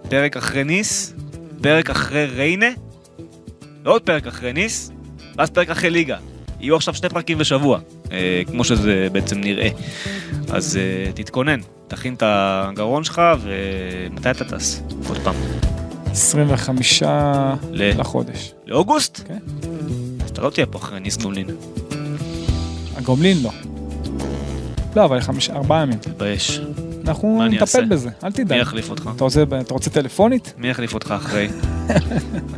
פרק 0.08 0.36
אחרי 0.36 0.64
ניס, 0.64 1.14
פרק 1.62 1.90
אחרי 1.90 2.26
ריינה, 2.26 2.66
ועוד 3.88 4.02
פרק 4.02 4.26
אחרי 4.26 4.52
ניס, 4.52 4.90
ואז 5.38 5.50
פרק 5.50 5.70
אחרי 5.70 5.90
ליגה. 5.90 6.16
יהיו 6.60 6.76
עכשיו 6.76 6.94
שני 6.94 7.08
פרקים 7.08 7.38
בשבוע, 7.38 7.78
אה, 8.12 8.42
כמו 8.46 8.64
שזה 8.64 9.08
בעצם 9.12 9.40
נראה. 9.40 9.68
אז 10.50 10.76
אה, 10.76 11.12
תתכונן, 11.12 11.60
תכין 11.88 12.14
את 12.14 12.22
הגרון 12.26 13.04
שלך, 13.04 13.22
ומתי 13.40 14.30
אתה 14.30 14.44
טס? 14.44 14.82
עוד 15.08 15.18
פעם. 15.18 15.34
25 16.06 17.02
ל- 17.72 18.00
לחודש. 18.00 18.52
לאוגוסט? 18.66 19.20
כן. 19.28 19.38
אז 20.24 20.30
אתה 20.30 20.42
לא 20.42 20.50
תהיה 20.50 20.66
פה 20.66 20.78
אחרי 20.78 21.00
ניס 21.00 21.16
גומלין, 21.16 21.46
הגומלין 22.96 23.36
לא. 23.42 23.50
לא, 24.96 25.04
אבל 25.04 25.20
חמישה, 25.20 25.52
ארבעה 25.56 25.82
ימים. 25.82 25.98
תתבייש. 25.98 26.60
אנחנו 27.08 27.44
נטפל? 27.44 27.84
בזה, 27.84 28.08
אל 28.24 28.28
מי 28.28 28.44
תדאג. 28.44 28.60
יחליף 28.60 28.90
אותך? 28.90 29.10
אתה 29.16 29.24
רוצה, 29.24 29.42
אתה 29.60 29.74
רוצה 29.74 29.90
טלפונית? 29.90 30.54
מי 30.58 30.68
יחליף 30.68 30.94
אותך 30.94 31.14
אחרי? 31.16 31.48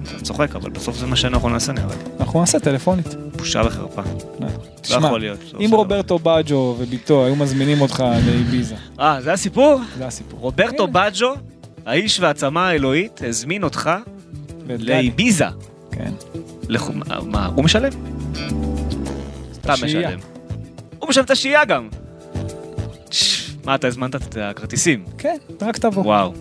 אתה 0.02 0.20
צוחק, 0.22 0.56
אבל 0.56 0.70
בסוף 0.70 0.96
זה 0.96 1.06
מה 1.06 1.16
שאנחנו 1.16 1.48
נעשה 1.48 1.72
נראה 1.72 1.86
לי. 1.86 2.10
אנחנו 2.20 2.40
נעשה 2.40 2.58
טלפונית. 2.58 3.06
בושה 3.36 3.62
וחרפה. 3.66 4.02
לא 4.40 4.46
לא 4.46 4.52
תשמע, 4.80 5.06
יכול 5.06 5.20
להיות. 5.20 5.38
לא 5.52 5.60
אם 5.60 5.70
רוברטו 5.72 6.18
בג'ו 6.18 6.76
וביתו 6.78 7.24
היו 7.24 7.36
מזמינים 7.36 7.80
אותך 7.80 8.04
לאביזה. 8.26 8.74
אה, 9.00 9.22
זה 9.22 9.32
הסיפור? 9.32 9.80
זה 9.98 10.06
הסיפור. 10.06 10.40
רוברטו 10.40 10.86
בג'ו, 10.86 11.34
האיש 11.86 12.20
והעצמה 12.20 12.68
האלוהית, 12.68 13.20
הזמין 13.28 13.64
אותך. 13.64 13.90
לאביזה. 14.78 15.46
כן. 15.92 16.12
מה, 17.26 17.46
הוא 17.54 17.64
משלם? 17.64 17.90
השהייה. 19.64 20.08
משלם. 20.08 20.18
הוא 20.98 21.08
משלם 21.08 21.24
את 21.24 21.30
השהייה 21.30 21.64
גם. 21.64 21.88
מה, 23.64 23.74
אתה 23.74 23.86
הזמנת 23.86 24.14
את 24.16 24.36
הכרטיסים? 24.40 25.04
כן, 25.18 25.36
רק 25.62 25.78
תבוא. 25.78 26.02
וואו. 26.04 26.34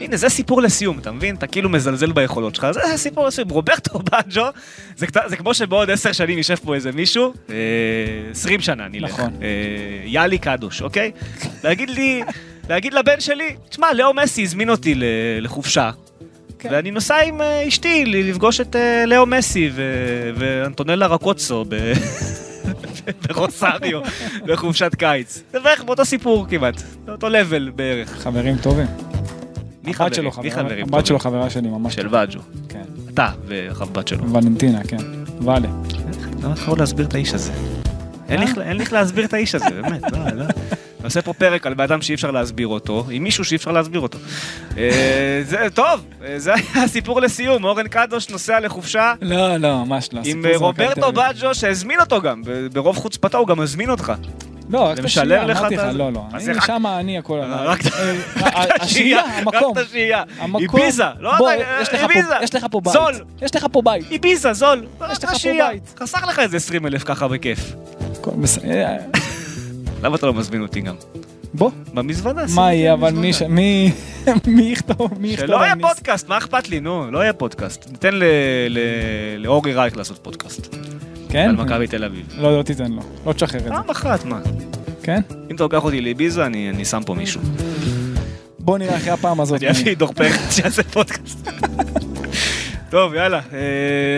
הנה, 0.00 0.16
זה 0.16 0.28
סיפור 0.28 0.62
לסיום, 0.62 0.98
אתה 0.98 1.12
מבין? 1.12 1.34
אתה 1.36 1.46
כאילו 1.46 1.68
מזלזל 1.68 2.12
ביכולות 2.12 2.54
שלך, 2.54 2.66
זה 2.70 2.80
סיפור 2.96 3.26
לסיום. 3.26 3.48
רוברטו 3.48 3.98
בג'ו, 4.12 4.44
זה, 4.96 5.06
זה 5.26 5.36
כמו 5.36 5.54
שבעוד 5.54 5.90
עשר 5.90 6.12
שנים 6.12 6.38
יישב 6.38 6.54
פה 6.54 6.74
איזה 6.74 6.92
מישהו, 6.92 7.32
אה, 7.50 7.54
עשרים 8.30 8.60
שנה 8.60 8.88
נלך. 8.88 9.10
נכון. 9.10 9.30
אה, 9.42 9.48
יאלי 10.04 10.38
קדוש, 10.38 10.82
אוקיי? 10.82 11.10
להגיד 11.64 11.90
לי, 11.90 12.22
להגיד 12.68 12.94
לבן 12.94 13.20
שלי, 13.20 13.56
תשמע, 13.68 13.92
לאו 13.92 14.14
מסי 14.14 14.42
הזמין 14.42 14.70
אותי 14.70 14.94
ל- 14.94 15.04
לחופשה, 15.40 15.90
כן. 16.58 16.68
ואני 16.72 16.90
נוסע 16.90 17.16
עם 17.16 17.40
אה, 17.40 17.68
אשתי 17.68 18.04
לפגוש 18.06 18.60
את 18.60 18.76
אה, 18.76 19.04
לאו 19.06 19.26
מסי 19.26 19.70
ו- 19.74 20.30
ואנטונלה 20.36 21.06
רקוצו 21.06 21.64
ב- 21.68 21.92
ברוסריו 23.28 24.00
בחופשת 24.46 24.94
קיץ. 24.94 25.42
זה 25.52 25.60
בערך 25.60 25.82
באותו 25.84 26.04
סיפור 26.04 26.46
כמעט, 26.48 26.82
באותו 27.04 27.28
לבל 27.28 27.70
בערך. 27.76 28.10
חברים 28.22 28.56
טובים. 28.56 28.86
מי 29.84 29.94
חברים? 29.94 30.14
שלו 30.14 30.30
מי? 30.42 30.82
הבת 30.82 31.06
שלו? 31.06 31.18
חברה 31.18 31.50
שלי 31.50 31.68
ממש. 31.68 31.94
של 31.94 32.08
ואג'ו. 32.10 32.40
כן. 32.68 32.82
אתה 33.14 33.28
והבת 33.46 34.08
שלו. 34.08 34.30
ולנטינה, 34.32 34.84
כן. 34.84 34.96
ואלה. 35.44 35.68
לא 36.42 36.48
יכול 36.48 36.78
להסביר 36.78 37.06
את 37.06 37.14
האיש 37.14 37.34
הזה. 37.34 37.52
אין 38.28 38.40
לי 38.40 38.46
איך- 38.46 38.58
אין 38.58 38.76
לי 38.76 38.82
איך 38.82 38.92
להסביר 38.92 39.24
את 39.24 39.32
האיש 39.34 39.54
הזה, 39.54 39.70
באמת, 39.70 40.02
עושה 41.04 41.22
פה 41.22 41.32
פרק 41.32 41.66
על 41.66 41.74
בן 41.74 41.84
אדם 41.84 42.02
שאי 42.02 42.14
אפשר 42.14 42.30
להסביר 42.30 42.66
אותו, 42.68 43.04
עם 43.10 43.22
מישהו 43.22 43.44
שאי 43.44 43.56
אפשר 43.56 43.72
להסביר 43.72 44.00
אותו. 44.00 44.18
אה, 44.78 45.40
זה 45.44 45.66
טוב, 45.74 46.04
אה, 46.24 46.38
זה 46.38 46.54
היה 46.54 46.84
הסיפור 46.84 47.20
לסיום, 47.20 47.64
אורן 47.64 47.88
קדוש 47.88 48.28
נוסע 48.28 48.60
לחופשה 48.60 49.14
לא, 49.22 49.56
לא, 49.56 49.84
ממש 49.84 50.08
לא. 50.12 50.20
עם 50.24 50.44
רוברטו. 50.56 51.12
בג'ו 51.12 51.54
שהזמין 51.54 52.00
אותו 52.00 52.20
גם, 52.22 52.42
ברוב 52.72 52.96
חוצפתו 52.96 53.38
הוא 53.38 53.46
גם 53.48 53.60
הזמין 53.60 53.90
אותך. 53.90 54.12
לא, 54.70 54.80
רק 54.80 54.98
את 54.98 55.04
לך 55.04 55.58
אמרתי 55.60 55.76
לך, 55.76 55.82
לא, 55.94 56.12
לא. 56.12 56.24
אני 56.34 56.54
שמה, 56.66 57.00
אני 57.00 57.18
הכל... 57.18 57.38
רק 57.42 57.80
את- 57.80 57.92
אה, 57.92 58.12
רק 58.46 58.76
את 58.76 58.82
השהייה, 58.82 59.20
המקום. 59.20 59.54
רק 59.70 59.78
את 59.78 59.86
השהייה. 59.86 60.22
המקום. 60.38 60.80
איביזה, 60.80 61.04
לא 61.20 61.32
בוא, 61.38 61.50
אתה, 61.52 61.60
יש 61.82 61.88
לך 61.88 62.00
פה- 62.00 62.06
איביזה. 62.10 62.34
יש 62.42 62.54
לך 62.54 62.66
פה 62.70 62.80
בית. 62.80 62.92
זול. 62.92 63.14
יש 63.42 63.56
לך 63.56 63.66
פה 63.72 63.82
בית. 63.82 64.10
איביזה, 64.10 64.52
זול. 64.52 64.86
יש 65.12 65.24
לך 65.24 65.30
פה. 65.42 65.48
בית. 65.68 65.94
חסך 66.00 66.24
לך 66.28 66.38
איזה 66.38 66.56
20 66.56 66.86
אלף 66.86 67.04
ככה 67.04 67.28
בכיף. 67.28 67.72
למה 70.02 70.16
אתה 70.16 70.26
לא 70.26 70.34
מזמין 70.34 70.62
אותי 70.62 70.80
גם? 70.80 70.94
בוא, 71.54 71.70
במזוודה. 71.94 72.42
מה 72.54 72.74
יהיה, 72.74 72.92
אבל. 72.92 73.10
מי 73.12 73.32
ש- 73.32 73.42
מי 73.42 73.92
מי 74.46 74.62
יכתוב? 74.62 75.10
מי 75.20 75.28
יכתוב? 75.28 75.46
שלא 75.48 75.56
יהיה? 75.64 75.74
פודקאסט, 75.80 76.28
מה 76.28 76.38
אכפת 76.38 76.68
לי, 76.68 76.80
נו, 76.80 77.10
לא 77.10 77.18
יהיה 77.18 77.32
פודקאסט. 77.32 77.90
ניתן 77.90 78.14
לאורי 79.38 79.72
רייך 79.74 79.96
לעשות 79.96 80.18
פודקאסט. 80.22 80.76
כן? 81.28 81.48
על 81.48 81.56
מכבי 81.56 81.86
תל 81.86 82.04
אביב. 82.04 82.26
לא, 82.38 82.58
לא 82.58 82.62
תיתן 82.62 82.92
לו. 82.92 83.02
לא 83.26 83.32
תשחרר 83.32 83.58
את 83.60 83.64
זה. 83.64 83.70
פעם 83.70 83.90
אחת, 83.90 84.24
מה? 84.24 84.40
כן? 85.02 85.20
אם 85.50 85.54
אתה 85.54 85.62
לוקח 85.62 85.84
אותי 85.84 86.00
לאיביזה, 86.00 86.46
אני 86.46 86.84
שם 86.84 87.00
פה 87.06 87.14
מישהו. 87.14 87.40
בוא 88.58 88.78
נראה 88.78 88.96
אחרי 88.96 89.10
הפעם 89.10 89.40
הזאת. 89.40 89.62
אני 89.62 89.70
אביא 89.70 89.96
דור 89.96 90.12
פרץ 90.12 90.50
שיעשה 90.56 90.82
פודקאסט. 90.82 91.48
טוב, 92.90 93.14
יאללה, 93.14 93.40
אה, 93.52 93.58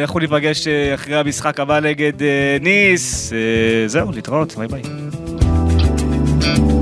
אנחנו 0.02 0.20
ניפגש 0.20 0.68
אה, 0.68 0.94
אחרי 0.94 1.16
המשחק 1.16 1.60
הבא 1.60 1.80
נגד 1.80 2.22
אה, 2.22 2.56
ניס. 2.60 3.32
זהו, 3.86 4.12
להתראות, 4.12 4.54
ביי 4.58 4.68
ביי. 4.68 4.82
Thank 6.44 6.58
you. 6.58 6.73